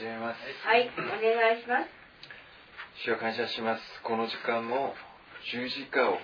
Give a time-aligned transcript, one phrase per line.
[0.00, 0.40] 始めます。
[0.64, 1.92] はい、お願いします。
[3.04, 3.84] 主を感謝します。
[4.00, 4.96] この時間も
[5.52, 6.16] 十字架を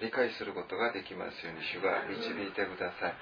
[0.00, 3.12] 理解することができますように主が導いてくださ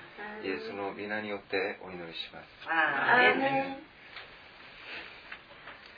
[0.46, 0.46] い。
[0.46, 2.46] イエスの皆によってお祈りします。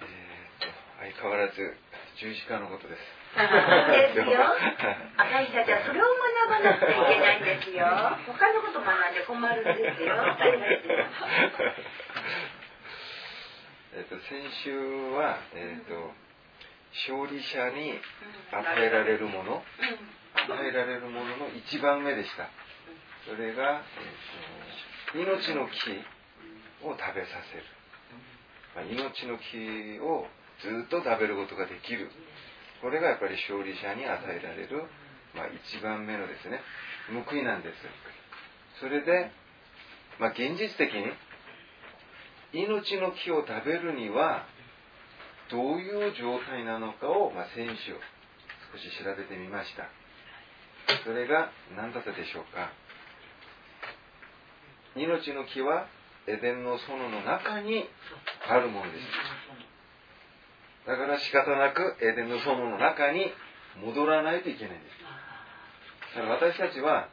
[0.01, 0.73] えー、と
[1.13, 1.61] 相変わらず
[2.17, 2.97] 十字架のことです。
[2.97, 4.41] ですよ。
[5.21, 6.09] 私たちはそれを
[6.49, 7.85] 学ばなくちゃいけないんですよ。
[8.25, 10.17] 他のこと学んで困るんですよ。
[13.95, 14.73] えっと先週
[15.13, 15.93] は、えっと
[17.09, 17.93] 勝利者に
[18.53, 19.63] 与えられるもの、
[20.49, 22.49] 与えられるものの一番目でした。
[23.29, 23.83] それが、
[25.13, 25.91] えーと命の木
[26.87, 27.65] を食べさせる。
[28.75, 30.27] まあ命の木を
[30.63, 32.09] ずっと食べることができる。
[32.81, 34.89] これがやっぱり勝利者に与えられる、
[35.35, 36.61] まあ、一番目のですね、
[37.13, 37.77] 報いなんです。
[38.81, 39.31] それで、
[40.19, 41.13] まあ、現実的に
[42.53, 44.47] 命の木を食べるには
[45.51, 47.93] どういう状態なのかを、まあ、先週
[48.73, 49.89] 少し調べてみました。
[51.05, 52.73] それが何だったでしょうか。
[54.97, 55.87] 命の木は
[56.27, 57.89] エデンの園の中に
[58.49, 59.05] あるものです。
[60.87, 63.33] だから仕方なくエデンの園の中に
[63.81, 66.17] 戻らないといけないんです。
[66.17, 67.09] だから私たちは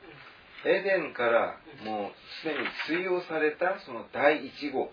[0.66, 4.92] エデンからもうすでに追放されたその第一号、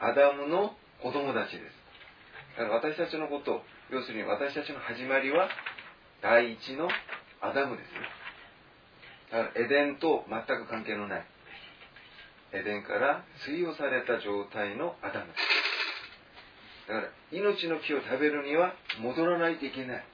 [0.00, 1.62] アダムの子供たちです。
[2.58, 5.48] だから私たちのこと、要するに私たちの始まりは
[6.22, 6.88] 第一の
[7.40, 8.00] アダムですね。
[9.30, 11.26] だからエデンと全く関係のない。
[12.52, 16.88] エデンから追放された状態のアダムです。
[16.88, 20.04] だから命の木を食べるには戻らないといけない。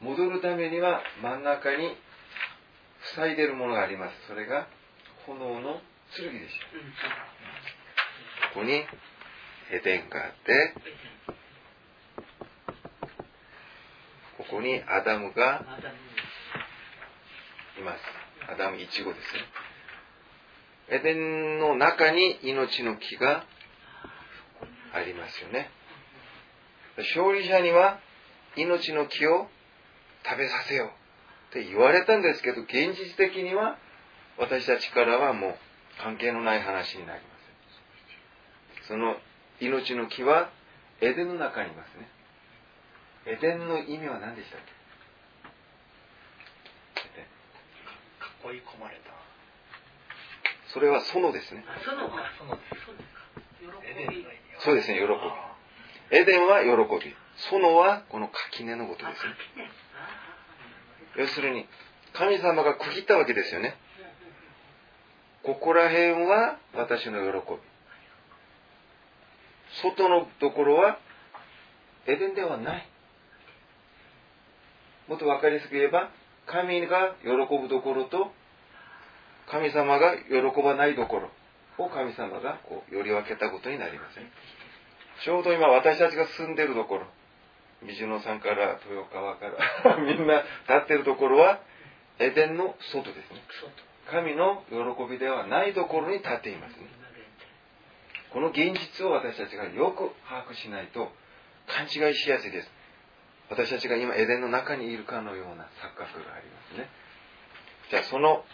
[0.00, 1.96] 戻るためには真ん中に
[3.16, 4.14] 塞いでるものがあります。
[4.28, 4.68] それが
[5.26, 5.80] 炎の
[6.16, 6.64] 剣でした。
[8.54, 8.72] ここに
[9.70, 10.74] エデンがあって、
[14.36, 15.64] ここにアダムが
[17.78, 18.00] います。
[18.52, 19.40] アダム1号ですね。
[20.90, 23.46] エデンの中に命の木が
[24.92, 25.70] ありますよね。
[26.98, 27.98] 勝利者には
[28.56, 29.48] 命の木を
[30.24, 30.88] 食べさせよう
[31.58, 33.78] って言われたんですけど、現実的には
[34.36, 35.56] 私たちからはもう
[36.00, 37.26] 関係のない話になりま
[38.82, 38.88] す。
[38.88, 39.16] その
[39.60, 40.50] 命の木は
[41.00, 42.08] エデンの中にいますね。
[43.26, 44.72] エデンの意味は何でしたっけ？
[48.48, 49.12] 囲い込まれた。
[50.72, 51.64] それは園ですね。
[54.58, 56.18] そうですね、喜び。
[56.18, 56.70] エデンは喜
[57.04, 57.14] び。
[57.36, 59.34] 園はこの垣根のことですね。
[61.16, 61.68] 要するに、
[62.14, 63.76] 神様が区切ったわけですよね。
[65.44, 67.58] ここら辺は私の喜び。
[69.82, 70.98] 外のところは
[72.06, 72.88] エデンではない。
[75.08, 76.10] もっと分かりやすく言えば、
[76.46, 78.32] 神が喜ぶところと、
[79.50, 84.30] 神様が喜ばないところを神様がこうより分けたことになりますね。
[85.24, 87.06] ちょうど今私たちが住んでいるところ、
[87.82, 89.46] 水野さんから豊川か
[89.84, 90.46] ら みんな立
[90.84, 91.60] ってるところは
[92.18, 93.42] エデンの外ですね。
[94.10, 94.76] 神の喜
[95.10, 96.86] びではないところに立っていますね。
[98.30, 101.12] この現実を私たちがよく把握しないと
[101.68, 102.70] 勘違いしやすいです。
[103.50, 106.88] 私たちが今エデンの中にいるかのような錯覚がありますね。
[107.90, 108.44] じゃあその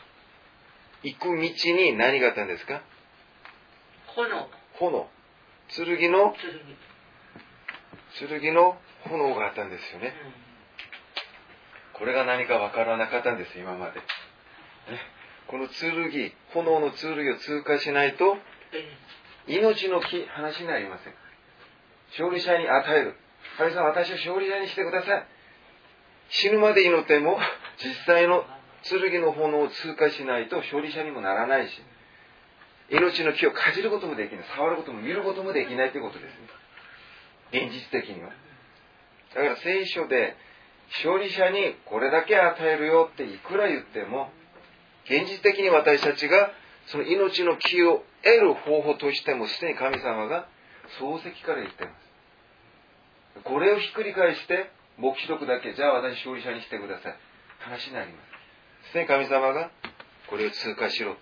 [1.05, 1.33] 行く道
[1.73, 2.83] に何があったんですか？
[4.17, 4.49] 炎、
[4.81, 5.09] 炎。
[5.69, 6.35] 剣の、
[8.19, 8.41] 剣。
[8.41, 10.13] 剣の炎があったんですよね。
[11.93, 14.01] これが何かわからなかったんです、今まで。
[14.01, 14.05] ね
[15.49, 18.37] この剣、炎の剣を通過しないと、
[19.47, 21.15] 命の木、話になりません。
[22.11, 23.17] 勝利者に与える。
[23.57, 25.27] 神様、私を勝利者にしてください。
[26.29, 27.39] 死ぬまで祈っても、
[27.83, 28.45] 実際の
[28.83, 31.83] 剣の炎を通過しないと勝利者にもならないし、
[32.91, 34.45] 命の木をかじることもできない。
[34.55, 36.33] 触ることも見ることもできないということです
[37.53, 37.67] ね。
[37.67, 38.31] 現実的には。
[39.35, 40.37] だから聖書で、
[41.05, 44.31] 勝利者にこれだけ与えるよっていくら言っても、
[45.09, 46.51] 現実的に私たちが
[46.87, 50.49] その命の木を得る方法としてもすでに神様が
[51.01, 53.45] 漱石から言っています。
[53.45, 57.17] これをひっくり返して、黙示録だけ、じゃあ私勝利者にしてください。
[57.59, 58.19] 話になりま
[58.85, 58.91] す。
[58.91, 59.71] すでに神様が
[60.29, 61.21] これを通過しろと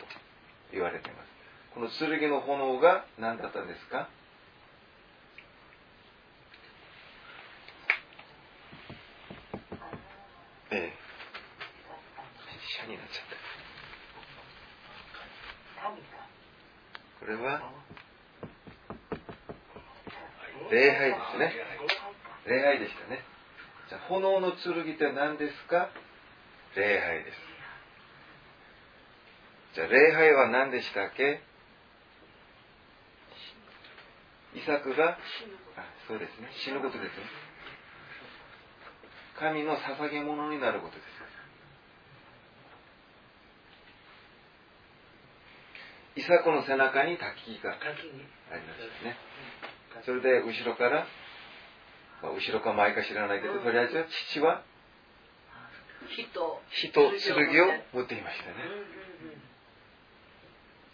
[0.72, 1.26] 言われています。
[1.74, 4.08] この剣の炎が何だったんですか
[10.70, 10.92] ええ。
[12.68, 13.36] シャになっちゃった。
[17.26, 17.61] これは
[20.70, 21.55] 礼拝ですね。
[22.46, 23.25] 礼拝でしたね。
[23.88, 25.90] じゃあ、炎の剣って何ですか？
[26.76, 27.38] 礼拝です。
[29.75, 31.43] じゃあ、礼拝は何でしたっけ？
[34.55, 35.19] イサクが、あ、
[36.06, 36.49] そうですね。
[36.64, 37.11] 死ぬことですね。
[39.37, 41.15] 神の捧げ物になることです。
[46.16, 49.16] イサクの背中に滝がありましたね。
[50.04, 51.06] それで後ろから、
[52.22, 54.62] まあ、後ろか前か知らないけど、とりあえず父は
[56.08, 56.22] 火
[56.70, 57.10] 火と
[57.52, 58.54] 剣を持っていましたね。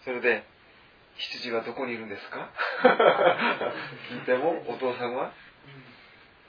[0.04, 0.44] それで、
[1.16, 2.50] 羊はどこにいるんですか？
[4.10, 5.32] 聞いても、お父さんは、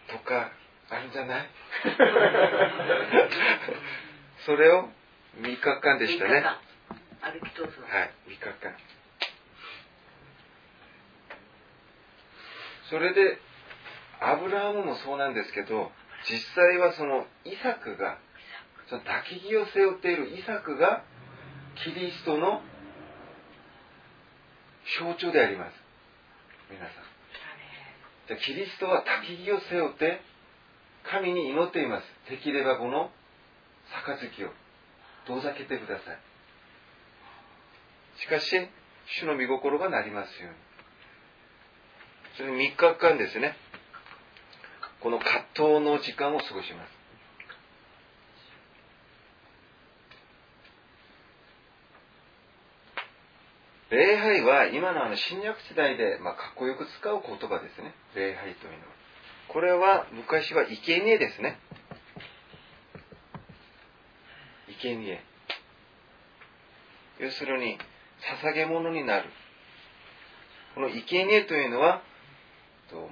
[0.10, 0.52] とか、
[0.90, 1.48] あるんじゃない？
[4.46, 4.90] それを
[5.42, 6.44] 3日間でしたね。
[7.24, 8.76] 歩き通すはい、3日間。
[12.90, 13.40] それで、
[14.20, 15.90] アブラハムもそうなんですけど、
[16.30, 18.18] 実際はそのイサクが、
[18.90, 21.04] その焚き木を背負っているイサクが、
[21.86, 22.62] キリストの
[25.00, 25.74] 象徴であります。
[26.70, 26.92] 皆さん。
[28.28, 30.20] じゃキリストは焚き木を背負って、
[31.10, 32.30] 神に祈っています。
[32.30, 33.12] できればこの
[34.06, 34.52] 杯を
[35.26, 36.33] 遠ざけてください。
[38.24, 38.70] しかし、
[39.20, 40.58] 主の御心がなりますように。
[42.38, 43.58] それに3日間ですね、
[45.02, 47.04] この葛藤の時間を過ごします。
[53.92, 57.94] 礼拝は今のあの新約時代で、まあ、かっこよく使う言葉ですね。
[58.16, 58.84] 礼拝というのは。
[59.50, 61.60] これは昔は生贄ですね。
[64.82, 65.22] 生贄。
[67.20, 67.78] 要するに、
[68.44, 69.30] 捧げ物になる。
[70.76, 72.02] この生贄というのは、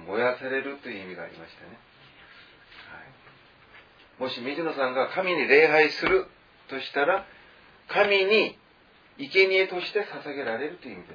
[0.06, 1.78] 燃やされるという意味がありましたね。
[2.90, 3.00] は
[4.18, 6.26] い、もし水野さんが神に礼拝する
[6.68, 7.26] としたら、
[7.88, 8.56] 神に
[9.18, 11.14] 生贄として捧げられるという意味で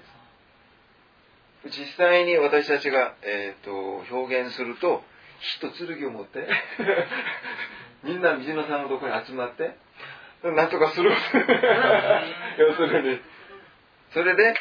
[1.72, 1.78] す。
[1.80, 5.04] 実際に私たちが、えーと、表現すると、
[5.40, 6.48] 火と剣を持って
[8.04, 9.76] みんな水野さんのところに集まって、
[10.44, 11.12] なんとかする。
[12.58, 13.37] 要するに。
[14.14, 14.56] それで、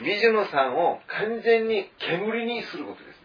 [0.00, 3.20] 水野さんを完全に煙にすることです。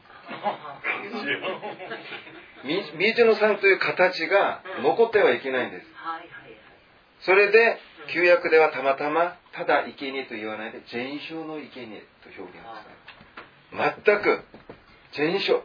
[2.98, 5.88] 水野さんという形が残ってはいけないんです。
[7.22, 12.64] それで、旧約ではたまたま、ただ生贄と言わないで、全焼の生贄と表現し
[13.72, 14.04] た。
[14.04, 14.44] 全く、
[15.14, 15.64] 全焼。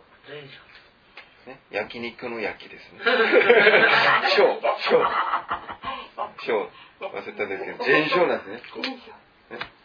[1.47, 3.01] ね、焼肉の焼きですね。
[4.37, 5.01] 小、小。
[6.47, 6.71] 小。
[7.01, 8.63] 忘れたんですけど、全焼なんですね。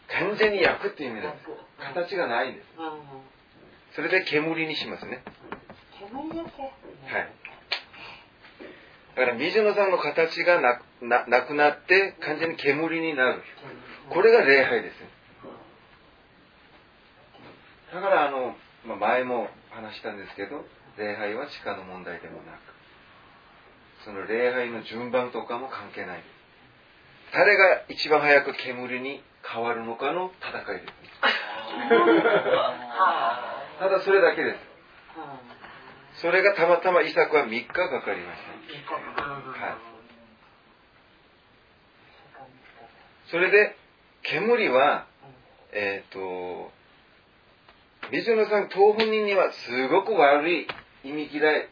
[0.08, 1.48] 完全に焼くっていう意味なんです。
[1.78, 2.66] 形がないんです。
[3.94, 5.22] それで煙にしますね。
[7.06, 7.28] はい。
[9.16, 13.42] だから水野さんの形がなくなって完全に煙になる。
[14.10, 14.94] これが礼拝です。
[17.94, 18.54] だからあの、
[18.84, 20.64] まあ、前も話したんですけど、
[20.98, 22.58] 礼拝は地下の問題でもなく、
[24.04, 26.22] その礼拝の順番とかも関係ない。
[27.32, 30.92] 誰が一番早く煙に変わるのかの戦いです、ね。
[33.78, 34.76] ただそれだけです。
[36.22, 38.40] それがたまたまイサクは3日かかりまし
[38.86, 38.92] た。
[38.92, 39.96] はい。
[43.30, 43.76] それで、
[44.22, 45.06] 煙は、
[45.72, 46.70] えっ、ー、と、
[48.10, 50.66] 水野さん、当本人にはすごく悪い
[51.04, 51.68] 意味嫌い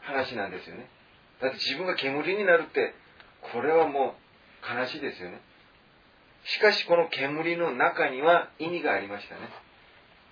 [0.00, 0.88] 話なんですよね。
[1.40, 2.94] だって自分が煙になるって、
[3.52, 4.14] これはも
[4.64, 5.40] う悲しいですよね。
[6.46, 9.40] しかしこの煙の中には意味がありましたね。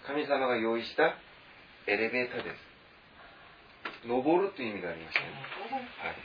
[0.07, 1.17] 神様が用意した
[1.87, 4.07] エレベーターです。
[4.07, 5.27] 登るという意味がありましたね。
[5.73, 6.17] はい。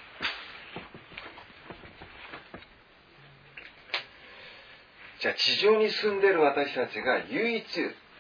[5.22, 7.66] じゃあ地上に住んでいる私たちが唯一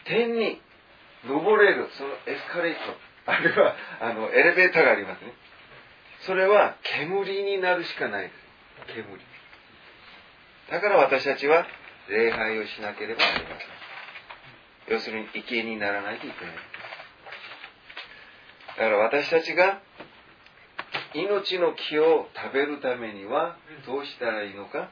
[0.05, 0.59] 天に
[1.25, 2.79] 登れるそのエスカレート、
[3.31, 5.33] あるいはあのエレベーターがありますね。
[6.25, 8.33] それは煙になるしかないです。
[8.95, 9.28] 煙。
[10.69, 11.65] だから私たちは
[12.09, 13.67] 礼拝をしなければなりません。
[14.93, 16.55] 要するに生贄にならないといけない。
[18.77, 19.81] だから私たちが
[21.13, 24.89] 命の木を食べるためにはどうしたらいいのか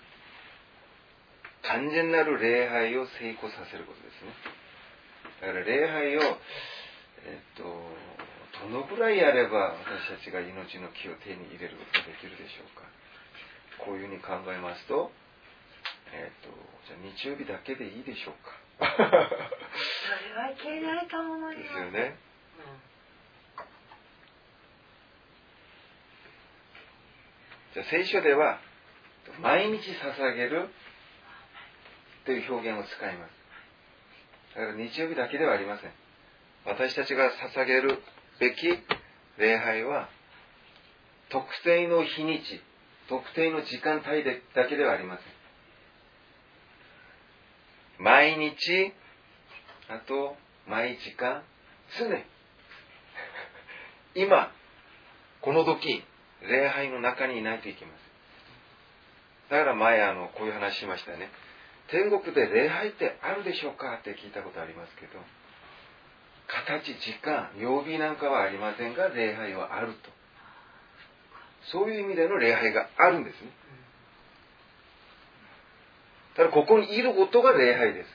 [1.64, 4.34] 完全なる礼拝を成功させることですね。
[5.42, 6.22] だから礼拝を、
[7.26, 7.64] えっと、
[8.66, 12.88] どのくらいやれば私たちが命の木を手に入れることができるでしょうか。
[13.86, 15.12] こういうふうに考えますと、
[16.14, 16.50] えっ、ー、と
[16.88, 18.52] じゃあ日曜日だけでいいでしょうか？
[18.80, 22.16] それはいけないかもですよね、
[22.58, 22.62] う
[27.74, 28.60] ん、じゃあ聖書では
[29.42, 30.70] 毎日捧げる
[32.26, 33.32] という表現を使います。
[34.56, 35.92] だから日曜日だけではありません。
[36.66, 38.02] 私たちが捧げる
[38.40, 38.68] べき
[39.38, 40.10] 礼拝は
[41.30, 42.62] 特定の日にち
[43.10, 45.26] 特定の時間帯でだけではありません。
[48.00, 48.94] 毎日
[49.89, 50.36] あと
[50.68, 51.44] 毎時間
[52.00, 52.06] 常
[54.16, 54.51] 今
[55.42, 56.04] この時
[56.42, 59.60] 礼拝の中にいないといけません。
[59.60, 61.30] だから前あのこういう話しましたね。
[61.88, 63.96] 天国で礼拝ってあるでしょうか？
[63.96, 65.20] って聞いたことありますけど
[66.48, 70.10] 形時間曜日なんかはありませんが礼拝はあると。
[71.72, 73.50] そういう意味での礼拝があるんですね。
[76.38, 78.10] ただここにいることが礼拝です。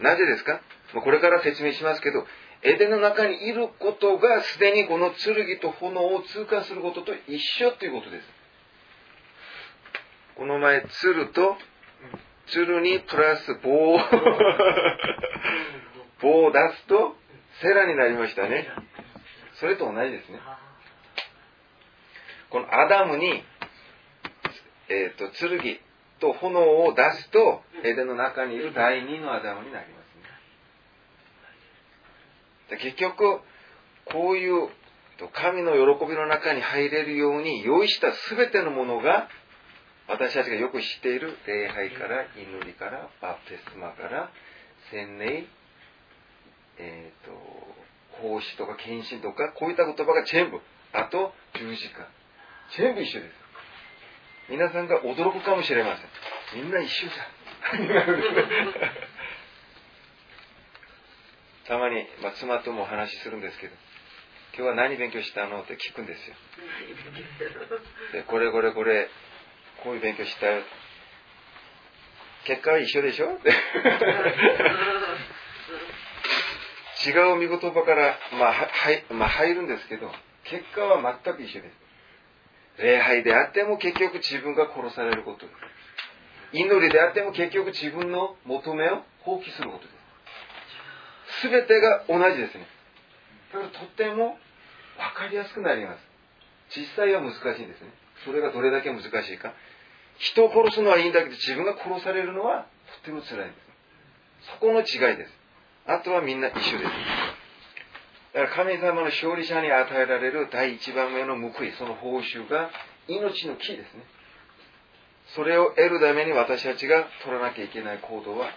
[0.00, 0.60] なぜですか？
[1.02, 2.26] これから説明しますけど
[2.62, 8.28] エデンの中にいることがすでにこの剣と炎を通過することと一緒ということです。
[10.36, 11.56] この前鶴と
[12.48, 13.98] 鶴にプラス棒を
[16.20, 17.16] 棒を出すと
[17.62, 18.68] セラになりましたね。
[19.54, 20.40] それと同じですね。
[22.48, 23.44] このアダムに、
[24.88, 25.80] えーと、剣
[26.20, 30.00] と炎を出すとエデンの中にいる第二のアダムになりま
[32.68, 32.78] すね。
[32.78, 33.40] 結局
[34.06, 34.68] こういう
[35.34, 39.28] 神の喜びの中に入れるように用意した全てのものが
[40.08, 44.30] 私たちがよく知っている礼拝から祈りからバプテスマから
[44.90, 45.46] 洗礼、
[46.78, 47.32] えーと、
[48.22, 50.58] 奉仕とか献身とかこういった言葉が全部
[50.92, 52.08] あと十字架。
[52.76, 53.39] 全部一緒です
[54.50, 55.96] 皆さんが驚くかもしれま
[56.52, 56.62] せん。
[56.64, 57.14] みんな一緒さ
[61.68, 63.74] たまに、まあ、妻ともお話しするんですけど
[64.56, 66.34] 今日は何勉強したのって聞くんですよ。
[68.12, 69.08] でこれこれこれ
[69.84, 70.62] こういう勉強したよ。
[72.44, 73.38] 結果は一緒でしょ？
[77.06, 80.12] 違う見言葉から、まあはいまあ、入るんですけど
[80.44, 81.74] 結果は全く一緒です
[82.82, 85.46] 礼拝であっても結局自分が殺されること。
[86.52, 89.88] 祈りであっても結局自分の求めを放棄することで
[91.42, 91.48] す。
[91.48, 92.66] 全てが同じですね。
[93.52, 94.36] だからとっても
[94.96, 96.00] 分かりやすくなります。
[96.76, 97.90] 実際は難しいんですね。
[98.24, 99.52] それがどれだけ難しいか。
[100.18, 102.66] 人を殺すのはいいんだけど自分が殺されるのは
[103.02, 103.60] とっても辛いんで
[104.40, 104.50] す。
[104.54, 105.32] そこの違いです。
[105.86, 106.90] あとはみんな一緒です。
[108.32, 112.70] だから神様の勝利者に与えられる第一番目の報いその報酬が
[113.08, 114.04] 命の木ですね。
[115.34, 118.50] それを得るために私たちが取らなきゃいけない行動は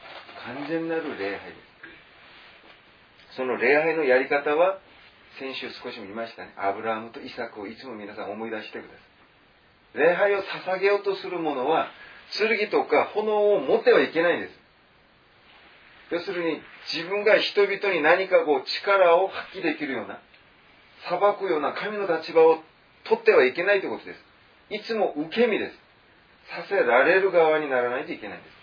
[0.46, 1.56] 完全なる礼拝で
[3.32, 3.36] す。
[3.36, 4.80] その礼拝のやり方は
[5.40, 6.54] 先週少し見ましたね。
[6.58, 8.96] アブラハムとイサクをいつも皆さん思い出してくださ
[9.96, 9.98] い。
[9.98, 11.88] 礼拝を捧げようとする者は
[12.38, 14.63] 剣とか炎を持ってはいけないんです。
[16.14, 16.62] 要するに
[16.94, 20.20] 自分が人々に何かこう力を発揮できるような
[21.10, 22.60] 裁くような神の立場を
[23.04, 24.20] 取ってはいけないということです。
[24.70, 25.76] いつも受け身です。
[26.56, 28.54] させられる側にならないといけないんです。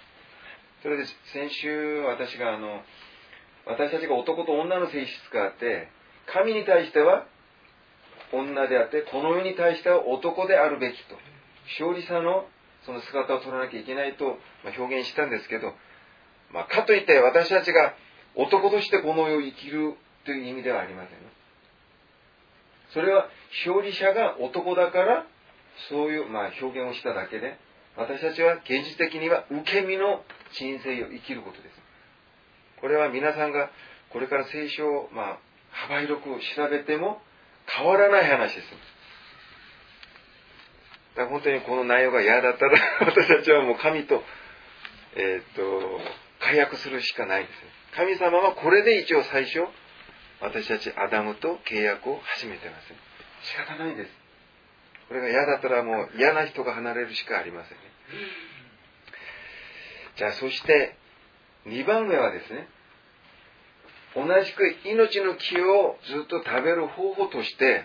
[0.82, 2.82] それで先週私があの
[3.66, 5.88] 私たちが男と女の性質があって
[6.26, 7.26] 神に対しては
[8.32, 11.16] 女であってこの世に対しては男であるべきと。
[11.78, 12.46] 勝利者の
[12.86, 15.74] その姿を取らなきゃいけないと表現したんですけど、
[16.52, 17.94] まあ、かといって私たちが
[18.34, 21.18] 男としてこの世を生きるという意味ではありません
[22.92, 23.28] それは
[23.64, 25.26] 勝利者が男だから
[25.88, 27.58] そういう、まあ、表現をしただけで
[27.96, 31.80] 私たちは現実的には受け身の人生を生きることです
[32.80, 33.70] これは皆さんが
[34.10, 35.38] これから聖書を、まあ、
[35.70, 37.20] 幅広く調べても
[37.66, 38.66] 変わらない話です。
[41.14, 44.22] だから本当にこの内容が嫌だったら 私たちはもう神と、
[45.14, 46.00] えっ、と、
[46.40, 47.56] 解約するしかないですね。
[47.96, 49.66] 神様はこれで一応最初、
[50.40, 52.96] 私たちアダムと契約を始めてます、ね。
[53.42, 54.10] 仕方ないです。
[55.08, 57.84] これが嫌だったらもう嫌な人が離れるしかありませんね。
[60.16, 60.96] じゃあそして
[61.66, 62.68] 2番目はですね、
[64.14, 67.84] 同じく命の木をずっと食べる方法として、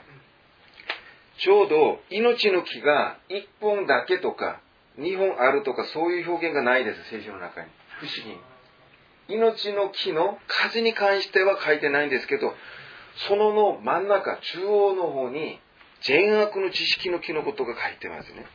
[1.39, 4.61] ちょうど命の木が1本だけとか
[4.99, 7.67] 2本あるとかそういう表現がないです、聖書の中に。
[7.99, 8.37] 不思議。
[9.27, 12.53] 命の木の数に関しては書いてないんですけど、
[13.27, 15.59] そのの真ん中、中央の方に
[16.01, 18.45] 善悪の知識の木のことが書いてますね。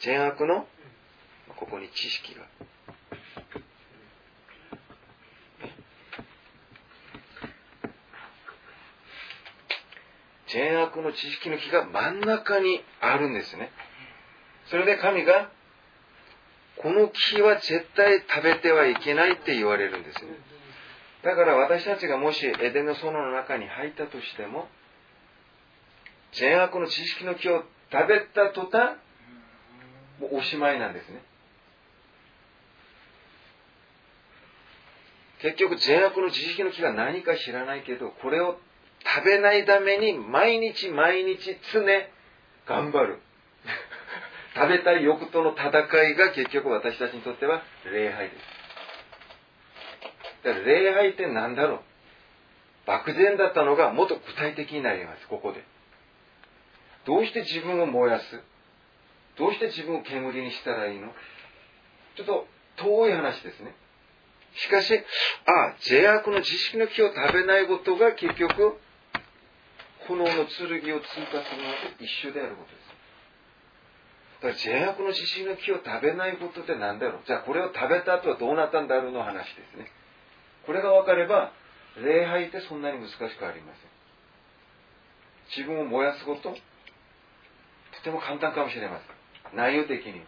[0.00, 0.66] 善悪の
[1.56, 2.42] ここに知識が。
[10.48, 13.70] 善悪の知識の木が真ん中にあるんですね。
[14.72, 15.50] それで神が、
[16.78, 20.30] この木は絶対食べてはいけないって言われるんですね。
[21.22, 24.68] だから私たちがもしエデンの園の中に入ったとしても、
[26.32, 28.96] 善悪の知識の木を食べた途端、
[30.18, 31.22] もうおしまいなんですね。
[35.42, 38.58] 結局善悪の知識の木が何か知らないけど、これを
[39.04, 41.82] 食べないために毎日毎日常
[42.64, 43.20] 頑張る。
[44.54, 45.68] 食べたい欲との戦
[46.10, 48.38] いが結局私たちにとっては礼拝です。
[50.44, 51.80] だから礼拝って何だろう？
[52.86, 55.64] 漠然だったのがもっと具体的になります、ここで。
[57.06, 58.24] どうして自分を燃やす？
[59.38, 61.12] どうして自分を煙にしたらいいの？
[62.16, 63.74] ちょっと遠い話ですね。
[64.54, 64.92] しかし、
[65.46, 68.76] ああ、邪悪の知識の木を食べないことが結局、
[70.06, 70.98] 炎の剣を通過するの
[71.96, 72.91] と一緒であることです。
[74.42, 77.22] だから邪悪の知識の木を食べないことって何だろう？
[77.26, 79.86] じゃあこれを食べた後はどうなったんだろうの話ですね。
[80.66, 81.52] これが分かれば、
[81.96, 83.92] 礼拝ってそんなに難しくありません。
[85.56, 86.56] 自分を燃やすこと、と
[88.02, 89.56] ても簡単かもしれません。
[89.56, 90.24] 内容的に。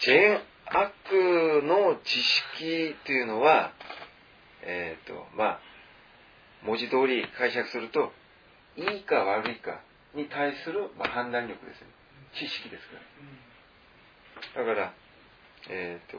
[0.00, 3.72] 善悪の知識というのは、
[4.62, 5.60] えっ、ー、と、まあ、
[6.62, 8.12] 文字通り解釈すると、
[8.76, 9.80] いいか悪いか
[10.18, 11.86] に対する、まあ、判断力ですね。
[12.34, 12.98] 知識ですか
[14.60, 14.66] ら。
[14.66, 14.92] だから、
[15.70, 16.18] えっ、ー、と、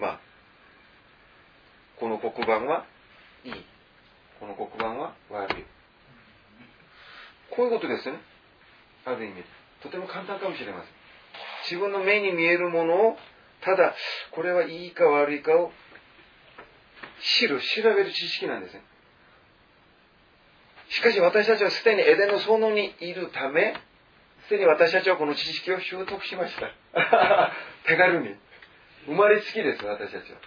[0.00, 0.20] まあ、
[1.98, 2.86] この黒板は
[3.44, 3.52] いい。
[4.40, 5.64] この黒板は悪い。
[7.54, 8.20] こういうことですよね。
[9.04, 9.44] ある意味で。
[9.82, 10.90] とても簡単かもしれません。
[11.70, 13.16] 自分の目に見えるものを、
[13.60, 13.94] ただ、
[14.32, 15.72] これはいいか悪いかを
[17.38, 18.82] 知る、調べる知識なんですね。
[20.90, 23.74] しかし私たちはすでにエデンの園にいるため、
[24.48, 26.70] すでに私たちはこの知識を習得しました。
[27.86, 28.34] 手軽に。
[29.06, 30.38] 生まれつきです、私たちは。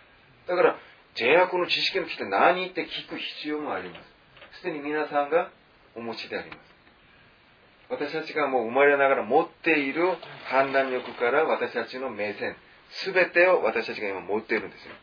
[0.47, 0.77] だから、
[1.15, 3.99] 善悪の知識の木って何って聞く必要もありま
[4.51, 4.59] す。
[4.59, 5.49] すでに皆さんが
[5.95, 6.73] お持ちであります。
[7.89, 12.55] 私たちがもう生まれながら持っている判断力から私たちの目線、
[12.89, 14.93] すべてを私たちが今持っているんですよ。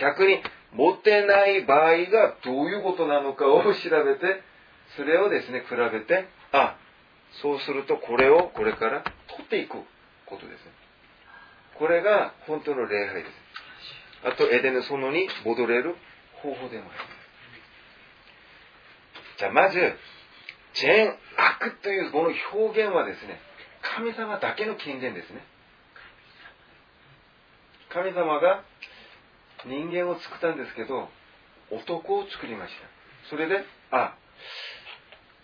[0.00, 0.40] 逆に
[0.72, 4.42] 持ってない場合がどういうことなのかを調べて、
[4.96, 6.76] それをですね、比べて、あ、
[7.42, 9.72] そうするとこれをこれから取っていく
[10.26, 10.72] ことですね。
[11.78, 13.32] これが本当の礼拝です。
[14.24, 15.96] あと、エデンの園に戻れる
[16.42, 17.20] 方法でもあります。
[19.38, 19.96] じゃあ、まず、
[20.74, 23.40] 善悪というこの表現はですね、
[23.96, 25.42] 神様だけの権限ですね。
[27.88, 28.62] 神様が
[29.66, 31.08] 人間を作ったんですけど、
[31.70, 33.30] 男を作りました。
[33.30, 34.14] それで、あ、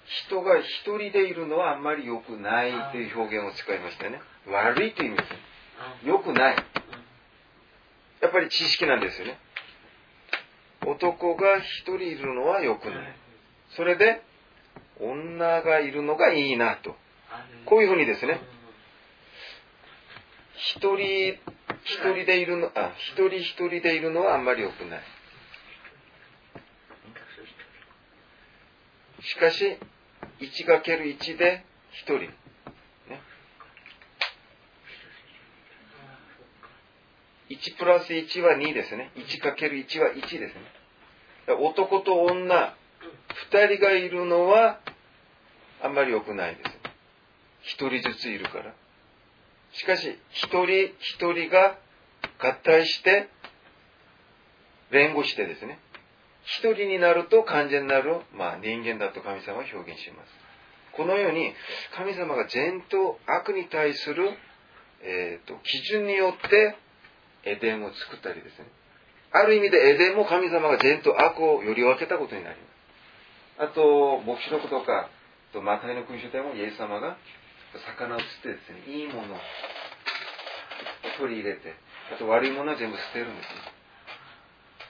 [0.07, 4.21] 人が一人でいるのはあんまり良くないという表現を使いましたね。
[4.47, 5.39] 悪いという意味ですね。
[6.05, 6.57] 良くない。
[8.21, 9.39] やっぱり知識なんですよね。
[10.87, 12.97] 男が一人いるのは良くない。
[13.71, 14.23] それで、
[15.01, 16.97] 女がいるのがいいなと。
[17.67, 18.41] こういうふうにですね、
[20.55, 21.39] 一人、
[21.85, 25.03] 一人でいるの、あ、一人一人でいるのはあんまり良くない。
[29.23, 29.79] しかし、
[30.41, 32.19] 1×1 で一人。
[32.19, 32.31] ね。
[37.51, 39.11] 1プラス1は2ですね。
[39.17, 40.51] 1×1 は1ですね。
[41.61, 42.75] 男と女、
[43.51, 44.81] 二人がいるのは
[45.83, 46.71] あんまり良くないです。
[47.63, 48.75] 一人ずついるから。
[49.73, 51.79] しかし、一人一人が
[52.39, 53.29] 合体して、
[54.91, 55.79] 弁護してですね、
[56.47, 60.31] 一人になると完全になる、まあ、人間だと神様は表現します。
[60.97, 61.53] このように、
[61.97, 64.31] 神様が善と悪に対する、
[65.03, 66.77] えーと、基準によって
[67.45, 68.67] エデンを作ったりですね。
[69.33, 72.67] ある意味でエデンも神様が善と悪をより分けたことになりま
[73.67, 73.71] す。
[73.71, 75.11] あと、黙示録とか、
[75.53, 77.17] とマタイの勲章でもイエス様が
[77.97, 79.39] 魚を釣ってですね、いいものを
[81.19, 81.75] 取り入れて、
[82.15, 83.61] あと悪いものは全部捨てるんですね。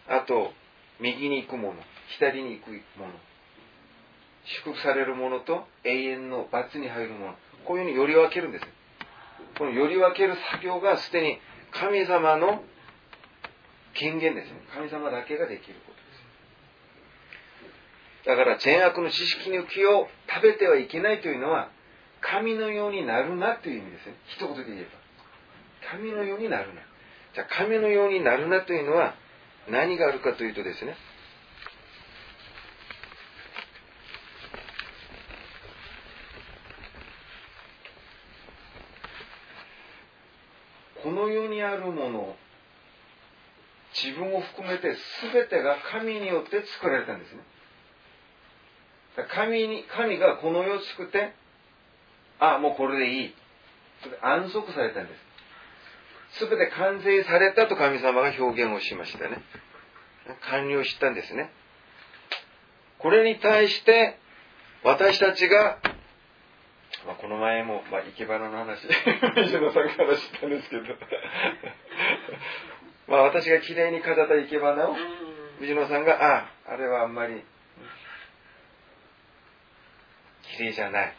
[0.08, 0.52] あと、
[1.00, 1.82] 右に行くもの、
[2.18, 3.12] 左に行くもの、
[4.44, 8.66] 祝福されるものと永遠の罰に入るもの、こういうふうにより分けるんです。
[9.58, 11.38] このより分ける作業がすでに
[11.72, 12.62] 神様の
[13.94, 14.60] 権限ですね。
[14.74, 16.00] 神様だけができることで
[18.24, 18.28] す。
[18.28, 21.70] だから善悪の知識の木を食べてはいけないというのは、
[22.20, 24.14] 神のようになるなという意味ですね。
[24.26, 24.90] 一言で言えば。
[25.90, 26.80] 神のようになるな。
[27.34, 29.14] じゃあ、神のようになるなというのは
[29.68, 30.96] 何があるかというとですね
[41.02, 42.36] この世にあるもの
[43.94, 44.96] 自分を含めて
[45.32, 47.40] 全てが神によって作られたんですね。
[49.34, 51.32] 神に神がこの世を作って
[52.38, 53.34] あもうこれでいい。
[54.20, 55.25] 安息されたんです。
[56.40, 59.42] 全て完成されたと神様が表現をしましたね。
[60.50, 61.50] 完了したんですね。
[62.98, 64.18] これに対して
[64.82, 65.78] 私たちが
[67.06, 68.80] まあ、この前も、まあ、生け花の話、
[69.36, 70.82] 水野さんから知ったんですけど、
[73.06, 74.96] まあ、私がきれいに飾った生け花を、
[75.60, 77.44] 水野さんが、ああ、あれはあんまり、
[80.42, 81.14] きれいじゃない。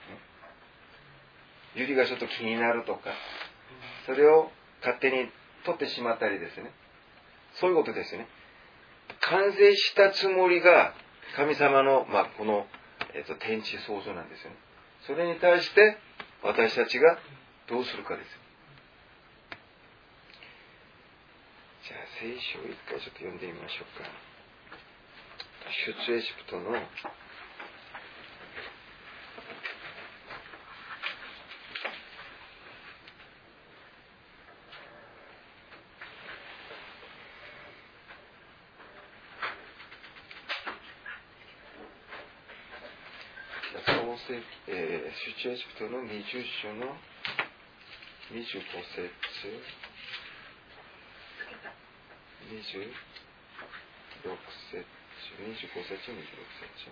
[1.75, 3.13] ゆりがちょっと気になるとか、
[4.05, 4.51] それを
[4.81, 5.29] 勝手に
[5.65, 6.71] 取ってしまったりですね。
[7.59, 8.27] そういうことですね。
[9.21, 10.93] 完成したつもりが、
[11.35, 12.67] 神様の、まあ、この、
[13.13, 14.55] えっ、と、天地創造なんですよね。
[15.07, 15.97] それに対して
[16.43, 17.17] 私たちが
[17.67, 18.29] どうするかです。
[21.87, 24.09] じゃあ聖書を一回ちょっと読んでみましょうか。
[26.05, 26.71] 出エジプトの
[44.67, 46.91] 出エジプトの20章の
[48.35, 48.43] 25
[48.91, 49.07] 節。
[52.51, 52.91] 26
[54.67, 54.83] 節。
[55.39, 56.19] 25節26
[56.83, 56.91] 節。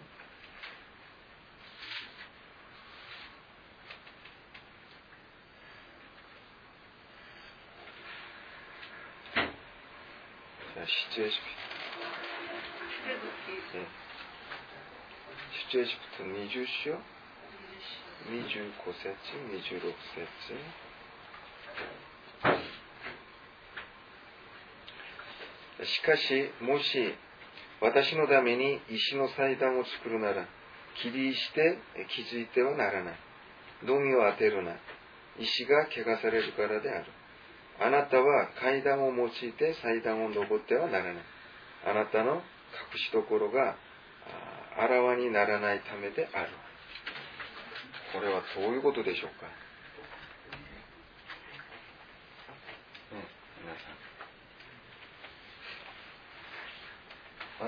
[10.85, 11.43] 出エジプ
[13.73, 13.83] ト
[15.71, 17.14] 出エジプト20章。
[18.25, 19.15] 25節、
[19.53, 20.85] 26節。
[25.85, 27.13] しかし、もし、
[27.81, 30.47] 私のために石の祭壇を作るなら、
[31.01, 31.77] 切りして
[32.27, 33.15] 築いてはならない。
[33.83, 34.75] のみを当てるな。
[35.38, 37.05] 石が汚されるからである。
[37.79, 41.23] あなたは階段を用いて祭壇を登ってはならない。
[41.85, 42.41] あなたの隠
[42.97, 43.75] し所が
[44.77, 46.64] あらわにならないためである。
[48.15, 49.51] これはどういうことでしょうか、ね、
[53.62, 53.80] 皆さ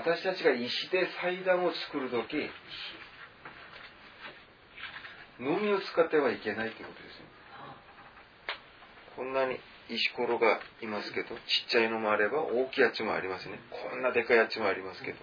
[0.00, 2.36] 私たちが石で祭壇を作るとき
[5.38, 7.26] のみを使ってはいけないということですね。
[9.16, 13.60] こんなに石ころがいますけどちっちゃいのもあれば大きいやつもありますね。
[13.90, 15.18] こんなでかいやつもありますけど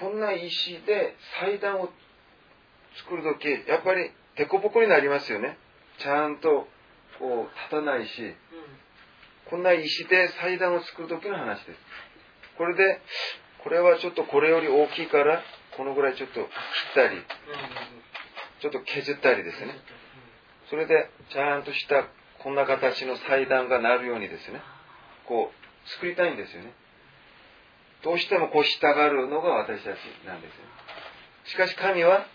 [0.00, 1.90] こんな石で祭壇を
[3.02, 5.56] 作るとき、やっぱりデコボコになりますよね。
[5.98, 6.68] ちゃんと
[7.18, 8.34] こう立たないし、うん、
[9.50, 11.78] こんな石で祭壇を作るときの話です。
[12.56, 13.00] これで、
[13.62, 15.42] これはちょっとこれより大きいから、
[15.76, 16.48] このぐらいちょっと切っ
[16.94, 17.22] たり、
[18.60, 19.78] ちょっと削ったりですね。
[20.70, 22.08] それで、ちゃんとした
[22.38, 24.60] こんな形の祭壇がなるようにですね、
[25.26, 26.72] こう、作りたいんですよね。
[28.02, 30.56] どうしてもこうしたがるのが私たちなんですよ。
[31.46, 32.26] しかし神は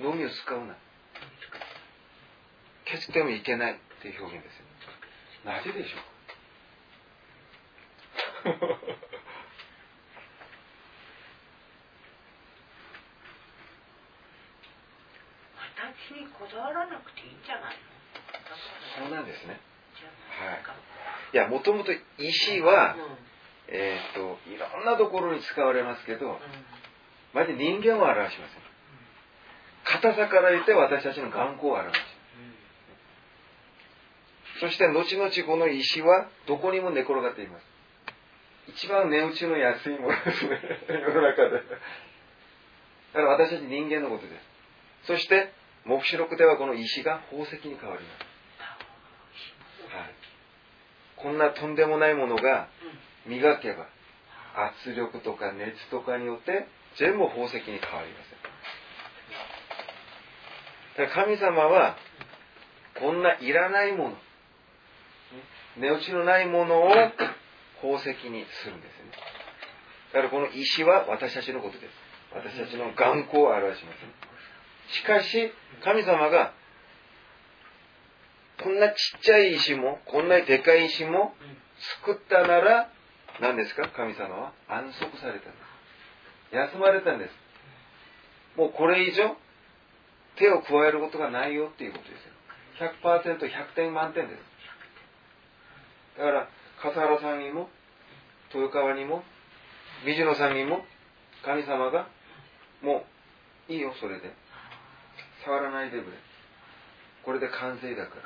[0.00, 0.76] のみを使うな。
[2.84, 4.64] 決してもいけないっていう表現ですよ。
[5.44, 6.02] なぜでしょう？
[15.58, 17.82] 形にこだわらなくていいんじゃないの？
[19.08, 19.60] そうなんですね。
[20.38, 20.62] はい。
[21.34, 22.94] いや、もともと石は、
[23.68, 26.38] うん、えっ、と、いろんなところに使われますけど、うん、
[27.32, 28.62] まず人間を表しません。
[30.02, 32.00] 硬さから言って私たちの眼光を表す。
[34.60, 37.64] そして後々この石はどこにも寝転がっています。
[38.68, 40.60] 一番値打ちの安いものですね。
[40.88, 41.50] 世の中で。
[41.50, 41.60] だ
[43.12, 44.28] から私たち人間のことで
[45.02, 45.06] す。
[45.06, 45.52] そして、
[45.84, 48.10] 黙示録ではこの石が宝石に変わりま
[49.90, 49.94] す。
[49.94, 50.14] はい、
[51.16, 52.68] こんなとんでもないものが
[53.26, 53.88] 磨けば、
[54.54, 58.51] 圧力とか熱とかによって全部宝石に変わります。
[60.96, 61.96] 神様は、
[63.00, 64.16] こんないらないもの、
[65.78, 66.90] 値打ちのないものを
[67.80, 69.12] 宝石にするんですね。
[70.12, 71.92] だからこの石は私たちのことです。
[72.34, 75.52] 私たちの眼光を表します、しかし、
[75.82, 76.52] 神様が、
[78.62, 81.34] こんなちっちゃい石も、こんなでかい石も
[81.98, 82.90] 作ったなら、
[83.40, 83.88] 何ですか？
[83.88, 85.58] 神様は安息されたんで
[86.50, 86.56] す。
[86.74, 87.30] 休まれたんです。
[88.56, 89.36] もうこれ以上、
[90.38, 92.32] 手を加えることがないよっていうことですよ。
[93.02, 94.40] 100%、100点満点です。
[96.18, 96.48] だから
[96.82, 97.68] 笠原さんにも
[98.54, 99.22] 豊川にも
[100.04, 100.84] 水野さんにも
[101.44, 102.08] 神様が
[102.82, 103.04] も
[103.68, 104.34] ういいよそれで。
[105.44, 106.16] 触らないでくれ。
[107.24, 108.22] これで完成だから。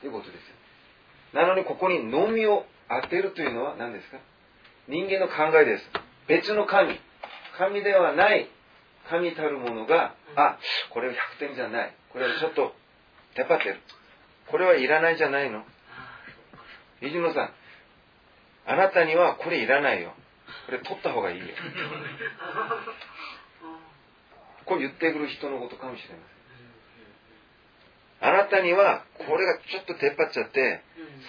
[0.00, 0.40] ということですよ。
[1.42, 4.18] なのにここにのみを当てるというのは何ですか？
[4.88, 5.84] 人間の考えです。
[6.28, 6.98] 別の神。
[7.58, 8.48] 神ではない
[9.10, 10.58] 神たるものがあ
[10.90, 11.94] これは100点じゃない。
[12.12, 12.74] これはちょっと
[13.34, 13.80] 出っ張ってる
[14.50, 15.64] これはいらないじゃないの。
[17.00, 17.50] 水野さん
[18.66, 20.14] あなたにはこれいらないよ。
[20.66, 21.46] これ取った方がいいよ。
[24.64, 26.20] こう言ってくる人のことかもしれま
[28.20, 28.30] せん。
[28.30, 30.82] あなたにはこれがちょっと出っ張っちゃって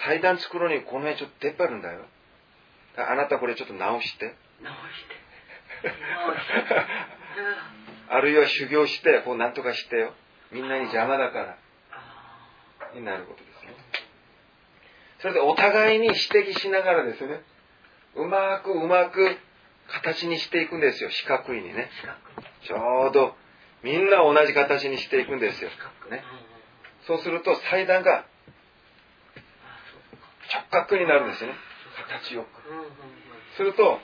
[0.06, 2.06] 祭壇作るのにこの辺ちょっと出っ張るんだよ。
[2.98, 4.36] あなたこれちょっと直して。
[4.62, 5.16] 直して
[8.10, 10.14] あるいは修行してこうなんとかしてよ。
[10.52, 11.58] みんなに邪魔だから。
[12.94, 13.76] になることですね。
[15.20, 17.42] それでお互いに指摘しながらですね。
[18.16, 19.38] うまくうまく
[19.88, 21.10] 形にしていくんですよ。
[21.10, 21.90] 四角いにね。
[22.66, 23.36] ちょうど
[23.84, 25.70] みんな同じ形にしていくんですよ、
[26.12, 26.24] ね、
[27.08, 28.26] そうすると祭壇が
[30.72, 31.56] 直角になるんですよね。
[32.22, 34.00] 形よくすると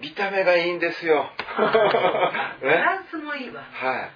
[0.00, 3.62] 見た目がいいんですよ、 バランスもいいわ。
[3.62, 4.10] はい。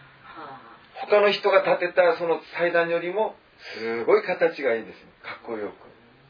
[0.94, 3.36] 他の人が建てたその祭壇よりも
[3.76, 5.08] すごい形がいいんですよ。
[5.22, 5.74] かっこよく。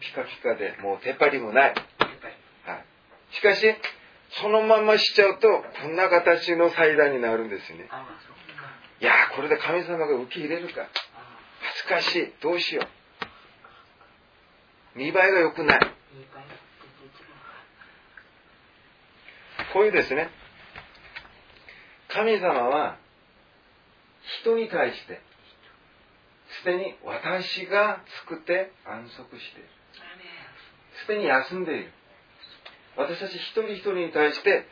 [0.01, 1.75] ピカピカでもう出っ張りもない、
[2.64, 3.75] はい、しかし
[4.43, 5.49] そのまましちゃうと
[5.81, 7.88] こんな形の祭壇になるんですよね。
[9.01, 10.87] いやこれで神様が受け入れるか。
[11.61, 12.33] 恥ずかしい。
[12.40, 12.83] どうしよ
[14.95, 14.99] う。
[14.99, 15.81] 見栄えが良くない
[19.74, 20.30] こういうですね。
[22.08, 22.96] 神様は
[24.42, 25.20] 人に対して
[26.60, 29.68] すでに私が作って安息している。
[31.02, 31.92] すでに休んでいる。
[32.96, 34.64] 私たち一人一人に対して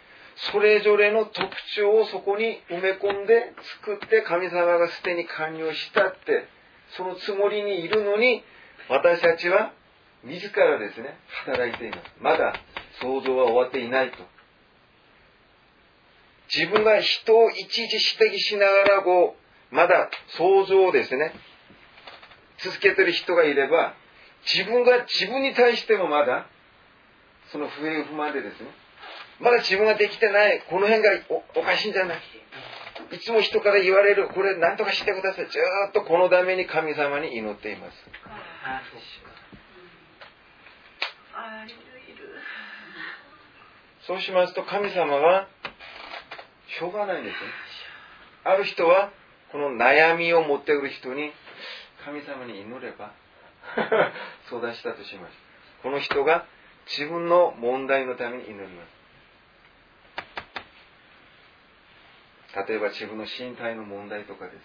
[0.52, 6.46] それぞれの特徴をそこに埋め込んで作って神様がすでに完了したって
[6.96, 8.44] そのつもりにいるのに
[8.88, 9.72] 私たちは
[10.22, 12.02] 自らですね働いています。
[12.20, 12.54] まだ
[13.00, 14.31] 想像は終わっていないと
[16.54, 19.36] 自分が人をいちいち指摘しながらこ
[19.70, 21.32] うまだ想像をですね
[22.58, 23.94] 続けてる人がいれば
[24.44, 26.46] 自分が自分に対してもまだ
[27.50, 28.68] その不平不満でですね
[29.40, 31.10] まだ自分ができてないこの辺が
[31.56, 32.18] おかしいんじゃない。
[33.10, 35.46] いつも人から言われるこれ何とかしてください。
[35.46, 37.96] ずっとこのために神様に祈っています。
[44.06, 45.48] そうしますと神様は
[46.78, 47.38] しょうがないんですよ。
[48.44, 49.10] ある人は
[49.50, 51.30] この悩みを持ってくる人に
[52.04, 53.12] 神様に祈れば
[54.50, 55.36] 相談したとします。
[55.82, 56.46] この人が
[56.86, 59.02] 自分の問題のために祈ります。
[62.68, 64.60] 例えば自分の身体の問題とかですね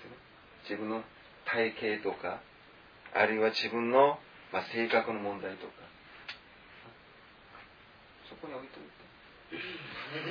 [0.64, 1.04] 自分の
[1.46, 2.42] 体型とか
[3.14, 4.20] あるいは自分の、
[4.52, 5.74] まあ、性格の問題とか。
[8.30, 8.88] そこに置いといて。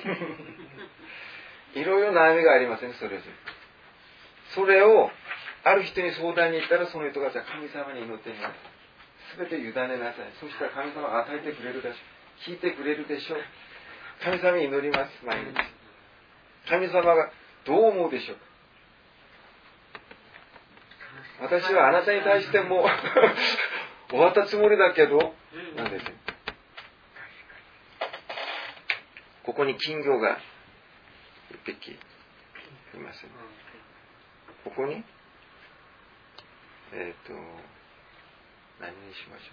[1.75, 3.21] いろいろ悩みがありませんそれぞれ。
[4.55, 5.11] それを
[5.65, 8.57] ある人に相談に行ったらその人がじゃあ神様に祈ってみます
[9.37, 10.31] 全て委ねなさい。
[10.41, 11.99] そしたら神様が与えてくれるでしょう。
[12.53, 13.41] 聞いてくれるでしょう。
[14.23, 15.53] 神様に祈ります毎日。
[16.69, 17.31] 神様が
[17.67, 18.37] どう思うでしょう。
[18.37, 18.43] か
[21.59, 22.87] 私はあなたに対しても
[24.09, 25.35] 終わったつもりだけど
[25.77, 26.13] なんですよ。
[29.45, 30.39] ここに金魚が
[31.51, 31.99] 一匹い
[32.99, 33.31] ますね。
[34.65, 35.05] ここに？
[36.93, 37.33] えっ、ー、と
[38.81, 39.53] 何にしましょ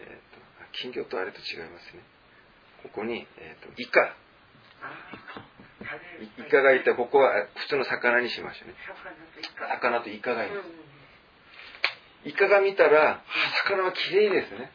[0.00, 0.02] う？
[0.02, 0.40] えっ、ー、と
[0.72, 2.02] 金魚とあれと違いますね。
[2.82, 4.14] ここに、えーと、イカ。
[6.38, 6.62] イカ。
[6.62, 8.74] がいてここは普通の魚にしましょうね。
[9.80, 10.34] 魚とイカ。
[10.34, 10.68] がいます、
[12.28, 13.22] イカが見たら
[13.68, 14.70] 魚は綺麗ですね。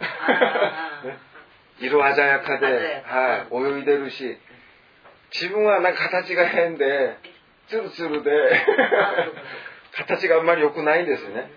[1.80, 4.38] 色鮮やかで、はい、泳いでるし
[5.32, 7.16] 自分はなんか形が変で
[7.68, 8.30] ツルツルで
[9.96, 11.50] 形があんまり良くないんですね。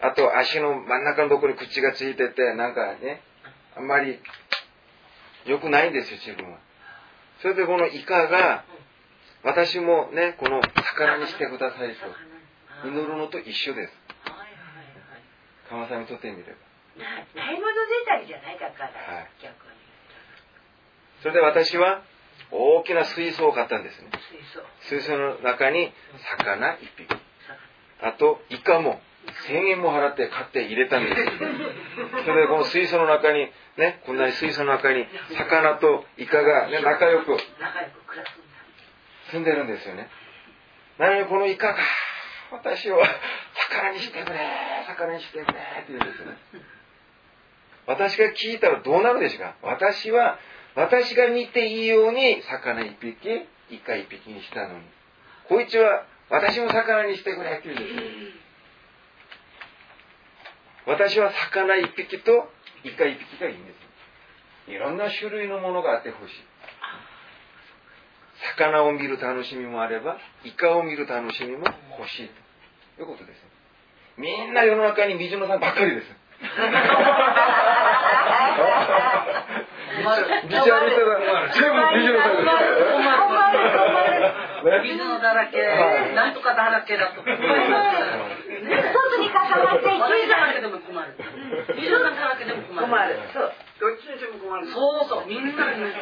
[0.00, 3.20] あと足の真ん中のところに口がついてて、なんかね、
[3.76, 4.20] あんまり
[5.44, 6.58] 良くないんですよ、自分は。
[7.42, 8.64] それでこのイカが、
[9.42, 11.94] 私もね、この魚にしてください
[12.82, 13.92] と、祈るのと一緒です。
[15.68, 16.48] 鎌さんにとってみれば。
[17.34, 17.60] 買い。
[17.60, 18.58] 物出たりじゃない。
[18.58, 19.70] だから、はい、逆に。
[21.22, 22.02] それで私は、
[22.50, 24.10] 大きな水槽を買ったんですね。
[24.88, 25.92] 水槽の中に
[26.38, 27.08] 魚一匹。
[28.00, 29.00] あと、イカも
[29.48, 31.26] 1000円も払って買って入れたんですよ。
[32.24, 37.36] それでこの水槽の中に、ね、こんなに水槽の中に魚とイカが、ね、仲良く。
[39.30, 40.08] 住んでるんですよね。
[40.98, 41.76] なのにこのイカが、
[42.50, 43.00] 私を
[43.70, 44.40] 魚にしてくれ、
[44.86, 46.36] 魚にしてくれって言うんですよね。
[47.86, 50.38] 私が聞いたらどうなるでしょうか私は、
[50.78, 53.18] 私が見ていいように魚一匹、
[53.74, 54.84] イカ一匹にしたのに。
[55.48, 58.02] こいつは、私も魚にしてくれって言うんですよ。
[60.86, 62.48] 私は魚一匹と
[62.84, 63.74] イカ一匹がいいんで
[64.68, 64.70] す。
[64.70, 66.34] いろんな種類のものがあってほしい。
[68.56, 71.66] 魚を見る楽しみもあれば、イカを見る楽しみも
[71.98, 72.30] 欲しい
[72.96, 73.40] ということです。
[74.16, 76.06] みんな世の中に水野さんばっかりです。
[80.02, 81.18] 道歩いたら
[81.52, 82.88] 全部水野さんです。
[84.82, 85.62] 水のだらけ、
[86.14, 87.38] なんとかだらけだと困り
[87.70, 87.98] ます。
[88.48, 91.14] 一つに重なって悪いだらけでも困る。
[91.76, 92.86] 水のだらけでも困る。
[92.86, 93.18] 困る。
[93.32, 93.52] そう。
[93.78, 94.66] どっちにしても困る。
[94.70, 95.08] そう。
[95.08, 95.94] そう、みんなみんな。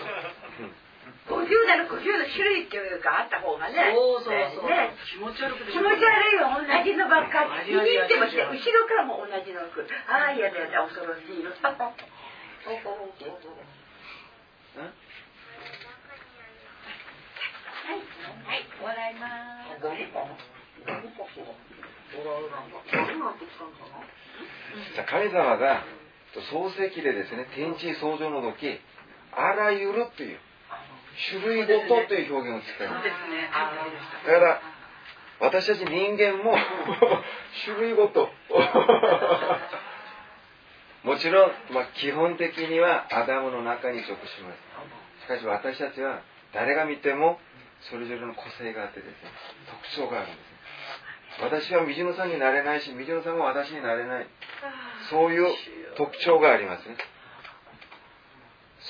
[1.27, 3.91] 50なら50の種類っていうかあった方がね。
[3.95, 4.23] そう。
[4.23, 4.71] そうそう。
[4.71, 4.95] ね。
[5.11, 7.51] 気持ち悪くて気持ち悪いよ、同じのばっかり。
[7.51, 9.83] あ見に行ってもして、後ろからも同じの服。
[10.07, 11.43] ああ、やだやだ、恐ろしい
[14.77, 14.93] よ。
[17.87, 17.99] はい、
[18.45, 19.29] はい、笑いま
[19.77, 19.81] す。
[24.95, 25.85] じゃあ神様が
[26.51, 28.79] 創世記でですね、天地創造の時、
[29.33, 30.39] あらゆるという、
[31.31, 33.09] 種類ごとという表現を使います。
[34.27, 34.61] だから、
[35.41, 36.57] 私たち人間も
[37.65, 38.31] 種類ごと。
[41.07, 45.23] もちろん、まあ、基本的にはアダムの中に属します。
[45.23, 46.21] しかし私たちは
[46.53, 47.38] 誰が見ても
[47.90, 49.14] それぞれの個性があってですね、
[49.95, 50.57] 特徴があるんです。
[51.42, 54.27] 私は水野さんになれないし、水野さんも私になれない。
[55.11, 55.47] そういう
[55.97, 56.97] 特徴がありますね。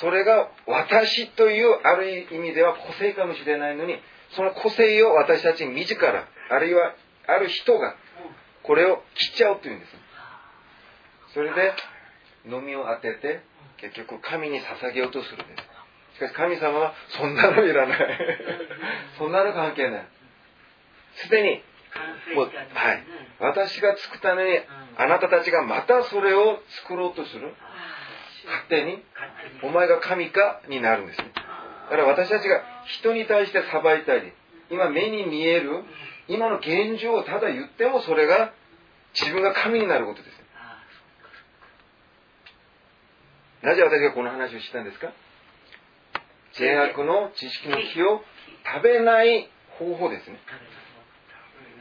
[0.01, 3.99] それが私というある意味では個性かもしれないのに、
[4.31, 6.95] その個性を私たち自ら、あるいは
[7.27, 7.95] ある人が、
[8.63, 9.93] これを切っちゃうというんです。
[11.35, 11.75] それで、
[12.47, 13.41] のみを当てて、
[13.79, 15.77] 結局神に捧げようとするんです。
[16.17, 17.99] しかし神様は、そんなのいらない。
[19.19, 20.07] そんなの関係ない。
[21.17, 21.63] すでに、
[22.35, 23.05] もう、はい。
[23.39, 24.61] 私が作ったのに、
[24.97, 27.55] あなたたちがまたそれを作ろうとする。
[28.47, 29.03] 勝手に、
[29.63, 31.33] お前が神かになるんですね。
[31.35, 34.33] だから私たちが人に対して裁いたり、
[34.71, 35.85] 今目に見える、
[36.29, 38.53] 今の現状をただ言ってもそれが
[39.15, 40.46] 自分が神になることです。
[43.63, 45.13] なぜ私がこの話をしたんですか？
[46.53, 48.23] 善悪の知識の木を
[48.75, 50.39] 食べない方法ですね。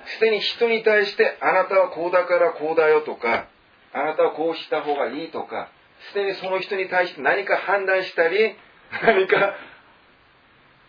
[0.06, 3.48] すでに人に対してあなたはこうだからこうだよとか、
[3.94, 5.70] あなたはこうした方がいいとか、
[6.12, 8.56] すでにその人に対して何か判断したり、
[9.04, 9.56] 何か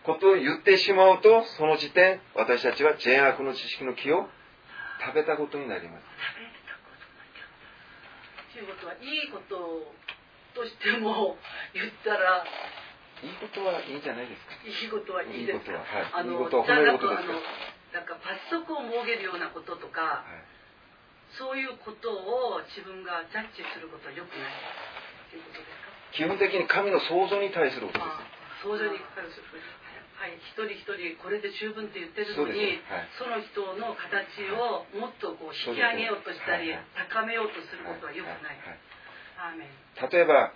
[0.03, 4.27] ことを言ってしまうと、その時点、私たちは善悪の知識の木を
[5.05, 6.05] 食べたことになります。
[8.53, 9.93] ということはいいことを
[10.57, 11.37] としても
[11.77, 12.41] 言ったら
[13.21, 14.57] いいことはいいんじゃないですか。
[14.65, 15.61] いいことはいいです。
[15.61, 15.69] か。
[15.69, 16.09] いいことははい。
[16.17, 17.37] あのじゃなんかあの
[17.93, 20.41] なんか罰則を設けるようなこととか、はい。
[21.37, 24.53] そういうことを自分がジャッジすることは良くない
[25.29, 26.17] ということですか？
[26.17, 28.09] 基本的に神の創造に対することです。
[28.09, 28.25] あ
[28.65, 29.29] 想像にかかる
[30.17, 33.09] はい、一人一人これで十分って言ってるのにはい。
[33.21, 36.85] その人の形をもっとこう引き上げようとしたり、はい。
[37.13, 38.57] 高めようとすることは良くない。
[40.11, 40.51] 例えば、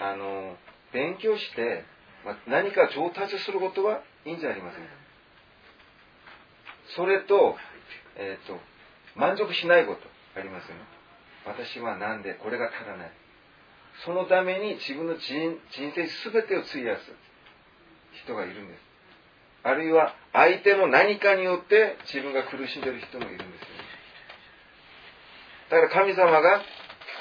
[0.00, 0.56] あの、
[0.92, 1.84] 勉強して、
[2.24, 4.88] まあ何か上達することはいいんじゃありませんか？
[6.96, 7.56] それと、
[8.16, 8.58] えっ、と、
[9.14, 10.00] 満足しないこと
[10.38, 10.80] ありますよね。
[11.46, 13.12] 私はなんでこれが足らない？
[14.04, 17.12] そのために自分の人人生全てを費やす
[18.24, 18.80] 人がいるんです。
[19.64, 23.58] あるいは相手の何かによって自分が苦しんでいる人もいるんですよね。
[25.70, 26.62] だから神様が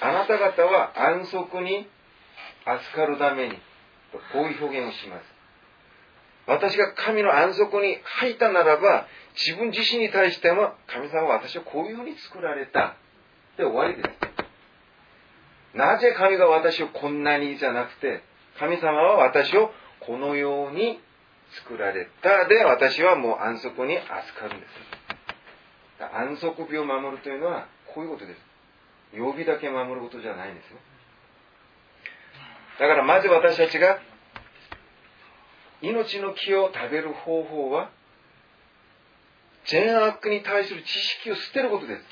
[0.02, 1.88] あなた方は安息に
[2.66, 3.56] 預かるために
[4.34, 5.24] こういう表現をします。
[6.48, 12.96] 私が神の安息に入ったならば自分自身に対しても神様は私をこういうふうに作られた
[13.58, 15.78] で終わりです。
[15.78, 18.24] なぜ神が私をこんなにじゃなくて
[18.60, 21.00] 神様は私をこのように
[21.64, 24.72] 作られたで私はもう安息に預かるんです。
[26.00, 28.47] 安息日を守るというのはこういうことです。
[29.18, 30.78] 曜日だけ守ることじゃないんですよ。
[32.80, 34.00] だからまず私たちが
[35.82, 37.90] 命の木を食べる方法は
[39.66, 42.04] 善悪に対する知識を捨てることです。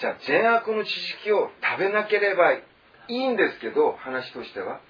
[0.00, 2.62] じゃあ善悪の知識を食べなければい
[3.08, 4.80] いんですけど、話としては。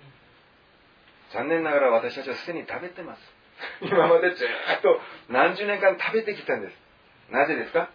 [1.33, 3.21] 残念ながら私たちはすでに食べてます。
[3.83, 4.49] 今までずっ
[4.81, 6.75] と何十年間食べてきたんです。
[7.33, 7.91] なぜですか？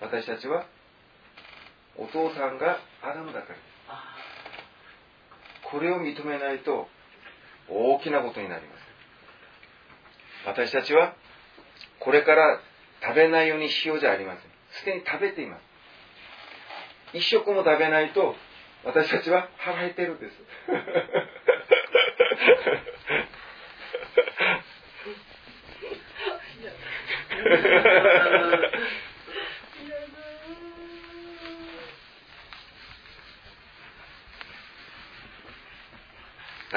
[0.00, 0.64] 私たちは
[2.00, 3.60] お父さんがアダムだからです。
[5.70, 6.88] これを認めないと
[7.68, 8.80] 大きなことになります。
[10.46, 11.14] 私たちは
[12.00, 12.60] これから
[13.02, 14.42] 食べないようにしようじゃありません。
[14.80, 15.62] すでに食べています。
[17.12, 18.34] 一食も食べないと
[18.84, 20.32] 私たちは腹減ってるんです。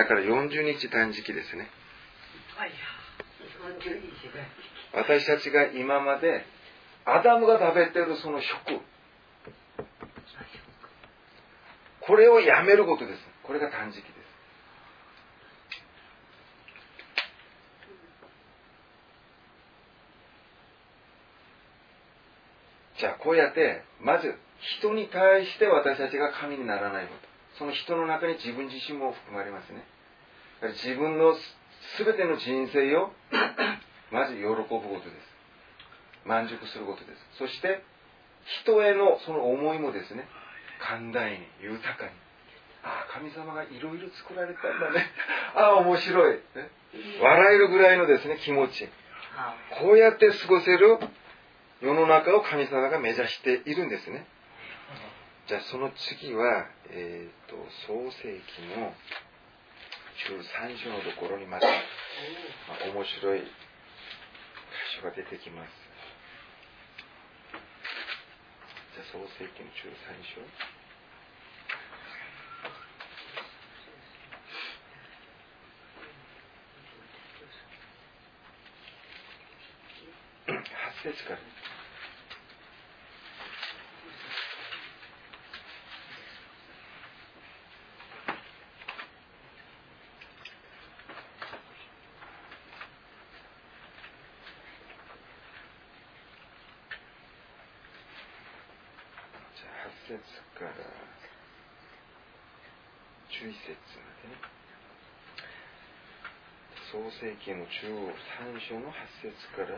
[0.04, 1.70] だから40日断食ですね。
[4.94, 6.44] 私たちが今まで
[7.06, 8.82] アダムが食べてるその食。
[12.02, 13.20] これをやめることです。
[13.44, 14.14] これが断食です。
[23.00, 24.36] じゃあこうやってまず
[24.82, 27.34] 人に対して私たちが神にならないこと。
[27.58, 29.84] その人の中に自分自身も含まれますね
[30.70, 31.36] 自分の
[31.98, 33.12] 全ての人生を
[34.12, 35.34] まず喜ぶことです。
[36.26, 37.38] 満足することです。
[37.38, 37.82] そして
[38.46, 40.28] 人へのその思いもですね
[40.80, 42.12] 寛大に豊かに
[42.84, 45.08] ああ神様がいろいろ作られたんだね。
[45.56, 46.70] ああ面白い、ね、
[47.22, 48.90] 笑えるぐらいのですね気持ち。
[49.80, 51.00] こうやって過ごせる
[51.82, 54.26] 世の中を神様が目指しているんですね。
[55.48, 57.56] じゃあその次は、えっ、ー、と
[57.88, 58.94] 創世記の
[60.14, 63.48] 13章のところにまた、まあ、面白い箇
[65.02, 65.70] 所が出てきます。
[68.94, 69.82] じゃあ創世記の13
[70.38, 70.74] 章
[81.04, 81.40] 8節から
[103.32, 104.38] 11節までね
[106.92, 107.68] 創世記の13
[108.70, 109.78] 章の8節から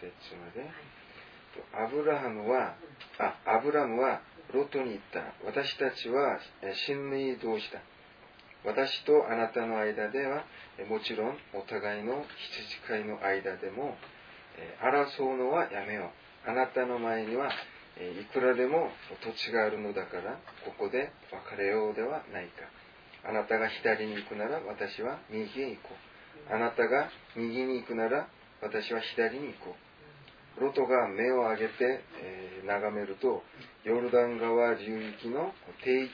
[0.00, 0.68] 節まで。
[1.74, 2.76] アブラハムは
[3.18, 4.20] あアブラムは
[4.52, 5.34] ロトに言った。
[5.44, 6.38] 私たちは
[6.86, 7.80] 親類同士だ
[8.64, 10.44] 私とあなたの間では
[10.88, 13.96] もちろんお互いの羊飼いの間でも
[14.82, 16.12] 争うのはやめよ
[16.46, 16.50] う。
[16.50, 17.50] あなたの前には
[17.98, 18.90] いくらでも
[19.22, 22.68] 土地があるのだからここで別れようではないか。
[23.28, 26.07] あなたが左に行くなら私は右へ行こう。
[26.50, 28.28] あなたが右に行くなら
[28.62, 29.88] 私は左に行こう。
[30.60, 33.42] ロトが目を上げて、えー、眺めると
[33.84, 35.52] ヨルダン川流域の
[35.84, 36.08] 低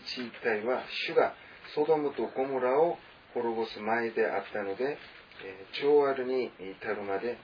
[0.00, 1.32] 地一帯は主が
[1.74, 2.98] ソドムとゴモラを
[3.32, 4.98] 滅ぼす前であったので、
[5.44, 7.38] えー、長アルに至るまで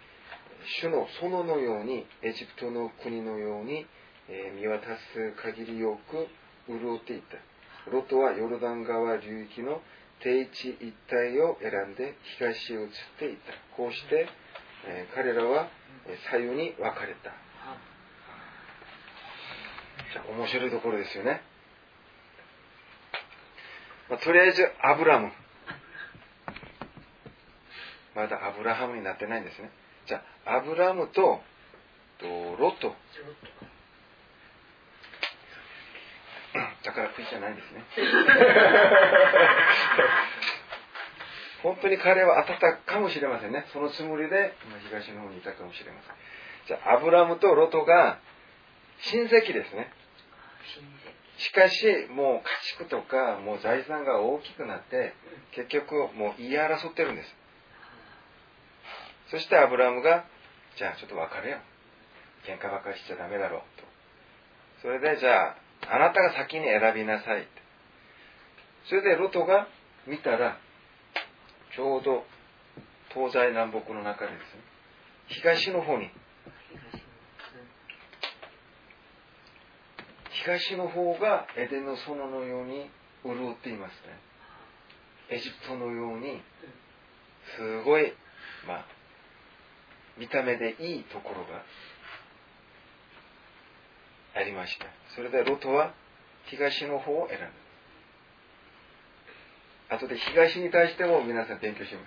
[0.80, 3.84] 主の園のようにエジプトの国のように、
[4.28, 6.28] え見渡す限りよく
[6.68, 7.36] 潤っていた。
[7.90, 9.80] ロトはヨルダン川流域の
[10.22, 13.52] 低地一帯を選んで東へ移っていた。
[13.76, 14.28] こうして、
[14.86, 15.68] え彼らは
[16.30, 17.32] 左右に分かれた。
[20.12, 21.40] じゃあ面白いところですよね、
[24.10, 25.32] まあ、とりあえずアブラム。
[28.14, 29.70] まだアブラハムになってないんですね。
[30.06, 31.40] じゃあ、アブラムと、
[32.18, 32.94] とロト。
[36.82, 37.84] 宝くじじゃないですね。
[41.62, 43.66] 本当に彼は当たったかもしれませんね。
[43.72, 44.54] そのつもりで、
[44.88, 46.14] 東の方にいたかもしれません。
[46.66, 48.18] じゃあ、アブラムとロトが
[48.98, 49.92] 親戚ですね。
[51.38, 55.14] しかし、もう家畜とか、もう財産が大きくなって、
[55.52, 57.36] 結局もう言い争ってるんです。
[59.30, 60.24] そしてアブラムが、
[60.76, 61.60] じゃあちょっと別れよう。
[62.46, 63.86] 喧嘩ばかりしちゃダメだろうと。
[64.82, 65.56] それで、じゃあ、
[65.90, 67.46] あなたが先に選びなさい。
[68.88, 69.68] それでロトが
[70.06, 70.58] 見たら、
[71.74, 72.24] ちょうど
[73.14, 74.62] 東西南北の中でですね、
[75.28, 76.10] 東の方に、
[80.44, 82.90] 東の方がエデンの園のように
[83.24, 84.32] 潤っていますね。
[85.30, 86.42] エジプトのように、
[87.56, 88.12] すごい、
[88.66, 88.86] まあ、
[90.18, 91.62] 見た目でいいところが
[94.34, 94.86] ありました。
[95.14, 95.92] それでロトは
[96.46, 97.46] 東の方を選んだ
[99.96, 102.06] 後で東に対しても皆さん勉強します。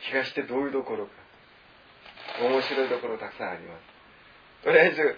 [0.08, 1.12] 東ってどういうところか。
[2.40, 3.92] 面白いところたくさんあります。
[4.62, 5.16] とりあえず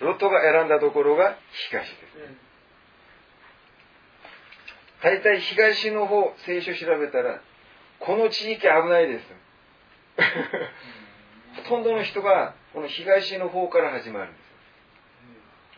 [0.00, 1.36] ロトが選んだところが
[1.70, 2.00] 東です、
[5.02, 7.40] 大体東の方聖書調べたら
[8.00, 9.26] この地域危ないです
[11.62, 14.43] ほとんどの人がこの東の方から始まるんです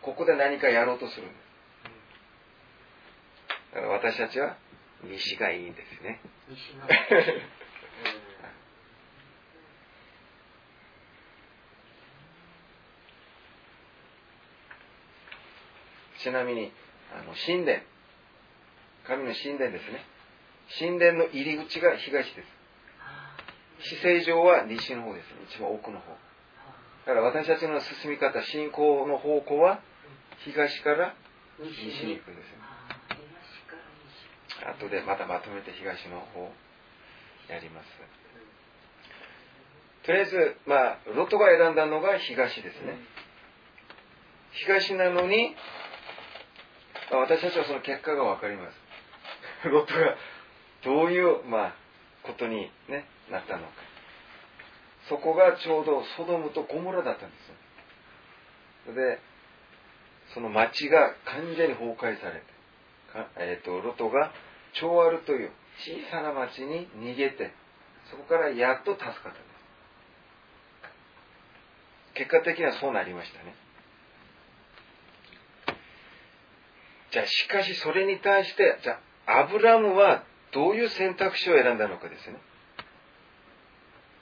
[0.07, 1.27] ここで何かやろうとする。
[1.27, 1.39] んです
[3.75, 4.57] だから私たちは
[5.03, 6.21] 西がいいんですね。
[16.23, 16.73] ちなみに
[17.13, 17.81] あの神殿。
[19.09, 20.05] 神の神殿ですね。
[20.79, 22.49] 神殿の入り口が東です。
[23.89, 25.35] 姿勢上は西の方です。
[25.51, 26.17] 一番奥の方。
[27.07, 29.83] だから私たちの進み方信仰の方向は
[30.45, 31.15] 東から
[31.59, 32.51] 西西にに行くんです。
[32.51, 32.57] よ
[34.79, 36.53] 後でまたまとめて東の方
[37.49, 37.89] やります。
[40.05, 42.99] とりあえずまあロトが選んだのが東ですね。
[44.67, 45.55] 東なのに
[47.11, 48.77] まあ私たちはその結果が分かります。
[49.69, 50.17] ロトが
[50.85, 51.75] どういうまあ
[52.23, 53.87] ことに、ね、なったのか。
[55.09, 57.37] そこがちょうどソドムとゴモラだったんで
[58.87, 59.19] すで
[60.37, 62.45] その町が完全に崩壊されて、
[63.39, 64.33] えー、とロトが
[64.75, 67.55] チョーアルという小さな町に逃げて
[68.11, 69.45] そこからやっと助かったんです。
[72.17, 73.55] 結果的にはそうなりましたね。
[77.13, 82.37] じゃあしかしそれに対してじゃあアブラムはどういう選択肢を選んだのかですね。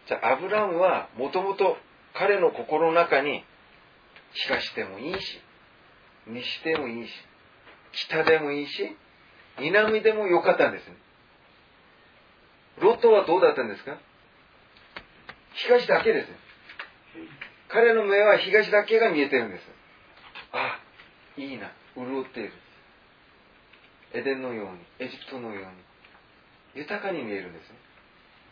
[0.06, 1.76] じゃあアブラムはもともと
[2.12, 3.44] 彼の心の中に
[4.30, 5.40] 東でもいいし
[6.26, 7.10] 西でもいいし
[7.92, 8.96] 北でもいいし
[9.60, 10.96] 南でもよかったんですね。
[12.80, 13.98] ロトはどうだったんですか？
[15.54, 16.28] 東だけです
[17.68, 19.62] 彼の目は東だけが見えてるんです。
[20.52, 20.80] あ
[21.36, 21.70] いいな。
[21.96, 22.52] 潤っている。
[24.12, 27.72] エデンのようにエジプトのように豊かに見えるんです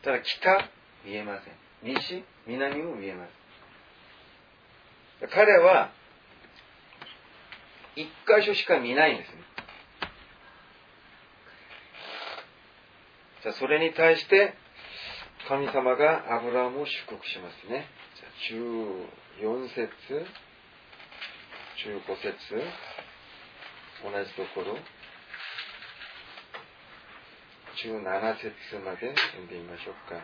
[0.03, 0.69] ただ北
[1.05, 1.55] 見えません。
[1.95, 3.31] 西南も見えます。
[5.33, 5.91] 彼は
[7.97, 9.43] 一箇所しか見ないんですね。
[13.43, 14.55] じゃあそれに対して
[15.49, 17.87] 神様がアブラムを祝福しますね。
[18.17, 18.31] じゃあ
[19.45, 19.91] 14節
[21.85, 22.33] 15節
[24.03, 24.79] 同じところ。
[27.75, 28.53] 17節
[28.85, 30.23] まで読んでみましょうか。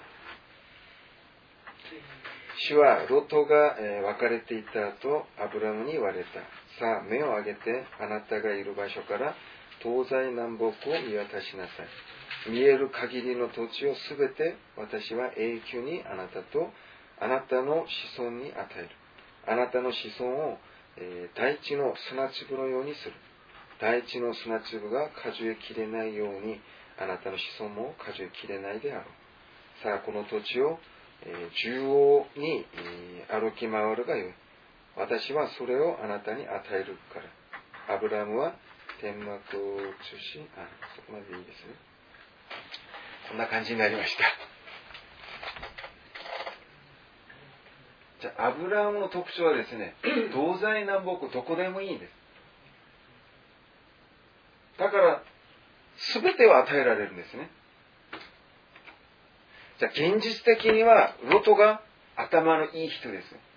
[2.58, 6.57] 主はロトがえー別れていた後アブラムに言われた。
[6.78, 9.34] さあ目を上げてあなたがいる場所から
[9.82, 10.72] 東西南北を
[11.02, 12.50] 見渡しなさい。
[12.50, 16.70] 見える限りの土地をすべて私は永久にあなたと
[17.20, 18.90] あなたの子孫に与える。
[19.46, 20.58] あなたの子孫を、
[20.98, 23.12] えー大地の砂粒のようにする。
[23.80, 26.60] 大地の砂粒が数えきれないように
[26.98, 29.04] あなたの子孫も数えきれないであろう。
[29.82, 30.78] さあこの土地を
[31.22, 34.34] えー縦横にえー歩き回るがよい。
[34.98, 37.94] 私はそれをあなたに与えるから。
[37.94, 38.54] アブラムは
[39.00, 39.44] 天幕を中
[40.34, 41.74] 心、あ、そこまでいいですね。
[43.30, 44.24] こんな感じになりました。
[48.20, 49.94] じゃあ、アブラムの特徴はですね、
[50.32, 52.12] 東西南北どこでもいいんです。
[54.78, 55.22] だから、
[55.96, 57.50] すべてを与えられるんですね。
[59.78, 61.82] じゃあ現実的にはロトが
[62.16, 63.47] 頭のいい人です。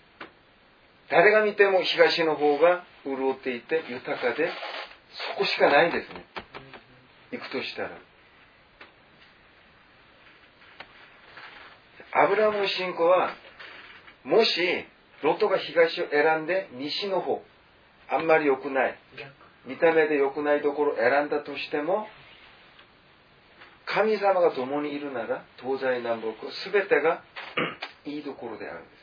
[1.11, 4.49] 誰が見ても東の方が潤っていて豊かで
[5.35, 6.25] そこしかないんですね。
[7.31, 7.89] 行くとしたら。
[12.13, 13.35] アブラムの信仰は
[14.23, 14.61] もし
[15.23, 17.41] ロトが東を選んで西の方
[18.09, 18.97] あんまり良くない
[19.65, 22.07] 見た目で良くないところを選んだとしても
[23.85, 27.23] 神様が共にいるなら東西南北全てが
[28.05, 29.00] いいところであるんです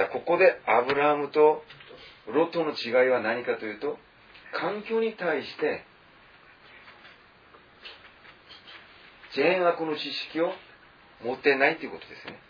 [0.00, 1.62] じゃあここでアブラハムと
[2.32, 3.98] ロトの違いは何かというと
[4.58, 5.84] 環境に対して
[9.36, 10.52] 善悪の知識を
[11.22, 12.40] 持ってないということですね。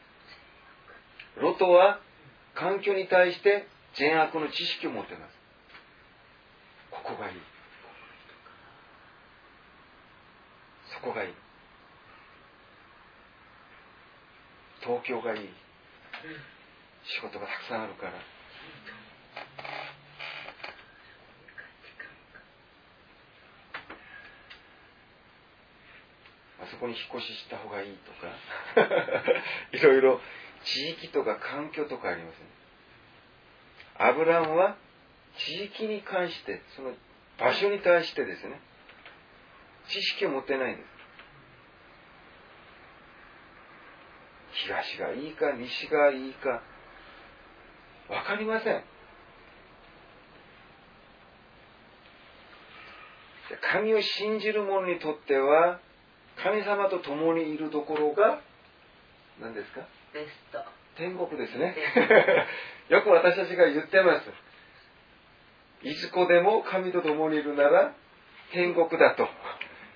[1.42, 1.98] ロトは
[2.54, 3.66] 環境に対して
[3.98, 5.34] 善悪の知識を持っています。
[6.92, 7.36] ここがいい。
[10.94, 11.34] そこがいい。
[14.82, 15.48] 東京がいい。
[17.14, 18.12] 仕事がたくさんあるから。
[26.62, 28.28] あそこに引っ越しした方がいいとか。
[29.72, 30.20] いろいろ。
[30.62, 32.44] 地域とか環境とかありますね
[33.96, 34.76] アブラムは
[35.38, 36.92] 地域に関してその
[37.38, 38.60] 場所に対してですね。
[39.88, 40.88] 知識を持ってないんです。
[44.66, 46.62] 東がいいか西がいいか。
[48.10, 48.82] 分かりません。
[53.72, 55.80] 神を信じる者にとっては
[56.42, 58.40] 神様と共にいるところが
[59.40, 59.80] 何ですか？
[60.12, 60.58] ベスト。
[60.96, 61.74] 天国ですね。
[62.88, 65.86] よく私たちが言ってます。
[65.86, 67.94] いずこでも神と共にいるなら
[68.52, 69.28] 天国だと。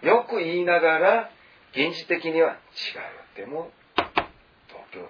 [0.07, 1.31] よく言いながら
[1.73, 3.37] 現実的には違う。
[3.37, 4.13] でも東
[4.93, 5.09] 京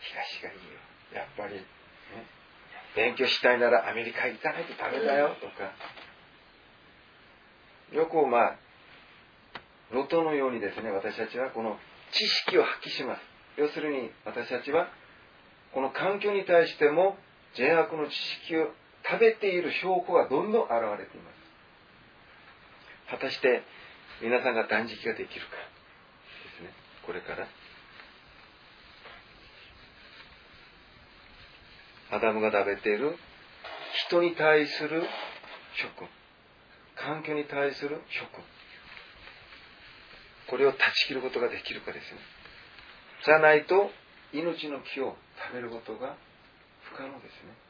[0.00, 0.62] 東がいいよ。
[1.14, 1.64] やっぱり、ね、
[2.98, 5.70] 勉強したいならアメリカ行かないとダメだよとか。
[7.94, 8.56] よくまあ
[9.92, 11.78] ロトのようにですね私たちはこの
[12.10, 13.20] 知識を発揮します。
[13.56, 14.88] 要するに私たちは
[15.72, 17.16] この環境に対しても
[17.54, 18.66] 善悪の知識を
[19.08, 21.38] 食べている証拠がどんどん現れています。
[23.10, 23.62] 果たして
[24.20, 26.74] 皆さんが断食ができるかですね。
[27.06, 27.46] これから
[32.10, 33.16] アダムが食べている。
[34.08, 35.02] 人に対する
[35.74, 36.08] 食。
[36.96, 38.28] 環境に対する食。
[40.48, 42.20] これを断ち切ることができるかですね。
[43.24, 43.90] じゃないと
[44.32, 45.16] 命の木を
[45.50, 46.16] 食べることが
[46.82, 47.68] 不可能ですね。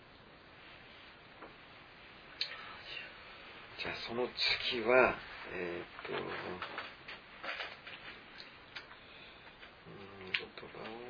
[3.80, 4.26] じゃあその
[4.70, 5.14] 次は
[5.54, 6.20] えっ、とうん
[10.32, 11.08] 言葉を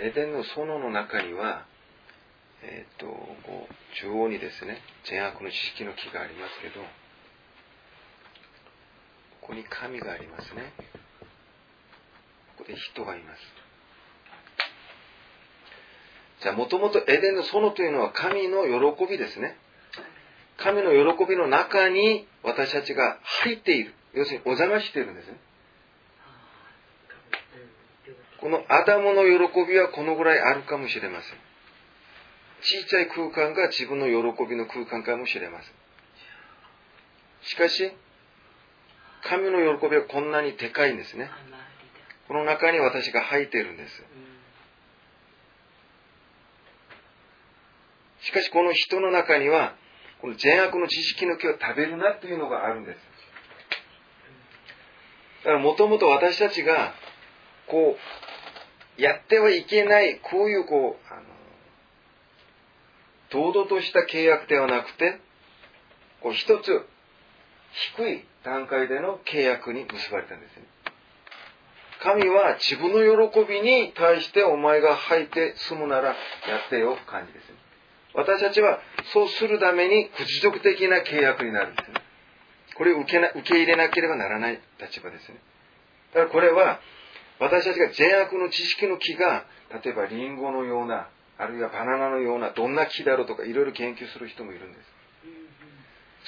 [0.00, 1.66] エデンの園の中には、
[2.62, 6.82] えっ、と、こう、中央にですね、善悪の知識の木がありますけど、
[9.40, 10.72] ここに神がありますね。
[12.56, 13.40] ここで人がいます。
[16.42, 19.56] じゃあ、もともとエデンの園というのは神の喜びですね。
[20.58, 23.94] 神の喜びの中に私たちが入っている。
[24.14, 25.38] 要するにお邪魔しているんですね。
[28.40, 31.38] このアダムの喜びはこのぐらいあるかもしれません。
[32.62, 35.72] 小さい空間が自分の喜びの空間かもしれません。
[37.42, 37.92] しかし、
[39.22, 41.30] 神の喜びはこんなにでかいんですね。
[42.28, 44.04] この中に私が入っているんです。
[48.22, 49.74] しかしこの人の中には、
[50.20, 52.98] この善悪の知識の木を食べるなというのがあるんです。
[55.44, 56.94] だからもともと私たちが、
[57.68, 58.25] こう、
[58.98, 61.22] やってはいけない、こういうこう、あの、
[63.30, 65.20] 堂々とした契約ではなくて、
[66.22, 66.86] こう一つ
[67.96, 70.64] 低い段階での契約に結ばれたんですね。
[72.02, 76.14] 神は自分の喜びに対してお前が吐いて済むならや
[76.66, 77.56] ってよ感じですね。
[78.14, 78.80] 私たちは
[79.12, 81.96] そうするために屈辱的な契約になるんですね。
[82.76, 85.40] これを受けな受け入れなければならない立場ですね。
[86.14, 86.80] だからこれは
[87.38, 89.44] 私たちが善悪の知識の木が
[89.84, 91.08] 例えばリンゴのような
[91.38, 94.96] あるいはバナナのようなどんな木だろうとかいろいろ研究する人もいるんです。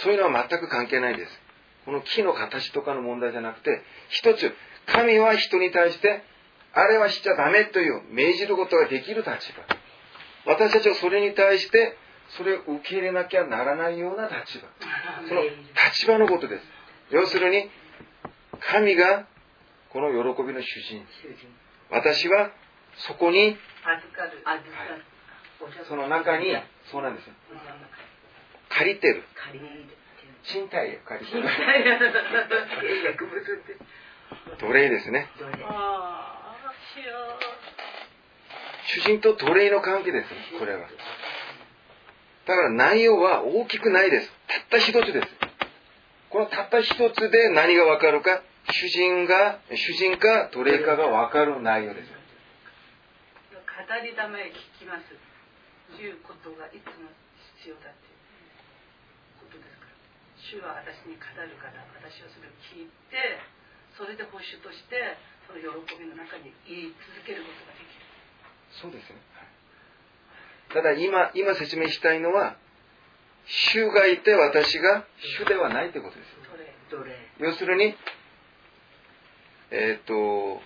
[0.02, 1.40] そういうのは全く関係ないです。
[1.84, 4.52] この木の形とかの問題じゃなくて、一つ、
[4.86, 6.22] 神は人に対して、
[6.74, 10.52] あれはしちゃダメという命じることができる立場。
[10.52, 11.96] 私たちはそれに対して、
[12.36, 14.68] それを受け入れなきゃならないような立場。
[15.26, 16.64] その立場のことです。
[17.10, 17.70] 要するに、
[18.60, 19.26] 神が
[19.98, 21.02] この喜びの主人。
[21.90, 22.52] 私は
[23.08, 24.44] そこに、預かる。
[24.44, 24.62] はい
[25.88, 26.54] その中に、
[26.92, 27.32] そうなんですよ。
[28.68, 29.24] 借りてる。
[30.44, 31.42] 賃貸を借りてる。
[34.60, 35.26] 奴隷ですね。
[38.86, 40.28] 主人と奴隷の関係です。
[40.60, 40.82] これは。
[42.46, 44.30] だから内容は大きくないです。
[44.46, 45.28] たった一つです。
[46.30, 52.08] このたった一つで何がわかるか、主人が、主人か奴隷かがわかる内容です。
[52.08, 52.16] 語
[54.04, 55.08] りだめ聞きます。
[55.96, 57.08] 言うことがいつも
[57.56, 58.20] 必要だっていう
[59.40, 59.96] ことですから。
[60.36, 63.40] 主は私に語るから、私はそれを聞いて、
[63.96, 65.16] それで報酬として、
[65.48, 68.04] その喜びの中に言い続けることができる。
[68.82, 69.16] そうですね。
[69.32, 69.48] はい
[70.68, 72.56] ただ今、今説明したいのは、
[73.46, 75.06] 主がいて私が
[75.40, 76.36] 主ではないということです。
[76.90, 77.96] どれ要するに、
[79.70, 80.60] えっ、と、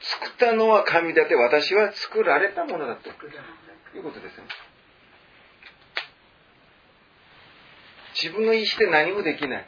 [0.00, 3.12] 作ったのは神であって私は作られたものだとい
[4.00, 4.44] うことですね。
[8.22, 9.66] 自分の意思で何もできない。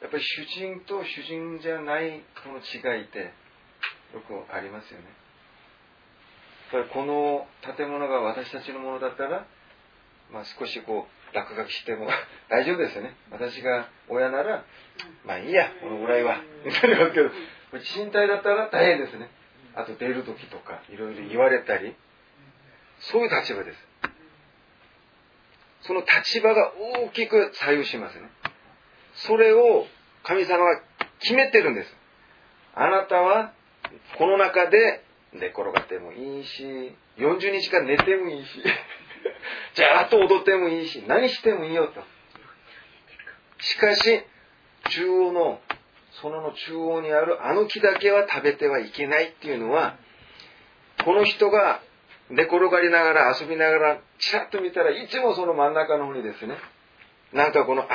[0.00, 5.06] やっぱり主人と主人じゃないこの違いってよくありますよね。
[6.72, 7.46] やっぱりこの
[7.76, 9.46] 建物が私たちのものだったら、
[10.32, 12.08] まあ、少しこう落書きしても
[12.48, 13.14] 大丈夫ですよね。
[13.30, 14.64] 私が親なら、
[15.24, 16.40] まあいいや、このぐらいは。
[16.64, 17.30] みたいなけど、
[17.94, 19.30] 賃貸だったら大変ですね。
[19.74, 21.94] あと出る時とか、いろいろ言われたり、
[22.98, 23.88] そういう立場です。
[25.82, 28.28] その立場が大きく左右しますね。
[29.14, 29.86] それを
[30.24, 30.80] 神様が
[31.20, 31.96] 決めてるんです。
[32.74, 33.52] あなたは
[34.18, 38.62] この中で寝転がってもいいし、40日間寝てもいいし、
[39.74, 42.02] じゃああと踊ってもいいし、何してもいいよと。
[43.58, 44.22] しかし、
[44.90, 45.60] 中央の、
[46.22, 49.96] そのの中央にあるあの木だけは食べてはいけないっていうのは、
[51.04, 51.80] この人が
[52.30, 56.56] 寝転がりながら遊びながら、ちらっと見たらいつもその真ん中の方にですね、
[57.32, 57.86] なんかこの、あ、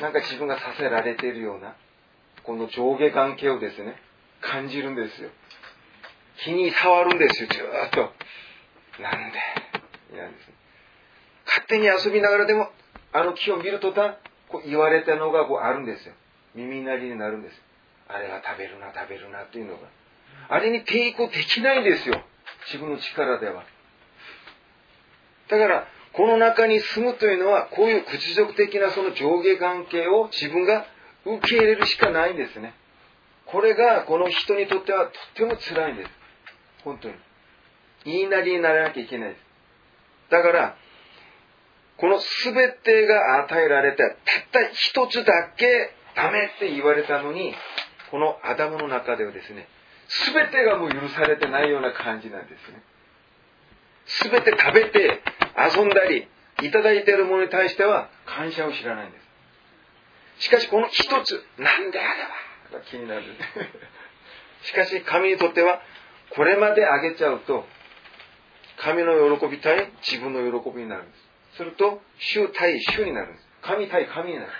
[0.00, 1.76] なんか自分がさせられているような、
[2.42, 3.96] この上下関係をですね、
[4.40, 5.30] 感じるんですよ。
[6.44, 8.12] 気に触るんですよ、ずっと。
[9.02, 9.38] なんで？
[10.12, 10.54] 嫌ですね。
[11.46, 12.70] 勝手に遊びながらでも、
[13.12, 14.18] あの木を見るとた、
[14.48, 16.14] こう言われたのがこうあるんですよ。
[16.54, 17.60] 耳鳴りになるんです。
[18.08, 19.88] あれは食べるな、食べるなっていうのが。
[20.48, 22.20] あれに抵抗できないんですよ。
[22.66, 23.64] 自分の力では。
[25.48, 30.86] だから、この中に住むというのは、こういう屈辱的なその上下関係を自分が
[31.24, 32.74] 受け入れるしかないんですね。
[33.46, 36.10] これがこの人にとってはとっても辛いんです。
[36.84, 37.14] 本当に。
[38.04, 39.40] 言いなりにならなきゃいけないです。
[40.30, 40.76] だから、
[41.96, 42.54] この全
[42.84, 44.14] てが与えられた、たっ
[44.52, 47.54] た一つだけダメって言われたのに、
[48.10, 49.68] このアダムの中ではですね、
[50.34, 52.82] 全てがもう許されてないような感じなんですね。
[54.30, 55.22] 全て食べて
[55.56, 56.28] 遊んだり、
[56.62, 59.18] いただいているものに対しては感謝を知らないんで
[60.38, 60.44] す。
[60.46, 62.24] しかしこの一つ、なんであれ
[62.72, 63.22] ばが気になる。
[64.62, 65.82] しかし神にとっては、
[66.36, 67.64] これまであげちゃうと、
[68.78, 71.16] 神の喜び対自分の喜びになるんで
[71.52, 71.56] す。
[71.58, 73.48] すると、主対主になるんです。
[73.62, 74.50] 神対神になる。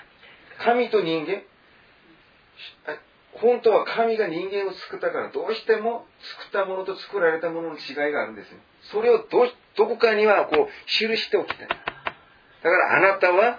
[0.59, 1.43] 神と人間、
[3.33, 6.07] 本当は神が人間を作ったからどうしても
[6.39, 8.59] 作ったものと作られたものの違いがあるんですよ。
[8.93, 11.69] それをど、どこかにはこう記しておきたい。
[11.69, 13.59] だからあなたは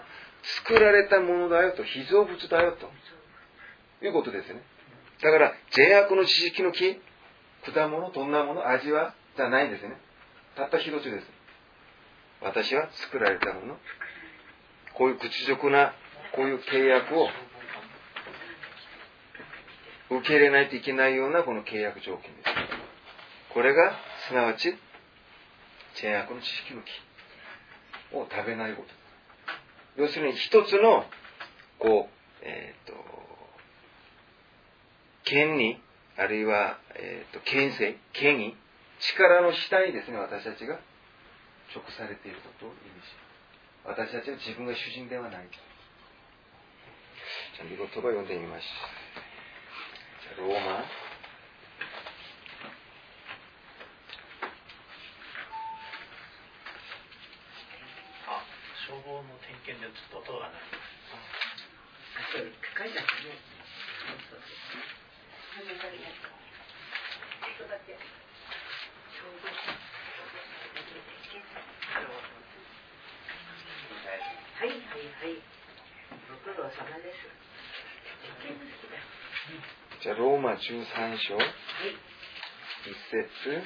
[0.68, 2.90] 作られたものだよと、被造物だよと。
[4.06, 4.62] いうことですね。
[5.22, 7.02] だから善悪の知識の木、
[7.74, 9.98] 果物、どんなもの、味は、じゃないんですね。
[10.56, 11.28] たった一つです。
[12.42, 13.78] 私は作られたもの。
[14.94, 15.94] こういう屈辱な、
[16.36, 17.28] こういう契約を
[20.10, 22.50] 受け入れないといけないようなこの契約条件です。
[23.54, 23.94] これが、
[24.28, 24.76] すなわち、
[25.96, 30.02] 善悪の知識の木を食べないこと。
[30.02, 31.06] 要するに一つの、
[31.80, 32.94] こう、えっ、ー、と、
[35.24, 35.82] 権利、
[36.18, 38.56] あるいは、えっ、ー、と、権勢、権威、
[39.00, 40.80] 力の下にですね、私たちが
[41.76, 43.12] 直されていることを意味し
[43.84, 45.48] 私たちは自分が主人ではない。
[45.52, 48.66] じゃあ、見言葉を読んでみましょ
[49.20, 49.28] う。
[50.24, 50.80] じゃあ、ローマ。
[58.28, 58.44] あ、
[58.88, 60.64] 消防の点検でちょっと音がない。
[60.64, 60.64] あ、
[62.32, 63.08] そう、高いだね。
[65.56, 65.78] はいはい
[74.66, 75.40] はい
[76.28, 77.24] ご苦労様です
[80.04, 81.46] じゃあローマ13章、はい、
[82.84, 83.64] 一節、はい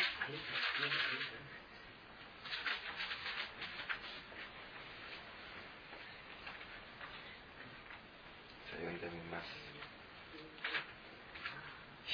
[8.79, 9.69] 読んでみます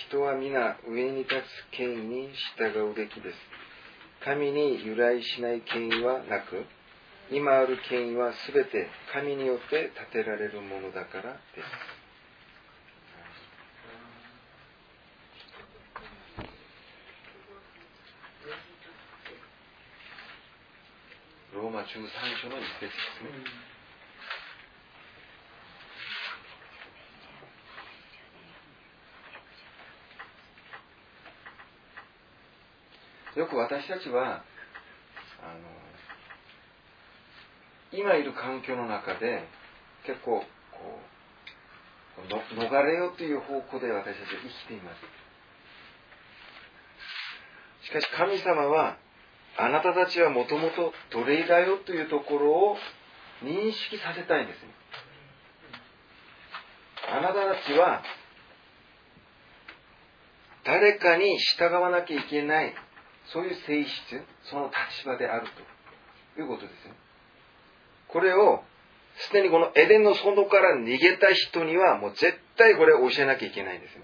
[0.09, 1.36] 人は皆上に立
[1.71, 3.38] つ権威に従うべきです
[4.23, 6.65] 神に由来しない権威はなく
[7.31, 11.95] 今ある権威は全て神によって建てられるものだからです。
[21.55, 21.86] ローマ13
[22.43, 23.74] 章の一節ですね。
[33.36, 34.43] よく私たちは、
[35.41, 35.59] あの、
[37.91, 39.43] 今いる環境の中で、
[40.05, 40.39] 結構、
[40.71, 40.99] こ
[42.17, 42.21] う、
[42.55, 45.01] 逃れようという方向で私たちは生きています。
[47.86, 48.97] しかし神様は、
[49.57, 52.77] あなたたちはもともと奴隷だよというところを
[53.43, 54.69] 認識させたいんですね。
[57.07, 58.01] あなたたちは、
[60.63, 62.73] 誰かに従わなきゃいけない、
[63.34, 63.91] そういう性質、
[64.43, 65.47] その立場である
[66.36, 66.93] ということですね。
[68.07, 68.63] これを、
[69.17, 74.03] すでにこのエデンの園から逃げた人には、もう絶対これを教えなきゃいけないんですね。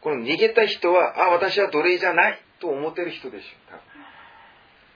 [0.00, 3.78] この逃げた人は、あ、私は奴隷じゃないと思ってる人でしょう。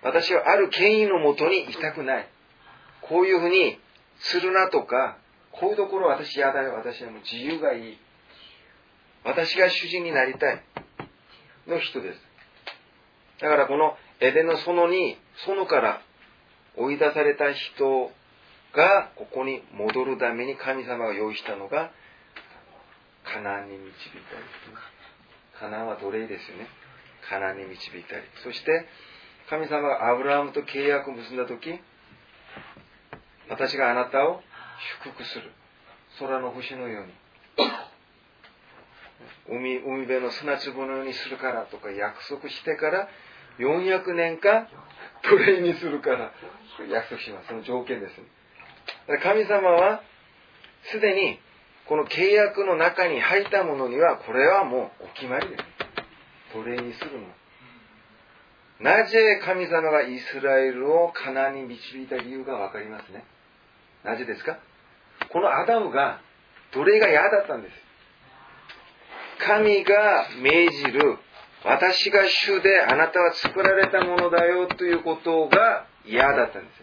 [0.03, 2.29] 私はある権威のもとにいたくない。
[3.03, 3.79] こういうふうに
[4.19, 5.19] するなとか、
[5.53, 6.75] こういうところ私嫌だよ。
[6.75, 7.99] 私はもう自由がいい。
[9.25, 10.63] 私が主人になりたい。
[11.69, 12.32] の人です。
[13.43, 16.01] だからこのエデンの園に、園から
[16.77, 18.11] 追い出された人
[18.73, 21.91] がここに戻るために神様が用意したのが、
[23.25, 24.45] カナンに導いたり。
[25.59, 26.69] カナンは奴隷ですよね。
[27.29, 28.23] カナンに導いたり。
[28.45, 28.87] そして、
[29.51, 31.81] 神様がアブラハムと契約を結んだとき、
[33.49, 34.41] 私があなたを
[35.03, 35.51] 祝福する。
[36.21, 37.13] 空の星のように。
[39.49, 43.09] 海、海辺の砂粒のようにするからとか約束してから、
[43.59, 44.69] 400年間
[45.23, 46.33] 奴隷にするから
[46.91, 47.49] 約束します。
[47.49, 48.15] その条件です。
[49.23, 50.03] 神様は、
[50.91, 51.39] すでに、
[51.87, 55.63] この契約の中に入ったものには、これはもうお決まりです。
[56.55, 57.27] 奴隷にするの。
[58.81, 63.25] なぜ神様がイスラエルをカナに導いた理由がわかりますね。
[64.03, 64.59] なぜですか？
[65.31, 66.21] このアダムが
[66.73, 67.75] 奴隷が嫌だったんです。
[69.47, 71.19] 神が命じる
[71.65, 76.83] 私が主であなたは作られたものだよということが嫌だったんです。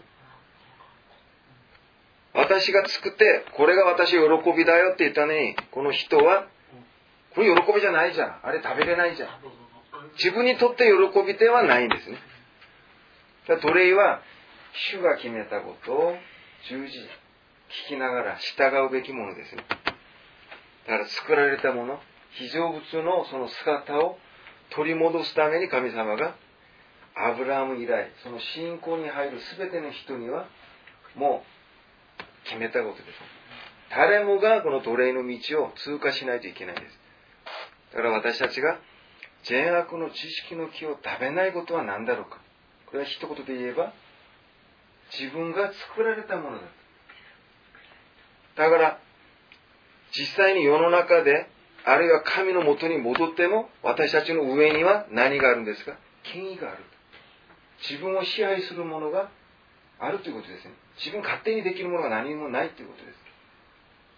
[2.32, 4.18] 私が作って、これが私喜
[4.56, 6.46] びだよって言ったのに、この人は、
[7.34, 8.40] これ喜びじゃないじゃん。
[8.42, 9.28] あれ食べれないじゃん。
[10.18, 12.18] 自分にとって喜びではないんですね。
[13.48, 14.22] 奴隷は、
[14.92, 16.16] 主が決めたことを
[16.68, 16.98] 十字、
[17.88, 19.64] 聞きながら従うべきものですね。
[20.86, 22.00] だから作られたもの、
[22.32, 24.18] 非常物のその姿を
[24.74, 26.34] 取り戻すために神様が
[27.14, 30.46] アブラハム以来、その信仰に入る全ての人には
[31.14, 33.06] もう決めたことです。
[33.90, 37.00] 誰もがこの奴隷の道を通過しないといけないです。
[37.92, 38.78] だから私たちが
[39.44, 42.38] 善悪の知識の木を食べないことは何だろうか。
[42.86, 43.92] これは一言で言えば、
[45.18, 46.62] 自分が作られたものだ。
[48.56, 48.98] だから、
[50.12, 51.48] 実際に世の中で、
[51.84, 55.96] あるいは神のもとに戻っても、私たちの上には何があるんですか？
[56.22, 56.84] 権威がある。
[57.88, 59.30] 自分を支配するものが
[59.98, 60.74] あるということですね。
[60.98, 63.18] 自分勝手にできるものが何もないということです。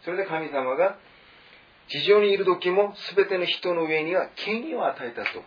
[0.05, 0.99] それで神様が
[1.89, 5.45] 地上にいる時も全ての人の上には権威を与えたと。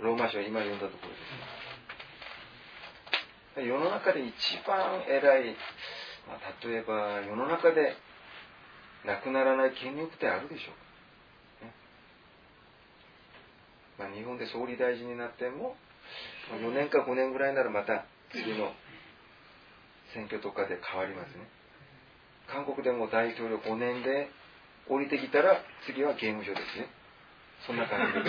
[0.00, 0.98] ローマ書は今読んだとこ
[3.56, 3.68] ろです。
[3.68, 4.34] 世の中で一
[4.66, 5.56] 番偉い、
[6.26, 7.96] まあ、例えば世の中で
[9.04, 10.74] なくならない権力ってあるでしょう
[11.60, 11.66] か。
[11.66, 11.74] ね
[13.98, 15.76] まあ、日本で総理大臣になっても、
[16.52, 18.72] 4年か5年ぐらいならまた次の
[20.12, 21.48] 選挙とかで変わりますね。
[22.48, 24.28] 韓国でも大統領5年で
[24.88, 26.88] 降りてきたら次は刑務所ですね。
[27.66, 28.24] そんな感じで。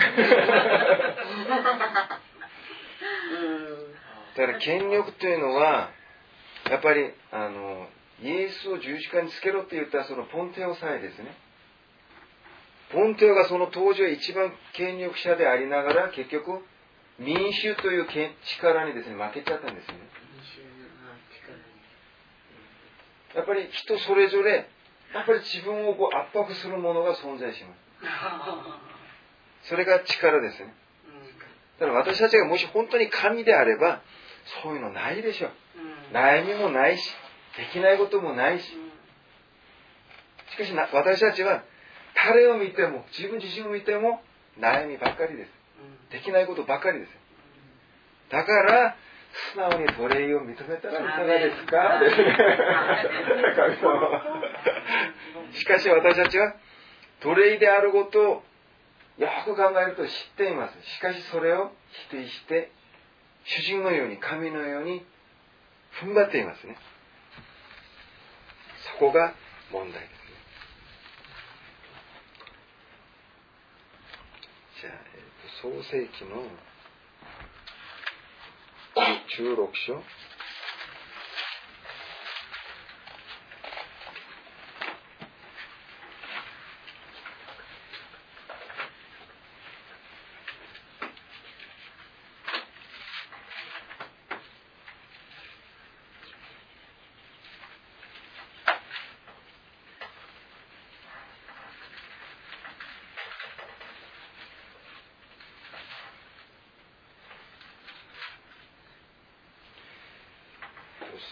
[4.36, 5.90] だから権力というのは、
[6.70, 7.86] やっぱり、あの、
[8.22, 11.36] イエスを十字架につけろって言ったそのポンテオさえですね。
[12.92, 16.64] ポンテオがその当時は一番権力者でありながら、結局、
[17.18, 18.06] 民衆という
[18.58, 20.00] 力にですね、負けちゃったんですよね。
[23.34, 24.66] やっぱり人それぞれ
[25.12, 27.74] やっぱり自分をこう圧迫するものが存在しま
[29.62, 29.68] す。
[29.68, 30.74] それが力ですね。
[31.78, 34.00] だから私たちがもし本当に神であれば、
[34.62, 35.50] そういうのないでしょ。
[36.12, 37.14] 悩みもないし、
[37.56, 38.64] できないこともないし。
[40.50, 41.62] しかし私たちは、
[42.14, 44.22] 誰を見ても、自分自身を見ても、
[44.58, 45.50] 悩みばっかりです。
[46.10, 47.10] できないことばっかりです。
[48.30, 48.96] だから、
[49.52, 52.00] 素直に奴隷を認めたらいかがですか？
[53.56, 54.22] 神様
[55.52, 56.54] しかし私たちは
[57.20, 58.42] 奴隷であることを
[59.18, 60.80] よく考えると知っています。
[60.96, 61.72] しかしそれを
[62.10, 62.72] 否定して、
[63.44, 65.04] 主人のように、神のように
[66.02, 66.78] 踏ん張っていますね。
[68.98, 69.34] ここが
[69.70, 70.16] 問題ですね。
[74.80, 76.40] じゃあ、えー、と創世記の
[79.36, 80.02] 16章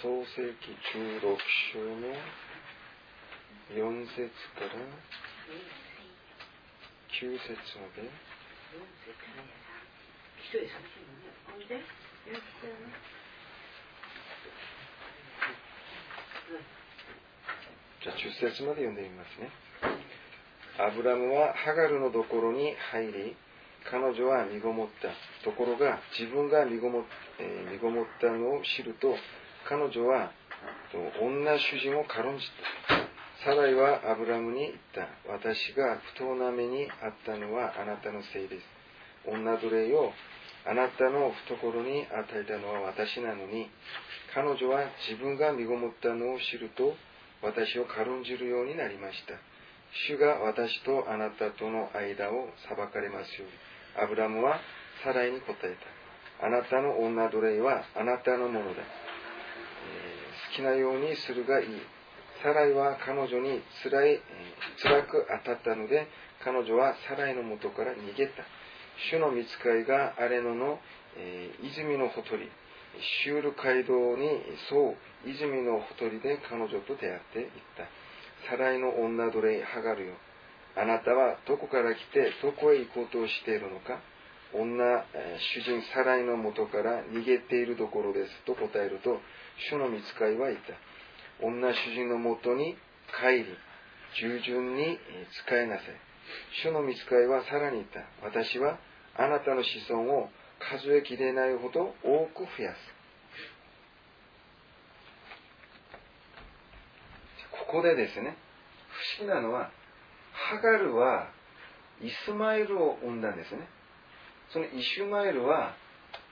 [0.05, 1.37] 創世記16
[1.75, 2.17] 章の
[3.77, 4.73] 4節から
[7.13, 8.09] 9節まで。
[18.03, 19.51] じゃあ10節まで読んでみますね。
[20.79, 23.37] アブラムはハガルのところに入り、
[23.91, 25.09] 彼女は身ごもった。
[25.45, 27.05] ところが自分が身ごも,、
[27.39, 29.15] えー身ごもったのを知ると、
[29.69, 30.31] 彼女は
[31.21, 32.45] 女主人を軽んじ
[32.89, 33.05] た。
[33.45, 35.09] サライはアブラムに言った。
[35.33, 38.65] 私が不当な目にあったのはあなたのせいです。
[39.27, 40.13] 女奴隷を
[40.67, 43.69] あなたの懐に与えたのは私なのに、
[44.35, 46.95] 彼女は自分が身ごもったのを知ると、
[47.43, 49.35] 私を軽んじるようになりました。
[50.09, 54.05] 主が私とあなたとの間を裁かれますように。
[54.05, 54.59] アブラムは
[55.05, 55.77] サライに答え
[56.41, 56.47] た。
[56.47, 58.83] あなたの女奴隷はあなたのものだ。
[60.55, 61.67] きなようにするがいい。
[62.43, 64.21] サライは彼女に辛い、
[64.83, 66.07] 辛く当たったので、
[66.45, 68.45] 彼女はサライの元から逃げた。
[69.11, 70.79] 主の見つかいがアレノの、
[71.17, 72.51] えー泉のほとり、
[73.25, 74.97] シュール街道に沿う
[75.27, 77.89] 泉のほとりで彼女と出会っていった。
[78.51, 80.15] サライの女奴隷ハガルよ。
[80.77, 84.01] あなたはどこから来てどこへ行こうとしているのか
[84.53, 85.05] 女、
[85.55, 89.19] 主人サライの元から逃げているところですと答えると、
[89.71, 90.75] 主の見つかいは言った。
[91.45, 92.77] 女主人のもとに
[93.21, 93.47] 帰り、
[94.21, 94.99] 従順に
[95.47, 95.85] 使いなさい。
[96.63, 98.01] 主の見つかいはさらに言った。
[98.25, 98.79] 私は
[99.17, 102.95] あなたの子孫を数えきれないほど多く増やす。
[107.67, 108.37] ここでですね、
[109.19, 109.71] 不思議なのは、
[110.33, 111.29] ハガルは
[112.01, 113.69] イスマエルを生んだんですね。
[114.53, 115.75] そのイシュマエルは、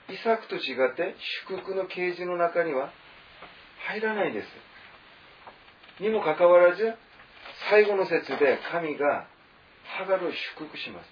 [0.09, 1.15] イサクと違って
[1.49, 2.93] 祝福の啓示の中には
[3.89, 4.47] 入らないです。
[6.03, 6.95] にもかかわらず、
[7.71, 9.27] 最後の説で神が
[9.99, 11.09] ハガルを祝福します。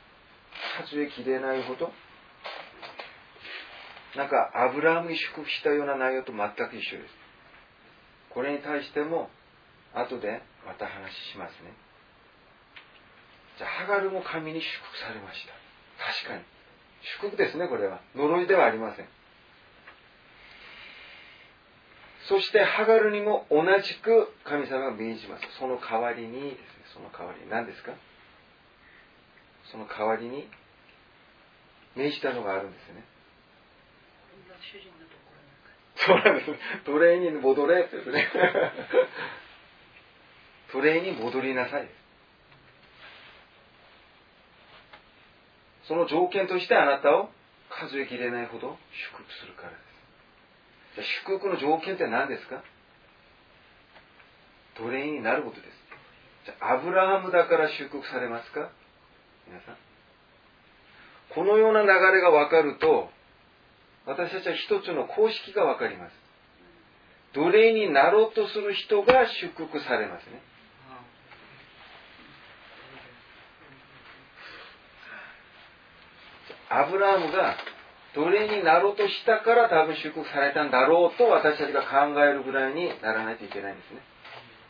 [0.90, 1.92] 数えきれないほど。
[4.16, 7.14] なんか、アブラハムに祝福したような内容と全く一緒です。
[8.30, 9.30] これに対しても、
[9.94, 11.74] 後でまた話しますね。
[13.58, 15.52] じゃあ、ハガルも神に祝福されました。
[16.24, 16.44] 確かに。
[17.20, 18.00] 祝福ですね、これは。
[18.14, 19.08] 呪いではありません。
[22.30, 25.42] そして、ハガルにも同じく神様が命じます。
[25.58, 26.58] その代わりにですね、
[26.94, 27.50] その代わりに。
[27.50, 27.90] 何ですか？
[29.72, 30.48] その代わりに
[31.96, 33.04] 命じたのがあるんですね。
[35.96, 36.52] そうなんです。
[36.86, 38.28] 奴隷に戻れってですね。
[40.72, 41.88] 奴隷に戻りなさい。
[45.88, 47.30] その条件としてあなたを
[47.70, 48.78] 数えきれないほど
[49.12, 49.89] 祝福するからです。
[51.24, 52.62] 祝福の条件って何ですか？
[54.78, 55.68] 奴隷になることです。
[56.46, 58.70] じゃあアブラハムだから祝福されますか？
[59.46, 59.76] 皆さん。
[61.34, 63.08] このような流れが分かると、
[64.06, 66.12] 私たちは一つの公式が分かります。
[67.34, 70.42] 奴隷になろうとする人が祝福されますね。
[76.68, 77.56] アブラハムが
[78.14, 84.00] 奴隷になろうとしたから多分祝福されたんだろうと私たちが考えるぐらいにならないといけないんですね。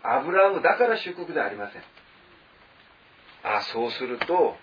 [0.02, 1.82] アブラハムだから祝福ではありません。
[3.42, 4.56] あ、そうすると、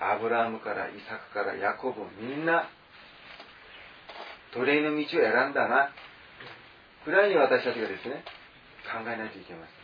[0.00, 2.68] アブラハムからイサクからヤコブみんな
[4.54, 5.90] 奴隷の道を選んだな。
[7.04, 8.22] くらいに私たちがですね、
[8.86, 9.74] 考えないといけません。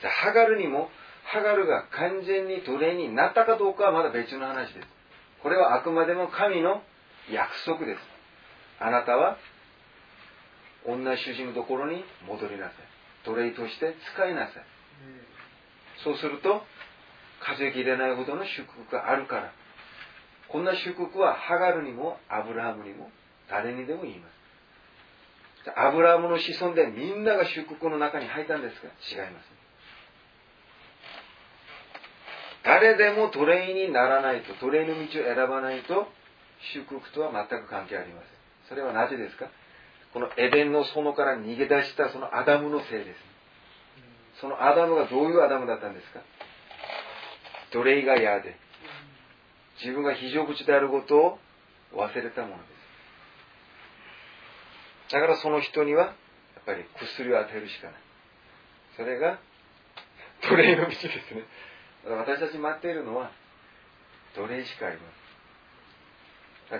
[0.00, 0.90] じゃあ、ハガルにも、
[1.24, 4.88] ハガルが完全に奴隷になったかどうかはまだ別の話です。
[5.42, 6.82] これはあくまでも神の
[7.30, 8.00] 約束です。
[8.80, 9.36] あなたは、
[10.84, 12.74] 女主人のところに戻りなさい。
[13.24, 14.64] 奴隷として使いなさい。
[16.04, 16.62] そうすると、
[17.40, 19.52] 数えきれないほどの祝福があるから。
[20.48, 23.10] こんな祝福はハガルにもアブラハムにも
[23.50, 24.36] 誰にでも言います。
[25.74, 29.56] アブラハムの子孫でみんなが祝福の中に入ったんですか違います。
[32.62, 36.08] 誰でも奴隷にならないと、奴隷の道を選ばないと、
[36.74, 38.30] 祝福とは全く関係ありません。
[38.68, 39.46] それはなぜですか？
[40.12, 44.40] このエデンの園から逃げ出したそのアダムのせいです。
[44.40, 46.20] そのアダムがどういうアダムだったんですか？
[47.72, 48.56] 奴隷が嫌で、
[49.82, 51.38] 自分が非常口であることを
[51.94, 52.62] 忘れたもので
[55.08, 55.12] す。
[55.12, 56.14] だからその人には、やっ
[56.64, 57.96] ぱり薬を与えるしかない。
[58.96, 59.38] それが、
[60.42, 61.44] 奴隷の道ですね。
[62.08, 63.30] 私たち待っているのは、
[64.34, 65.15] 奴隷しかありません。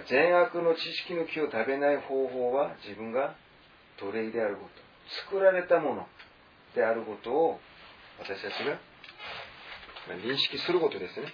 [0.09, 3.37] 善悪の知識の木を食べない方法は自分が
[3.99, 4.87] 奴隷であること。
[5.31, 6.07] 作られたもの
[6.75, 7.61] であることを
[8.19, 8.79] 私たちが
[10.17, 11.27] 認識することですね。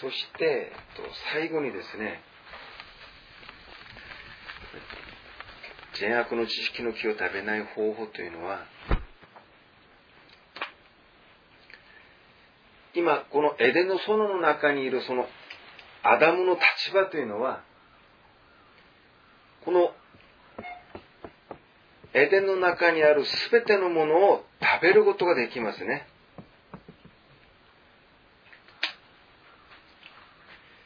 [0.00, 0.72] そして、
[1.32, 2.20] 最後にですね、
[6.00, 8.64] 善悪の知識の木を食べない方法というのは、
[12.94, 15.26] 今、このエデンの園の中にいるその
[16.04, 17.62] アダムの立場というのは、
[19.64, 19.90] この
[22.12, 26.06] エデンの中にあるすべてのものを食べることができますね。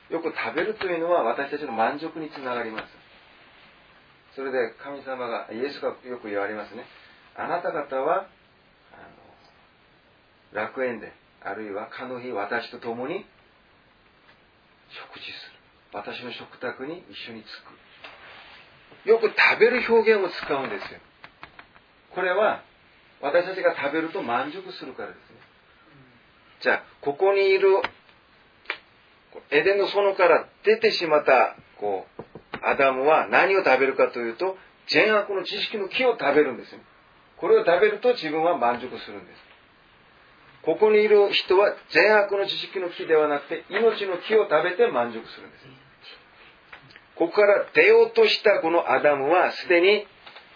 [0.09, 2.85] よく食べるというのは私たちの満足につながります。
[4.37, 6.85] それで神様が、イエスがよく言われますね。
[7.37, 8.29] あなた方は、
[10.53, 11.13] 楽園で、
[11.43, 13.27] あるいはかの日私と共に
[14.91, 15.59] 食事する。
[15.93, 17.47] 私の食卓に一緒につ
[19.05, 19.09] く。
[19.09, 21.01] よく食べる表現を使うんですよ。
[22.15, 22.63] これは
[23.21, 25.23] 私たちが食べると満足するからですね。
[26.61, 27.69] じゃあ、ここにいる
[29.51, 32.23] エデンの園から出てしまったこう
[32.63, 34.57] アダムは何を食べるかというと
[34.89, 36.81] 善悪の知識の木を食べるんですよ。
[37.37, 39.48] これを食べると自分は満足するんです。
[40.63, 45.67] ここにいる人は善悪の知識の木ではなくて命の木を食べて満足するんです。
[47.17, 50.07] ここから出ようとしたこのアダムはすでに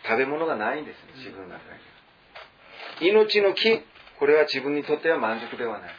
[0.04, 1.60] 食べ物がないんです、自分の中
[3.00, 3.08] に。
[3.08, 3.80] 命の木、
[4.18, 5.90] これは自分にとっては満足ではない。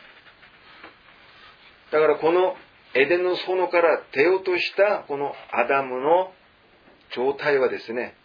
[1.91, 2.56] だからこの
[2.95, 6.32] エデンの園から出ようとしたこのアダムの
[7.12, 8.16] 状態はですね、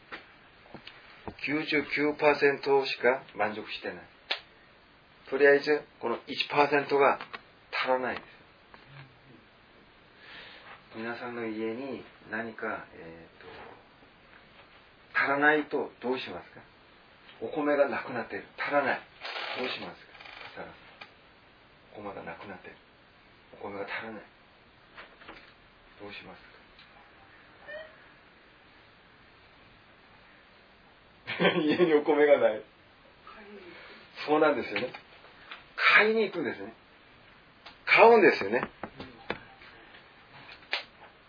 [1.46, 3.96] 99%しか満足してない。
[5.30, 7.18] とりあえず、この1%が
[7.72, 8.24] 足らないです。
[10.96, 13.42] 皆さんの家に何か、えー
[15.14, 16.60] と、足らないとどうしますか？
[17.40, 18.44] お米がなくなってる。
[18.58, 19.00] 足らない。
[19.58, 20.00] どうします
[20.56, 20.64] か？
[21.94, 22.76] お米がなくなってる。
[23.60, 24.22] お米が足らない。
[26.00, 26.40] どうします
[31.44, 31.60] か？
[31.60, 32.62] 家にお米がない。
[34.26, 34.88] そうなんですよね。
[35.94, 36.72] 買いに行くんですね。
[37.86, 38.68] 買うんですよね。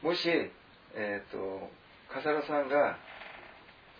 [0.01, 0.29] もし、
[0.95, 1.69] えっ、ー、と、
[2.13, 2.97] 笠原さんが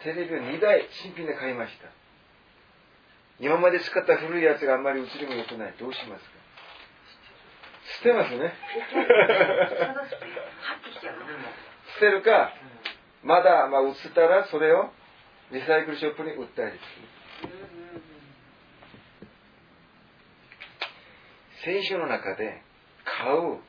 [0.03, 1.88] テレビを2台新品で買いました。
[3.40, 5.73] 今まで使った古いやつがあんまり映りも良くない。
[5.80, 6.40] どうしますか？
[7.98, 8.53] 捨てますね。
[11.95, 12.53] 捨てるか、
[13.23, 14.91] まだ、まあ、映ったらそれを
[15.52, 17.98] リサイクルショップに売ったりする。
[21.70, 22.64] 聖書の中で
[23.06, 23.60] 買う、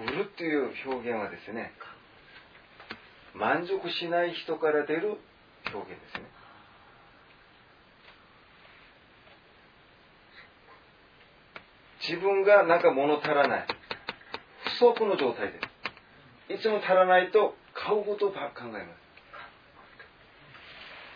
[0.00, 1.72] 売るという表現はですね、
[3.34, 5.18] 満足しない人から出る
[5.74, 6.24] 表現ですね。
[12.08, 13.66] 自分がなんか物足らない。
[14.78, 15.58] 不足の状態で
[16.48, 16.54] す。
[16.54, 18.78] いつも足らないと買うことを考えま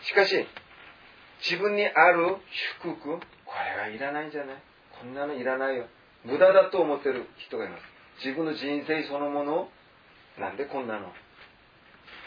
[0.03, 0.09] す。
[0.09, 0.49] しかし、
[1.49, 2.39] 自分にある
[2.83, 3.21] 祝福、こ
[3.77, 4.57] れはいらないんじゃない？
[4.99, 5.87] こんなのいらないよ。
[6.25, 7.83] 無駄だと思ってる人がいます。
[8.25, 9.69] 自分の人生そのものを、
[10.39, 11.13] なんでこんなの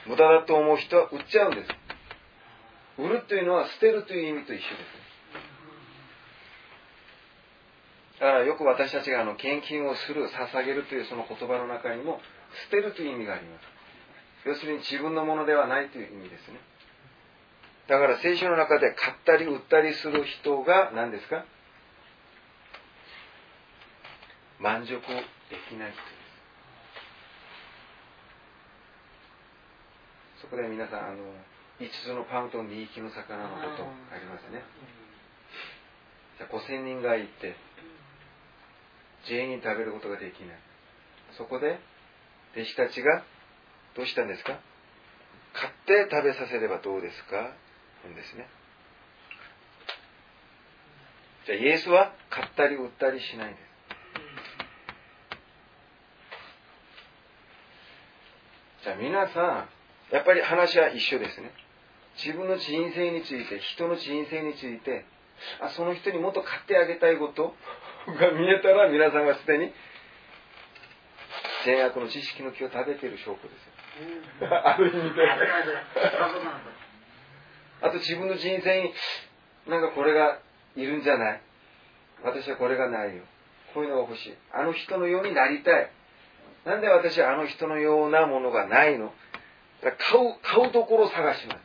[0.06, 1.70] 無駄だと思う人は売っちゃうんです。
[2.98, 4.70] 売るというのは捨てるという意味と一緒です。
[8.20, 12.20] だからよく私たちがあの献金をする、捧げるというその言葉の中にも、
[12.66, 13.68] 捨てるという意味があります。
[14.46, 16.60] 要するに自分のものではないという意味ですね。
[17.88, 21.46] だから聖書の中で買ったり売ったりする人が何ですか？
[24.60, 25.00] 満足で
[25.70, 26.08] きない人で
[30.38, 30.42] す。
[30.42, 31.18] そこで皆さん、あの、
[31.80, 34.64] 5つのパンと2匹の魚のことありますね。
[36.38, 37.56] じゃ5000人がいて、
[39.28, 40.60] 全員食べることができない。
[41.38, 41.80] そこで、
[42.56, 43.24] 弟子たちが
[43.96, 44.60] どうしたんですか？
[45.54, 47.42] 買って食べさせればどうですか？
[48.08, 48.48] んですね。
[51.46, 53.67] じゃあイエスは買ったり売ったりしないんです。
[58.88, 61.52] じゃあ皆さん、やっぱり話は一緒ですね。
[62.24, 65.04] 自分の人生について、人の人生について、
[65.60, 67.54] あその人にもっと買ってあげたいこと
[68.08, 69.74] が見えたら皆さんはすでに
[71.66, 74.58] 善悪の知識の木を食べている証拠ですよ。
[74.66, 75.28] ある意味で。
[77.82, 78.94] あと自分の人生に
[79.68, 80.40] なんかこれが
[80.78, 81.42] いるんじゃない？
[82.24, 83.24] 私はこれがないよ。
[83.74, 84.38] こういうのが欲しい。
[84.54, 85.92] あの人のようになりたい。
[86.68, 89.14] なんで私はあの人のようなものがないの？
[89.82, 91.60] 買う、買うところを探します。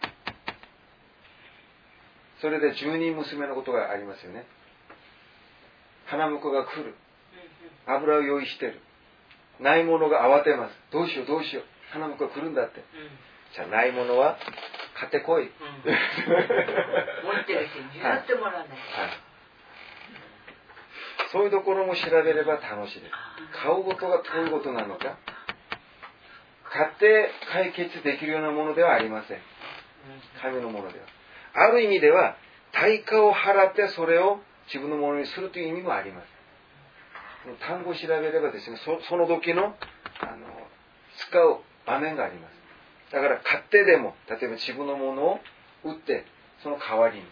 [2.40, 4.46] それで十人娘のことがありますよね。
[6.06, 6.94] 花婿が来る。
[7.86, 8.80] 油を用意してる。
[9.60, 10.74] ないものが慌てます。
[10.92, 11.64] どうしようどうしよう。
[11.90, 12.84] 花婿が来るんだって。
[13.54, 14.38] じゃあないものは
[14.94, 15.44] 買ってこい。
[15.44, 15.52] 持っ
[17.44, 18.68] てる人にやってもらわない。
[18.68, 18.78] はい
[21.32, 23.12] そういうところも調べれば楽しいです。
[23.64, 25.16] 買うことがどういうことなのか。
[26.70, 29.38] 買って解決できるようなものではありません。
[30.40, 31.06] 神のものでは。
[31.54, 32.36] ある意味では、
[32.72, 36.26] 対価を払ってそれを自分のものにするという意味もあります。
[37.66, 39.64] 単語を調べればですね、そその時の
[40.20, 40.46] あの
[41.16, 43.12] 使う場面があります。
[43.12, 45.40] だから買ってでも、例えば自分のものを
[45.84, 46.24] 売って、
[46.62, 47.24] その代わりに。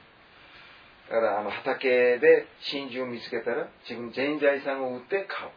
[1.10, 5.50] だからあの畑で真珠を見つけたら自分の全財産を売って買う。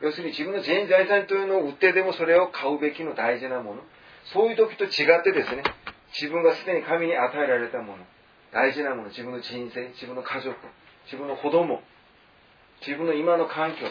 [0.00, 3.82] 要するに自分の全財産というのを売ってでもそれを買うべきの大事なもの。
[4.32, 5.62] そういう時と違ってですね、
[6.20, 8.04] 自分がすでに神に与えられたもの、
[8.52, 10.56] 大事なもの、自分の人生、自分の家族、
[11.04, 11.82] 自分の子供、
[12.86, 13.86] 自分の今の環境、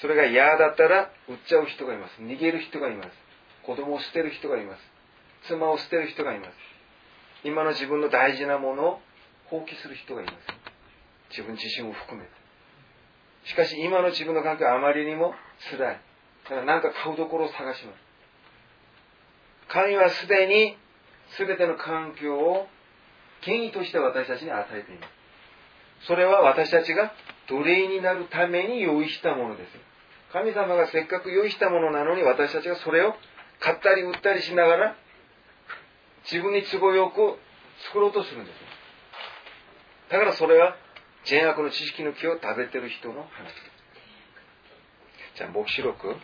[0.00, 2.20] それが嫌だったら売っちゃう人がいます。
[2.20, 3.10] 逃げる人がいます。
[3.62, 4.80] 子供を捨てる人がいます。
[5.46, 6.50] 妻を捨てる人がいます。
[7.44, 9.00] 今の自分の大事なものを
[9.46, 10.36] 放棄する人がいます。
[11.30, 12.32] 自分自身を含めて。
[13.44, 15.34] しかし今の自分の環境はあまりにも
[15.70, 16.00] 辛い。
[16.44, 17.96] だから何か買うところを探します。
[19.68, 20.76] 神はすでに
[21.38, 22.66] 全ての環境を
[23.40, 26.06] 権威として私たちに与えています。
[26.06, 27.12] それは私たちが
[27.48, 29.68] 奴隷になるために用意したものです。
[30.32, 33.14] 神様がせっかく用意したものなのに私たちがそれを
[33.60, 34.96] 買ったり売ったりしながら
[36.24, 37.38] 自分に都合よく
[37.86, 38.56] 作ろうとするんです。
[40.10, 40.76] だからそれは
[41.24, 43.72] 善悪の知識の木を食べてる人の話です。
[45.36, 46.16] じゃあ、黙示録。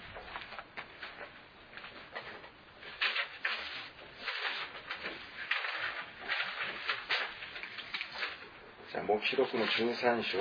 [8.93, 10.39] じゃあ、黙示録の13章。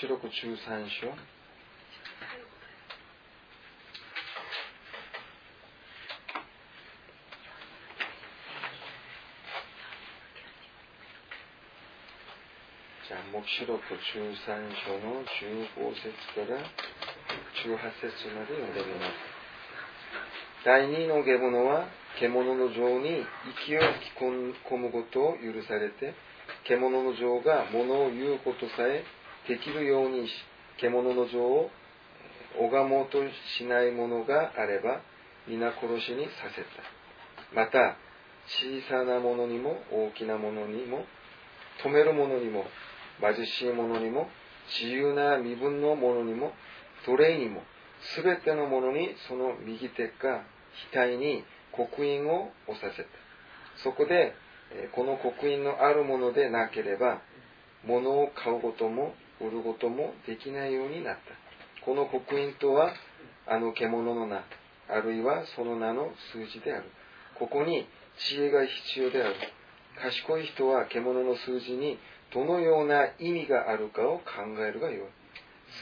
[0.00, 0.32] 黙示録13
[0.88, 1.12] 章
[13.06, 16.56] じゃあ、黙示録13章の15節から
[17.60, 19.12] 18節まで読んでみます。
[20.64, 23.26] 第二の獣は獣の城に
[23.66, 26.14] 息を吹き込むことを許されて、
[26.66, 29.04] 獣の城が物を言うことさえ
[29.50, 30.28] できるように、
[30.80, 31.70] 獣の情を
[32.56, 33.18] 拝もうと
[33.58, 35.00] しないものがあれば、
[35.48, 37.60] 皆殺しにさせた。
[37.60, 37.96] また、
[38.46, 41.04] 小さなものにも大きなものにも、
[41.82, 42.64] 止めるものにも、
[43.20, 44.28] 貧しいものにも、
[44.80, 46.52] 自由な身分のものにも、
[47.04, 47.62] 奴隷にも、
[48.14, 50.44] すべてのものにその右手か
[50.92, 53.08] 額に刻印を押させた。
[53.82, 54.32] そこで、
[54.94, 57.20] この刻印のあるものでなければ、
[57.84, 61.84] 物を買うことも売ることもできないようになった。
[61.84, 62.92] この刻印とは、
[63.46, 64.44] あの獣の名、
[64.88, 66.84] あるいはその名の数字である。
[67.38, 67.86] ここに
[68.18, 69.34] 知恵が必要である。
[70.02, 71.98] 賢い人は獣の数字に
[72.32, 74.24] どのような意味があるかを考
[74.66, 75.08] えるがよい。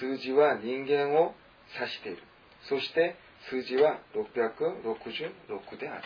[0.00, 1.34] 数字は人間を
[1.78, 2.22] 指している。
[2.68, 3.16] そして
[3.50, 6.02] 数字は666である。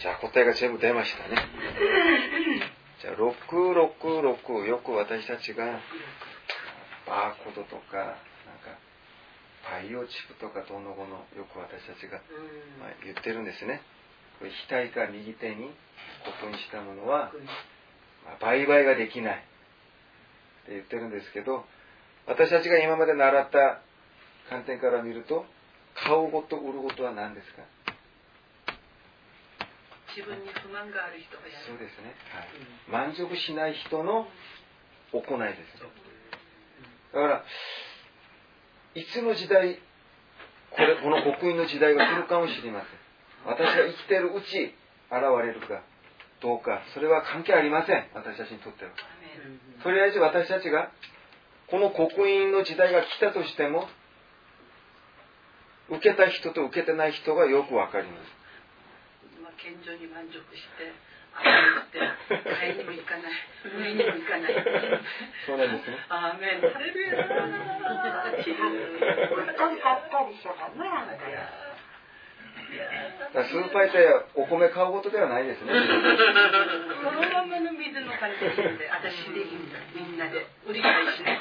[0.00, 1.36] じゃあ答えが全部出ましたね。
[3.06, 5.78] じゃあ666よく私たちが
[7.06, 8.74] バーコードとかなんか
[9.62, 12.18] パイオチップとかどの後のよく私たちが、
[12.82, 13.80] まあ、言ってるんですね。
[14.38, 15.70] これ額か右手に
[16.42, 17.30] 刻印したものは、
[18.26, 19.36] まあ、売買ができない。
[19.36, 21.64] って言ってるんですけど
[22.26, 23.80] 私たちが今まで習った
[24.50, 25.46] 観点から見ると
[25.94, 27.62] 買うこと売ることは何ですか？
[30.16, 31.68] 自分に不満がある人がやる。
[31.68, 34.26] そうですね、はい、満足しない人の
[35.12, 35.84] 行いです
[37.12, 37.44] だから
[38.96, 39.78] いつの時代、
[40.70, 42.90] これ、 この刻印の時代が来るかもしれません。
[43.44, 44.74] 私が生きているうち、
[45.10, 45.82] 現れるか
[46.40, 48.08] どうか、それは関係ありません。
[48.14, 48.90] 私たちにとっては。
[49.82, 50.90] とりあえず私たちが、
[51.66, 53.88] この刻印の時代が来たとしても、
[55.90, 58.45] 受けた人と受けてない人がよくわかります。
[59.66, 60.94] まあ、健常に満足して、
[61.34, 61.98] あまって、
[62.46, 63.34] 買いにも行かない、
[63.66, 64.54] 上にも行かない。
[65.46, 65.98] そうなんですね。
[66.08, 67.26] アーメン、ハレルヤー。
[67.26, 67.50] 本
[69.58, 71.18] 当に買ったりしちゃダメなんだよ。
[72.66, 75.72] だからスーパー行ってお米買うことではないですね。
[75.72, 75.76] そ
[77.10, 80.46] のままの水の感じで私でいいんだ、みんなで。
[80.66, 81.40] 売り買いしない。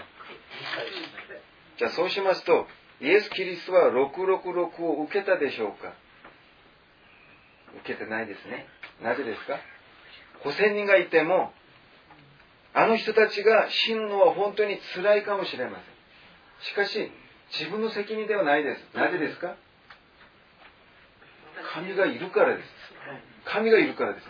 [1.77, 2.67] じゃあそうしますと、
[3.01, 5.93] イエス・キリストは666を受けたでしょうか？
[7.81, 8.67] 受けてないですね。
[9.03, 9.59] なぜですか
[10.43, 11.53] ?5000 人がいても、
[12.73, 15.85] あの人たちが死ぬのは本当に辛いかもしれません。
[16.71, 17.11] しかし、
[17.57, 18.97] 自分の責任ではないです。
[18.97, 19.55] なぜですか？
[21.73, 22.69] 神がいるからです。
[23.45, 24.27] 神がいるからです。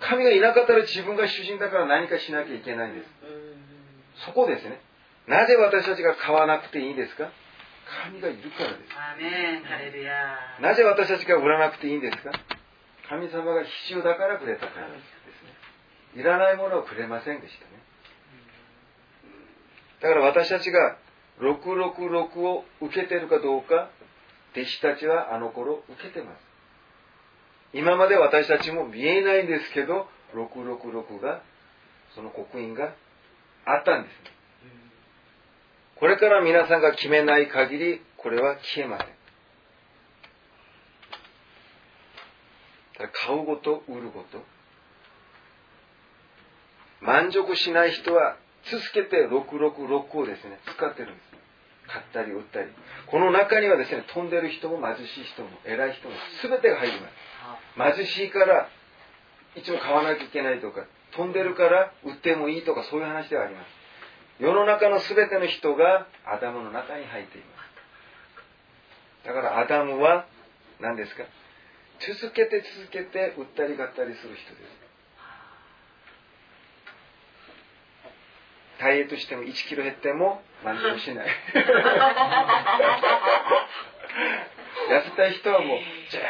[0.00, 3.08] 神がいなかったら自分が主人だから何かしなきゃいけないんです。
[4.26, 4.80] そこですね。
[5.26, 7.30] なぜ私たちが買わなくていいんですか？
[8.10, 8.90] 神がいるからです。
[10.62, 12.32] なぜ私たちが売らなくていいんですか？
[13.08, 14.98] 神様が必要だからくれたからです
[16.16, 16.20] ね。
[16.20, 17.70] いらないものをくれませんでしたね。
[20.00, 20.96] だから私たちが
[21.40, 23.90] 666を受けてるかどうか、
[24.52, 26.46] 弟子たちはあの頃受けてます。
[27.72, 31.42] 今まで私たちも見えないんですけど、666が、
[32.14, 32.94] その刻印が
[33.66, 34.12] あったんです。
[34.12, 34.30] ね
[35.96, 39.06] これから皆さんが決めない限り、これは消えません。
[39.08, 39.16] だから
[42.98, 44.42] 買うこと、売ること。
[47.00, 48.36] 満足しない人は
[48.70, 51.26] 続けて666をですね、使ってるんです。
[51.88, 52.68] 買ったり売ったり。
[53.06, 57.08] この中にはですね、飛んでる人も貧しい人も偉い人も全てが入りま
[57.94, 57.96] す。
[57.96, 58.68] 貧しいから
[59.54, 63.66] いつも買わなきゃいけないとか、飛んでるから売ってもいいとかそういう話ではあります。
[64.40, 67.46] 世の中の全ての人がアダムの中に入っていま
[69.22, 69.26] す。
[69.28, 70.26] だからアダムは
[70.80, 71.22] 何ですか？
[72.00, 74.86] 続けて続けて売ったり買ったりする人です。
[78.78, 81.26] ダイエットしても1キロ減っても満足しない。
[84.88, 85.78] 痩せたい人はもう
[86.10, 86.20] ずー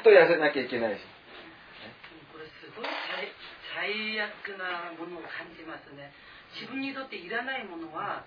[0.00, 1.00] っと痩せなきゃいけないし。
[2.30, 2.86] これすごい
[3.74, 6.12] 最最悪なものを感じますね。
[6.54, 8.24] 自分にとっていらないものは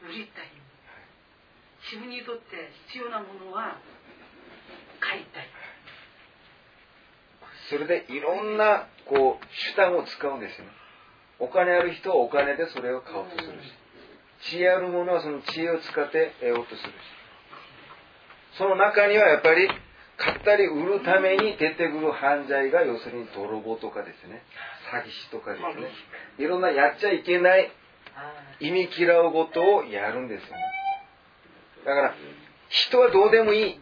[0.00, 0.48] 売りたい。
[1.90, 3.76] 自分にとって必要なものは
[5.00, 5.48] 買いたい。
[7.70, 10.70] それでいろんなこう手段を使うんですよね。
[11.38, 13.72] お金ある人はお金でそれを買おうとするし、
[14.50, 16.94] 知恵ある者はその知恵を使って得ようとするし、
[18.58, 19.68] その中にはやっぱり
[20.16, 24.42] 買ったり売るために出てくる犯罪が要するに泥棒とかですね、
[24.92, 25.90] 詐欺師とかですね、
[26.38, 27.70] いろんなやっちゃいけない
[28.60, 30.62] 意味嫌うことをやるんですよね。
[31.84, 32.14] だから
[32.68, 33.80] 人はどうでもいい。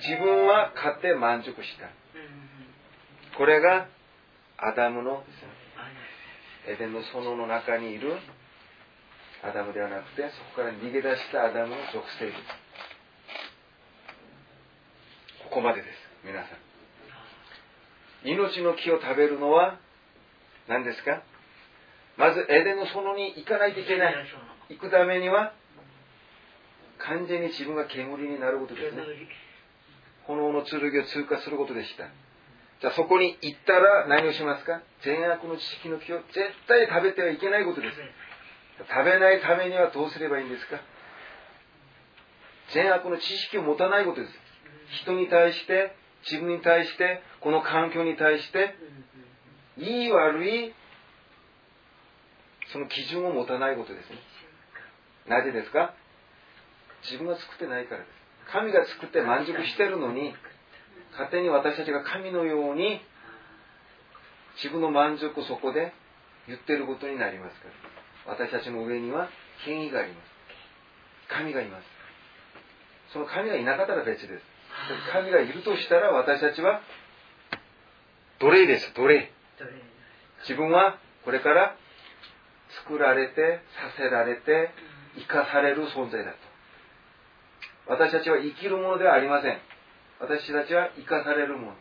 [0.00, 1.86] 自分は買って満足した。
[3.36, 3.88] これが
[4.58, 5.24] アダムの、
[6.66, 8.18] エデンの園の中にいる
[9.42, 12.38] アダムではなくて、そこから逃げ出したアダムの属性です。
[15.44, 15.94] ここまでです、
[16.24, 16.48] 皆さ
[18.24, 18.28] ん。
[18.28, 19.80] 命の木を食べるのは
[20.68, 21.22] 何ですか？
[22.16, 24.14] まずエデンの園に行かないといけない。
[24.68, 25.54] 行くためには
[26.98, 29.02] 完全に自分が煙になることですね。
[30.28, 32.04] 炎の剣を通過することでした。
[32.82, 34.82] じゃあそこに行ったら何をしますか？
[35.04, 36.34] 善悪の知識の木を絶
[36.66, 37.96] 対食べてはいけないことです。
[38.90, 40.80] 食べないためにはどうすればいいんですか？
[42.74, 44.32] 善悪の知識を持たないことです。
[45.04, 45.94] 人に対して、
[46.28, 48.74] 自分に対して、この環境に対して、
[49.78, 50.74] いい悪い、
[52.72, 54.16] その基準を持たないことですね。
[55.28, 55.94] なぜですか？
[57.04, 58.52] 自分が作ってないからです。
[58.52, 60.34] 神が作って満足してるのに、
[61.12, 63.00] 勝手に私たちが神のように
[64.56, 65.92] 自分の満足をそこで
[66.46, 68.34] 言ってることになりますから。
[68.34, 69.28] 私たちの上には
[69.64, 70.32] 権威があります。
[71.28, 71.84] 神がいます。
[73.12, 74.44] その神がいなかったら別です。
[75.12, 76.80] 神がいるとしたら私たちは
[78.40, 78.92] 奴隷です。
[78.94, 79.30] 奴隷。
[80.42, 81.76] 自分はこれから
[82.84, 83.60] 作られて
[83.96, 84.70] させられて
[85.16, 86.36] 生かされる存在だと。
[87.86, 89.58] 私たちは生きるものではありません
[90.22, 91.72] 私たちは生かされるもの。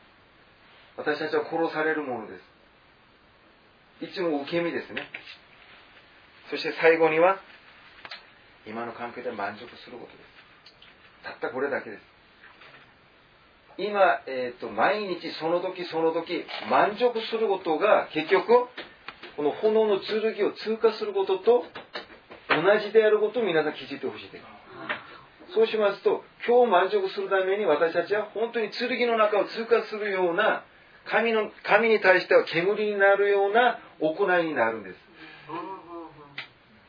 [0.98, 2.34] 私たちは殺されるもので
[4.02, 4.06] す。
[4.06, 5.04] いつも受け身ですね。
[6.50, 7.40] そして最後には、
[8.68, 10.32] 今の環境で満足することです
[11.24, 12.02] たったこれだけです
[13.78, 18.68] 今、えーと、毎日その時その時満足することが結局
[19.38, 21.64] この炎の剣を通過することと
[22.50, 24.61] 同じであることを皆さん気づいてほしいです
[25.54, 30.64] そうしますと今日満足するために私たちは本当に剣の中を通過するような
[31.06, 34.96] 神の神に対しては煙になるような行いになるんです。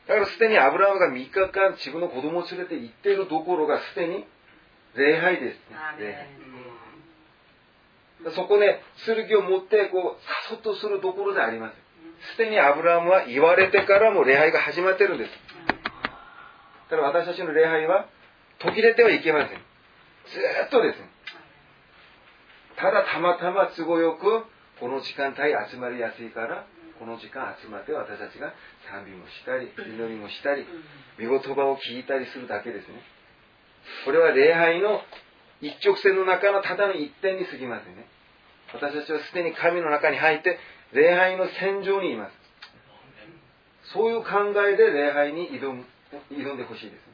[0.07, 4.25] だからすでにアブラハムが3日間自分の子供を連れて行っているところがすでに
[4.95, 5.59] 礼拝です、
[5.99, 6.27] 礼拝
[8.35, 11.73] そこで、剣を持ってこう誘っとするところであります。
[12.35, 15.31] すでにアブラハムは言われてからも礼拝が始まってるんです。
[16.89, 18.07] だから私たちの礼拝は
[18.63, 19.57] 途切れてはいけません。
[19.57, 19.59] ず
[20.67, 20.99] っとです
[22.79, 24.45] ただたまたま都合よく
[24.79, 26.65] この時間帯集まりやすいから
[26.99, 28.53] この時間集まって私たちが
[28.89, 30.65] 賛美もしたり祈りもしたり
[31.19, 33.03] 見言葉を聞いたりするだけですね。
[34.05, 35.01] これは礼拝の
[35.61, 38.07] 一直線の中のただの一点に過ぎませんね。
[38.73, 40.57] 私たちはすでに神の中に入って
[40.93, 42.43] 礼拝の戦場にいます。
[43.93, 45.85] そういう考えで礼拝に挑む
[46.31, 47.12] 挑んでほしいです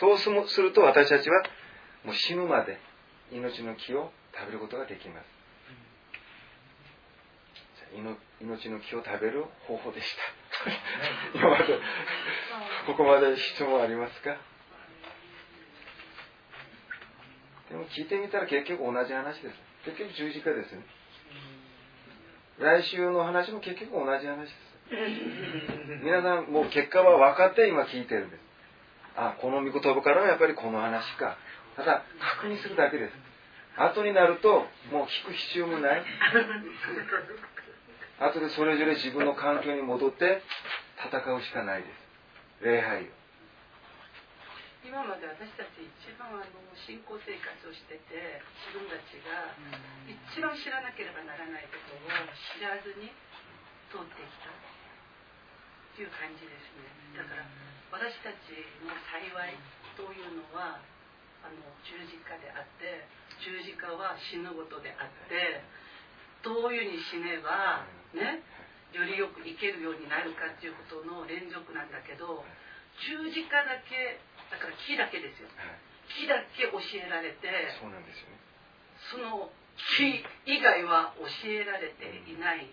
[0.00, 0.30] そうす
[0.62, 1.42] ると私たちは
[2.04, 2.78] もう死ぬまで
[3.32, 5.26] 命の木を食べることができます。
[8.40, 10.06] 命の木を食べる方法でし
[11.32, 11.38] た。
[11.38, 11.64] 今まで
[12.86, 14.36] ここまで質問ありますか？
[17.70, 19.54] でも聞いてみたら結局同じ話です。
[19.86, 20.84] 結局十字架ですね。
[22.58, 24.54] 来週の話も結局同じ話です。
[26.04, 28.45] 皆さんもう結果は分かって今聞いてるんです
[29.16, 31.36] あこの御言葉からはやっぱりこの話か。
[31.76, 32.04] ただ
[32.40, 33.12] 確認するだけです。
[33.76, 36.04] 後になるともう聞く必要もない。
[38.20, 40.42] 後でそれぞれ自分の環境に戻って
[40.96, 41.92] 戦うしかないです。
[42.64, 43.08] 礼拝を。
[44.86, 46.46] 今まで私たち一番あの
[46.86, 48.40] 信仰生活をしてて
[48.70, 49.50] 自分たちが
[50.06, 52.06] 一番知らなければならないことを
[52.54, 53.10] 知らずに
[53.90, 54.52] 通ってきたっ
[55.96, 56.86] ていう感じですね。
[57.18, 57.42] だから
[57.92, 58.52] 私たち
[58.82, 59.56] の幸い
[59.96, 60.80] というのは
[61.42, 63.06] あの十字架であって
[63.40, 65.62] 十字架は死ぬことであって
[66.42, 68.42] どういうふうに死ねばね
[68.94, 72.42] よりよく生けるようになるかっていうことの連続なんだけど
[73.02, 75.50] 十字架だけだから木だけですよ、
[76.06, 77.50] 木だけ教えられて
[77.82, 78.38] そうなんですよね。
[79.10, 79.50] その
[79.98, 82.70] 木以外は教えられていない、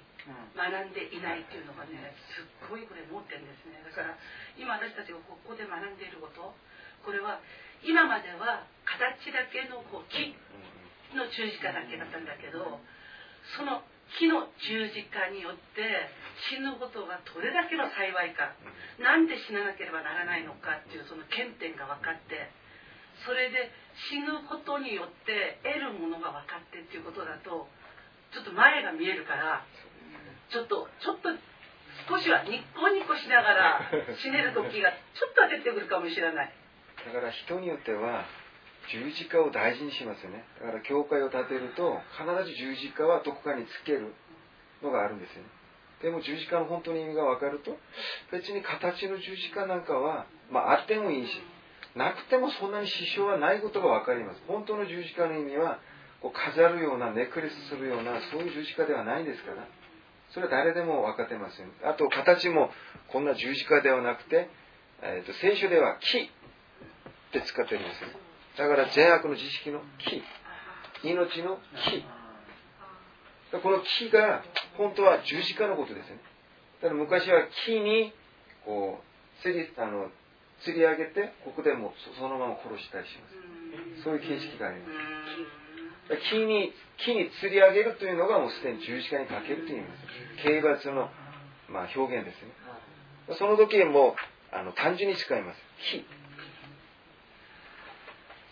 [0.56, 3.84] 学んでいないっていうのがねすっごいこれ持ってるんですね。
[3.84, 4.16] だから
[4.56, 6.56] 今私たちがここで学んでいること
[7.04, 7.44] これは
[7.84, 10.32] 今までは形だけのこう木
[11.16, 12.80] の十字架だけだったんだけど
[13.60, 13.84] その
[14.20, 16.08] 木の十字架によって
[16.50, 18.56] 死ぬことがどれだけの幸いか
[19.02, 22.52] なんで死ななければならないのかっていうその原点が分かって
[23.26, 23.70] それで
[24.10, 27.70] 死ぬことによって得るものが分かってっていうことだと
[28.34, 29.66] ちょっと前が見えるから
[30.54, 31.34] ちょっとちょっと
[32.06, 33.82] 少しはニッコニコしながら
[34.22, 36.54] 死ねる時がちょっとは出てくるかもしれない。
[37.06, 38.26] だから人によっては
[38.92, 40.46] 十字架を大事にしますよね。
[40.62, 44.14] だから教会を建てると必ず十字架はどこかにつける
[44.84, 45.50] のがあるんですよね。
[46.04, 47.78] でも十字架の本当に意味が分かると
[48.32, 51.42] 別に形の十字架なんかは、まあ、あってもいいし
[51.96, 54.44] なくてもそんなに支障はないことが分かります。
[54.48, 55.80] 本当の十字架の意味は
[56.22, 59.66] こう飾るようなネックレスするようなそういう十字架ではないですから。
[60.34, 62.72] それは誰でも分かってますよ、ね、あと形も
[63.10, 64.50] こんな十字架ではなくて、
[65.02, 66.30] えーと、聖書では木っ
[67.32, 68.02] て使ってるんです。
[68.02, 68.10] よ
[68.58, 70.22] だから善悪の知識の木。
[71.08, 72.06] 命の木。
[73.62, 74.44] この木が
[74.78, 76.22] 本当は十字架のことですよね。
[76.82, 78.14] だから昔は木に
[78.66, 80.10] こう釣りあの
[80.64, 84.04] 釣り上げてここでもそのまま殺したりします。
[84.04, 85.63] そういう形式があります
[86.18, 89.98] 木に木に釣り上げるというのがもうすでに十字架にかけるという意味で
[90.42, 91.10] す刑罰の、
[91.70, 92.52] まあ、表現ですね。
[93.40, 94.16] その時も
[94.52, 95.58] あの単純に使います。
[95.92, 96.06] 木。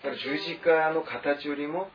[0.04, 1.90] だから十字架の形よりも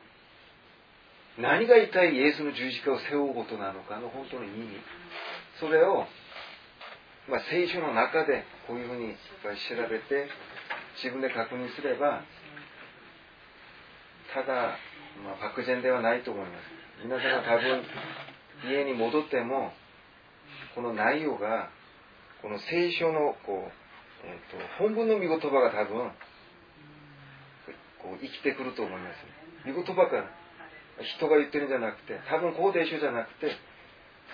[1.37, 4.53] 何が一体イエスの十字架を背負うことなのかの本当の意味。
[5.59, 6.05] それを、
[7.27, 10.29] まあ、聖書の中でこういうふうに調べて
[11.03, 12.21] 自分で確認すれば
[14.33, 14.77] ただ、
[15.23, 16.77] まあ、漠然ではないと思います。
[17.03, 17.83] 皆さんが多分
[18.65, 19.71] 家に戻っても
[20.73, 21.69] この内容が
[22.41, 23.71] この聖書のこう、
[24.25, 26.11] えーと、本文の見言葉が多分
[28.01, 29.25] こう生きてくると思います。
[29.65, 30.29] 見言葉から
[31.01, 33.53] 人が言ってるんじゃなくて多分こうでしょじゃなくて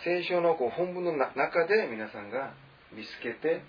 [0.03, 2.53] 聖書のこう本文の中で皆さんが
[2.91, 3.63] 見つけて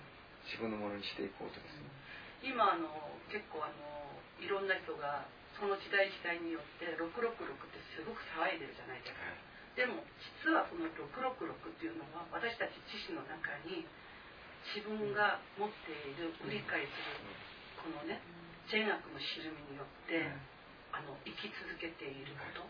[0.51, 1.91] 自分のものにしていこうとですね。
[2.43, 2.87] 今あの
[3.31, 3.73] 結構あの
[4.39, 5.25] いろんな人が
[5.55, 9.23] その時代時代によって666ってすごく騒いでるじゃないですか。
[9.75, 10.03] でも
[10.43, 13.83] 実はこの666っていうのは私たち知識の中に
[14.71, 17.19] 自分が持っている理解する
[17.79, 18.23] このね
[18.71, 20.31] 善悪のしるみによって
[20.95, 22.63] あの生き続けていること。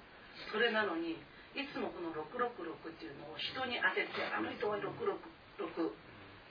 [0.52, 1.16] それなのに
[1.56, 4.92] いつもこの666っていうのを人に当ててあの人は666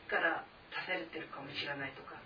[0.08, 2.16] から出されてるかもしれないとか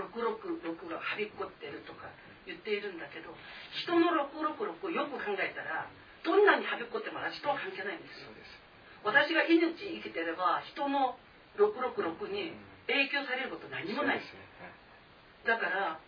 [0.00, 2.08] 666がはびっこってるとか
[2.46, 3.34] 言っているんだけど
[3.84, 5.86] 人の666をよく考えたら
[6.24, 8.30] どんなにはびっこっても私とは関係ないんですよ。
[9.02, 11.18] 私が命生きてれば人の
[11.58, 12.54] 666に
[12.86, 14.22] 影響されること何もない。
[15.46, 15.98] だから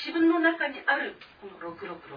[0.00, 2.16] 自分の中にあるこの666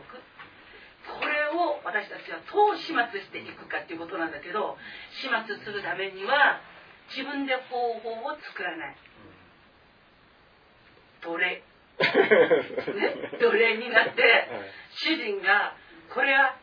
[1.06, 4.77] これを私たちはどう始末していくかっていうことなんだけど
[5.11, 6.61] 始末するためには
[7.11, 8.95] 自分で方法を作らない。
[11.22, 14.22] 奴隷ね奴隷になって
[14.96, 15.76] 主人が
[16.14, 16.56] これは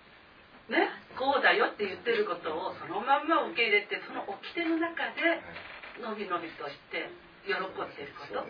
[0.68, 0.88] ね
[1.18, 5.40] こうだよって言ってることをそのまんま受け入れてその掟の中で
[6.00, 7.08] のびのびとして
[7.44, 7.60] 喜ん
[7.96, 8.44] でること。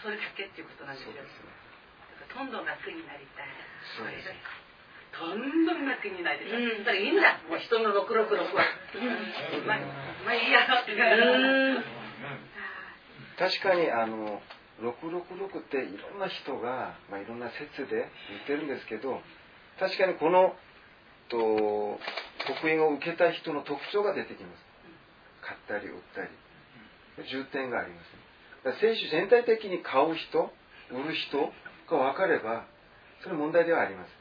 [0.00, 1.12] それだけっていうことなんですよ。
[1.12, 3.52] どんどん楽になりたい。
[3.96, 4.32] それが
[5.12, 7.36] どんどん楽になりたい、うん、だからいいんだ。
[7.48, 8.64] もう人の666は、
[8.96, 9.78] うん、まあ
[10.24, 10.64] まあいいや。
[13.36, 14.40] 確かにあの
[14.80, 19.20] 666っていろんな人が、まあ、いろんな説で言ってるんですけど
[19.78, 20.54] 確かにこの
[21.28, 21.38] と
[22.58, 24.64] 福音を受けた人の特徴が出てきます。
[25.42, 26.28] 買ったり売ったり。
[27.28, 28.00] 重点がありま
[28.64, 30.50] す、ね、聖書全体的に買う人
[30.90, 31.52] 売る人
[31.90, 32.66] が分かれば
[33.22, 34.12] それ問題ではありません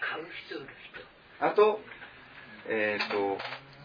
[0.00, 0.66] 買う人売る
[1.38, 1.44] 人。
[1.44, 1.80] あと
[2.68, 3.38] えっ、ー、と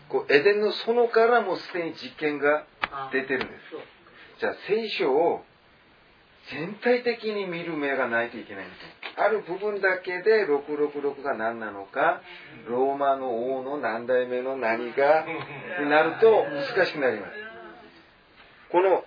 [0.09, 2.65] こうエデンの園からもすでに実験が
[3.11, 3.53] 出てるんで
[4.37, 4.39] す。
[4.39, 5.43] じゃあ聖書を
[6.51, 8.79] 全体的に見る目がないといけないんです
[9.17, 12.21] ある部分だけで666が何なのか
[12.67, 15.25] ローマの王の何代目の何が
[15.81, 16.45] になると
[16.75, 17.33] 難しくなります。
[18.71, 19.03] この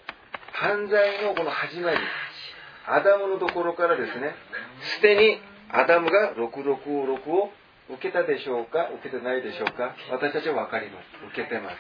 [0.53, 1.97] 犯罪のこの始まり
[2.87, 4.35] アダムのところからですね
[4.99, 5.41] すでに
[5.73, 7.51] アダムが666を
[7.89, 11.05] 受けたでしょうか受けてないでしょうか私たちは分かります。
[11.33, 11.77] 受けてます。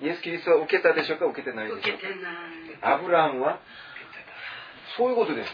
[0.00, 3.58] イエス・キリストは受けたでしょうか受けてないでしょうかアブラハムは？
[4.96, 5.50] そういうことです。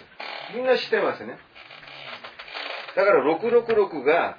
[0.55, 1.39] みんな知ってますね。
[2.97, 4.37] だから666が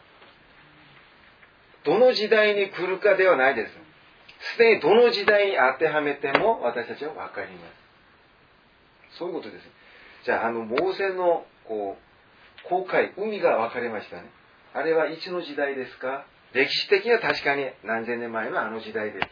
[1.85, 3.73] どの時代に来るかではないです。
[4.53, 7.59] すでにどの時代に当てはめても私たちは分かりま
[9.11, 9.17] す。
[9.17, 9.63] そういうことです。
[10.25, 14.23] じゃああのモーセのこう航海海が分かりましたね。
[14.73, 16.25] あれはいつの時代ですか？
[16.53, 19.27] 歴史的には確かに何千年前のあの時代です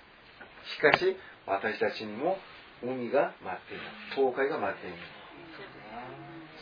[0.65, 1.15] しかし
[1.47, 2.37] 私たちにも
[2.83, 4.15] 海が待っています。
[4.15, 5.01] 東海が待っています。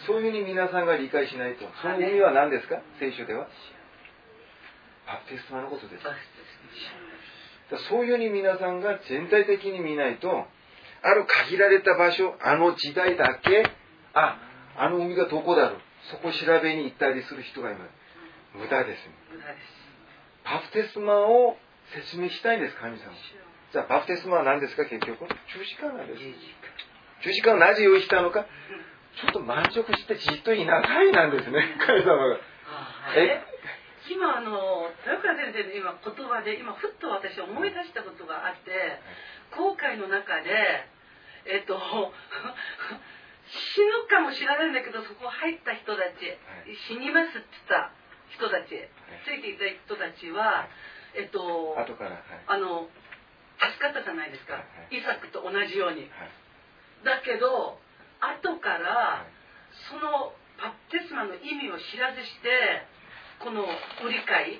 [0.08, 2.82] そういうふうに皆さんが理解しないとその海は何ですか？
[3.00, 3.48] 聖書では。
[5.08, 6.04] バプテスマのことです。
[7.90, 10.46] そういうふうに皆さんが全体的に見ないと
[11.04, 13.64] ある限られた場所あの時代だけ
[14.14, 14.38] あ
[14.78, 15.80] あの海がどこだろう
[16.12, 17.92] そこ調べに行ったりする人がいます。
[18.58, 19.10] 無駄です。
[20.46, 21.58] バプテスマを
[21.94, 23.04] 説明したいんです神様
[23.72, 25.28] じゃあバプテスマは何ですか結局？
[25.54, 26.24] 十字架なんです。
[27.22, 28.48] 十字架をなぜ用意したのか？
[29.22, 32.40] ちょっと満足してじっといなさいなんですね神様が。
[33.16, 33.44] え？
[34.10, 38.98] 今あの豊川先生の今言葉で今ふっと私思い出したことがあって
[39.54, 40.50] 後悔の中で
[41.46, 41.84] えっと死
[43.86, 46.38] ぬかもしれないんだけどそこ入った人たち、
[46.90, 47.90] 死にますって言った
[48.30, 48.78] 人たち、
[49.26, 50.70] ついていた人たちは、
[51.18, 52.86] えっと、後から、あの
[53.60, 56.07] 助かったじゃないですか、イサクと同じように、
[57.03, 57.80] だけど
[58.19, 59.27] 後から
[59.91, 62.84] そのバプテスマの意味を知らずして
[63.40, 63.64] この
[64.03, 64.60] 売り買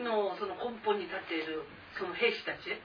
[0.00, 1.64] のその根本に立っている
[2.00, 2.80] その兵士たちっ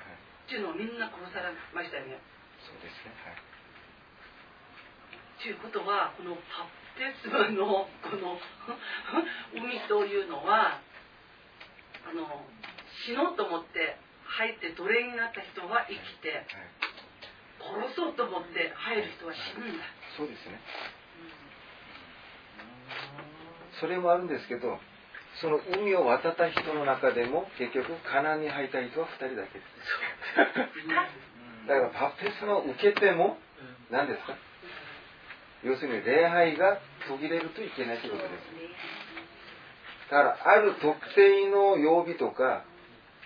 [0.49, 2.19] ていうのをみんな殺されましたよね。
[2.59, 3.39] そうですね、はい。
[5.39, 8.39] ということはこのバプテスマのこの
[9.55, 10.81] 海というのは
[12.03, 12.45] あの
[13.05, 16.45] 死のうと思って入って奴隷になった人は生きて、
[17.61, 19.85] 殺そうと思って入る人は死ぬんだ、
[20.18, 20.60] そうですね、
[23.80, 24.80] それもあるんですけど
[25.41, 29.60] その海を渡った人の中でも結局カナンに入った人は2人だけ。
[29.60, 29.69] です
[31.68, 33.38] だからバプテスマを受けても
[33.89, 34.38] 何ですか？
[35.64, 36.77] 要するに礼拝が
[37.10, 38.45] 途切れるといけないということです。
[40.11, 42.64] だからある特定の曜日とか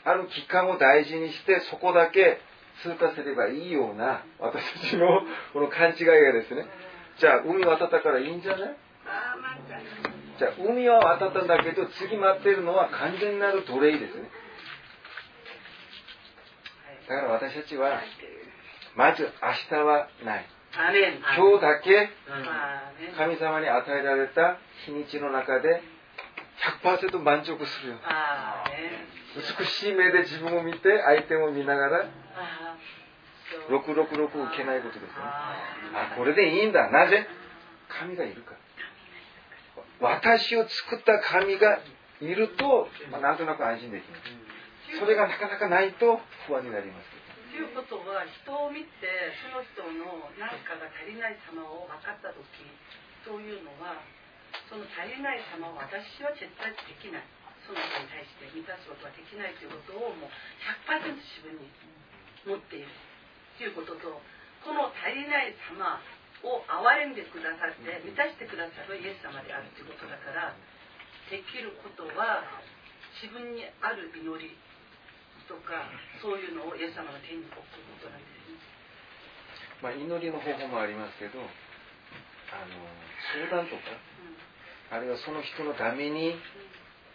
[0.05, 2.39] ある期間を大事にしてそこだけ
[2.83, 5.07] 通過すればいいような私たちの
[5.53, 6.65] この勘違いがですね。
[7.19, 8.75] じゃあ海渡ったからいいんじゃない？
[10.37, 14.29] じゃあ海は渡ったんだけど次待ってるのは完全なる奴隷ですね。
[17.09, 17.99] だから私たちは
[18.95, 19.29] まず明
[19.77, 20.45] 日はない。
[21.35, 22.09] 今日だけ
[23.17, 25.81] 神様に与えられた日にちの中で
[26.83, 27.95] 100%満足するよ
[29.35, 32.99] 美しい目で自分を見て相手を見ながらあー
[33.49, 35.09] そう666受けないことですね。
[35.17, 36.89] ああこれでいいんだ。
[36.89, 37.25] なぜ
[37.89, 38.53] 神がいるか。
[38.53, 38.59] ら
[40.21, 41.79] 私を作った神が
[42.21, 47.09] いると、まあ、なんとなく安心できるそれがなかなかないと不安になります。
[47.49, 52.39] ということは人を見てその人の何かが足りない様を分かった時
[53.25, 53.99] そういうのは
[54.69, 57.25] その足りない様を私は絶対できない
[57.69, 60.33] その人に対して満たすことはできないということをもう
[60.89, 61.69] 100%自分に
[62.49, 62.89] 持っている
[63.61, 64.17] ということと
[64.65, 66.01] この足りない様
[66.41, 70.57] を憐れんでくださって満たしてくださるイエス様であるということだから
[71.29, 72.41] できることは
[73.21, 74.57] 自分にある祈り
[75.45, 75.85] とか
[76.25, 78.57] そういうのをイエス様の手に置くことなんですね。
[79.85, 82.73] まあ、祈りの方法もありますけどあの
[83.37, 83.93] 相談とか
[84.89, 86.33] あるいはその人のために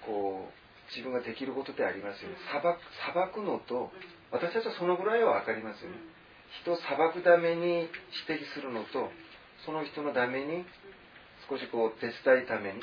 [0.07, 2.37] こう自分ができることってありますよね。
[2.53, 2.79] 裁く
[3.15, 3.91] 裁くのと
[4.31, 5.97] 私たちはそのぐらいは分かりますよね。
[6.63, 7.89] 人を裁くために
[8.29, 9.11] 指摘するのと
[9.65, 10.65] その人のために
[11.49, 12.81] 少しこう手伝いために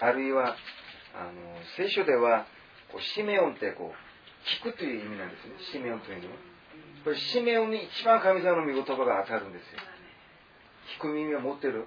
[0.00, 0.56] あるいは
[1.14, 1.32] あの
[1.76, 2.46] 聖書では
[2.92, 5.54] こうシメオンってこう聞くという意味なんですね。
[5.72, 6.36] シメオンというのは。
[7.04, 9.78] これシメオンに一番神様の御言葉が当たるんですよ。
[10.98, 11.86] 聞く耳を持ってる。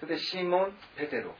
[0.00, 1.34] それでシモン・ペテロ。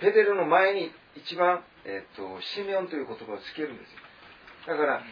[0.00, 3.98] ペテロの前に一番、えっとシメオンという言葉をつけるんですよ。
[4.66, 5.02] だから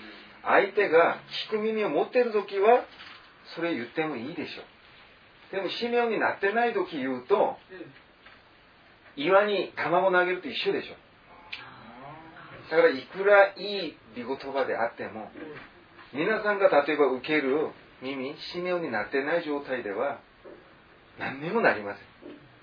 [0.43, 2.85] 相手が聞く耳を持ってる時は
[3.55, 5.57] それ言ってもいいでしょう。
[5.57, 7.57] でもシメオンになってない時言うと
[9.16, 10.97] 岩に卵投げると一緒でしょ
[12.70, 15.31] だからいくらいい御言葉であっても
[16.15, 17.69] 皆さんが例えば受ける
[18.01, 20.20] 耳シメオンになってない状態では
[21.19, 22.12] 何にもなりません。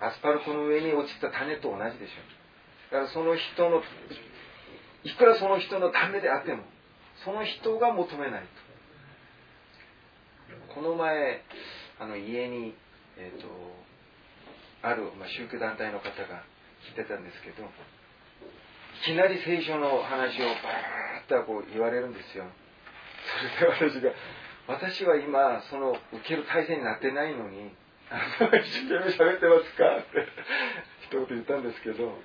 [0.02, 2.39] アスパルコの上に落ちた種と同じでしょ
[2.92, 3.82] だからその人の
[5.04, 6.64] いくらその人のためであっても
[7.24, 8.48] その人が求めないと。
[10.74, 11.42] この前
[12.00, 12.74] あの家に、
[13.18, 13.48] えー、と
[14.82, 16.44] ある、まあ、宗教団体の方が
[16.88, 17.68] 来てたんですけどい
[19.06, 22.46] きなり聖書の話をバーッとこう言われるんですよ。
[23.78, 24.12] それで私が
[24.68, 27.72] 私は今その受ける体制になってないのに
[28.10, 29.98] あの一生懸命喋ってますか？
[29.98, 30.26] って
[31.10, 32.18] 一言言ったんですけど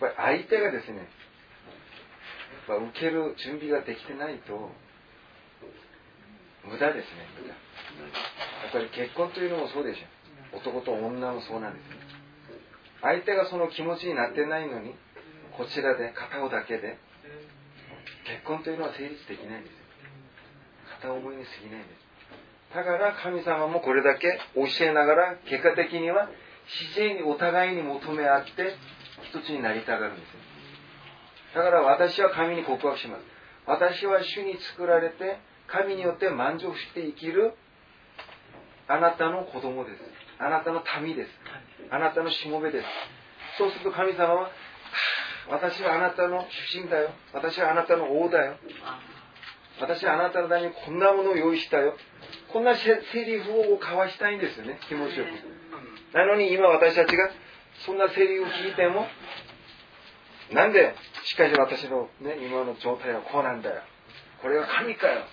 [0.00, 1.08] ぱり相手がですね
[2.68, 4.70] まあ、受ける準備ができてないと
[6.62, 7.54] 無駄ですね無駄。
[7.54, 7.58] や
[8.68, 11.96] っぱり結婚というのもそうでしょ男と女もそうなんですね
[13.02, 14.94] 相手がその気持ちになってないのに
[15.56, 16.98] こちらで片方だけで
[18.28, 19.74] 結婚というのは成立できないんです
[21.00, 22.74] 片思いに過ぎないんです。
[22.74, 26.28] だから神様もこれだけ教えながら結果的には
[26.94, 28.76] 自然にお互いに求め合って
[29.22, 30.50] 一つになりたがるんですよ
[31.54, 33.24] だから私は神に告白します。
[33.66, 37.54] 私は主に作られて、神によって満足して生きる
[38.88, 39.96] あなたの子供です。
[40.38, 41.30] あなたの民です。
[41.90, 42.86] あなたのしもべです。
[43.58, 44.50] そうすると神様は、
[45.48, 47.10] 私はあなたの主人だよ。
[47.32, 48.56] 私はあなたの王だよ。
[49.80, 51.96] 私はあなたのためにこんなものを用意したよ。
[52.52, 56.16] こんなセリフを交わしたいんですよね、気持ちよく。
[56.16, 57.30] なのに今私たちが
[57.86, 59.06] そんなセリフ聞いても、
[60.52, 60.94] なんで、
[61.24, 63.82] しかし私のね、今の状態はこうなんだよ。
[64.42, 65.24] これは神かよ。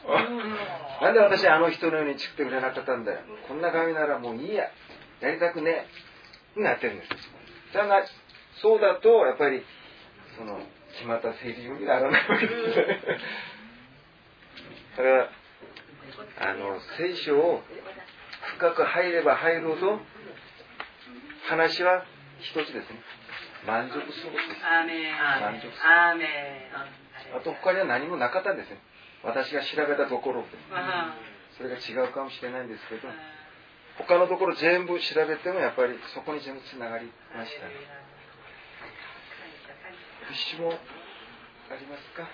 [1.01, 3.19] なんで私あの人のように作ってくれなかったんだよ。
[3.47, 4.69] こんな神ならもういいや。
[5.21, 5.87] やりたくね
[6.55, 6.59] え。
[6.59, 7.09] になってるんです。
[7.73, 8.03] だが、
[8.61, 9.63] そうだと、やっぱり、
[10.37, 10.59] その、
[10.93, 12.75] 決まったセリフにならないわけです。
[14.97, 15.29] だから、
[16.39, 17.61] あの、聖書を
[18.57, 19.99] 深く入れば入るほど、
[21.47, 22.03] 話は
[22.39, 22.99] 一つですね。
[23.65, 24.65] 満足するです。
[24.65, 25.73] アーメン満足する。
[27.35, 28.80] あと他には何もなかったんですね。
[29.23, 30.45] 私が調べたところ
[31.57, 33.09] それが違うかもしれないんですけど、
[33.97, 37.73] 他のところ全部調べてもやっぱりそこに全部つながりましたね。
[40.30, 40.77] 節も
[41.72, 42.22] ありますか？
[42.23, 42.30] よ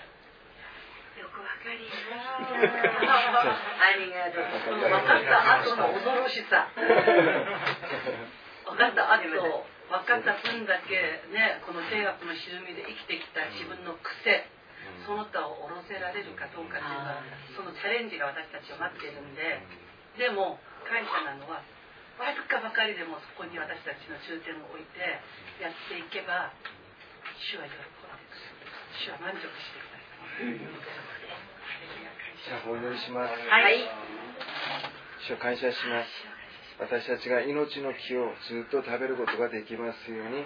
[1.30, 1.96] くわかります。
[3.80, 4.40] ありがと
[4.70, 4.74] う。
[4.78, 6.84] 分かった後の恐ろしさ 分
[8.76, 9.24] かった後
[9.94, 14.50] 分かった分だけねこの聖学の沈みで生きてきた自分の癖
[15.06, 17.22] その他を下ろせられるかどうかっていうのは
[17.54, 19.62] そのチャレンジが私たちを待っているんで
[20.18, 21.62] でも感謝なのは
[22.18, 25.18] わずかばかりでもそこに私たちの重点を置いて
[25.62, 26.50] やっていけば
[27.38, 27.94] 主は喜んで
[28.98, 30.54] 主は満足してください。
[32.46, 33.34] じゃあお祈りします。
[33.34, 33.82] はい。
[35.26, 36.33] 主を感謝します
[36.80, 40.44] 私たちが命の木をずっと食べることができますように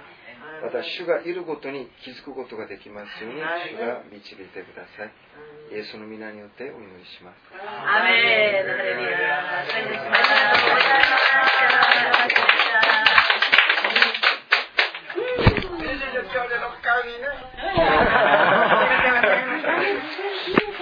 [0.62, 3.44] また主がいることに気づくことができますように主
[3.80, 5.12] が導いてください。
[5.74, 7.36] イエスの皆によってお祈りします。
[7.52, 8.10] アメ
[17.09, 17.38] います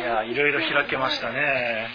[0.00, 1.88] いや、いろいろ開けましたね。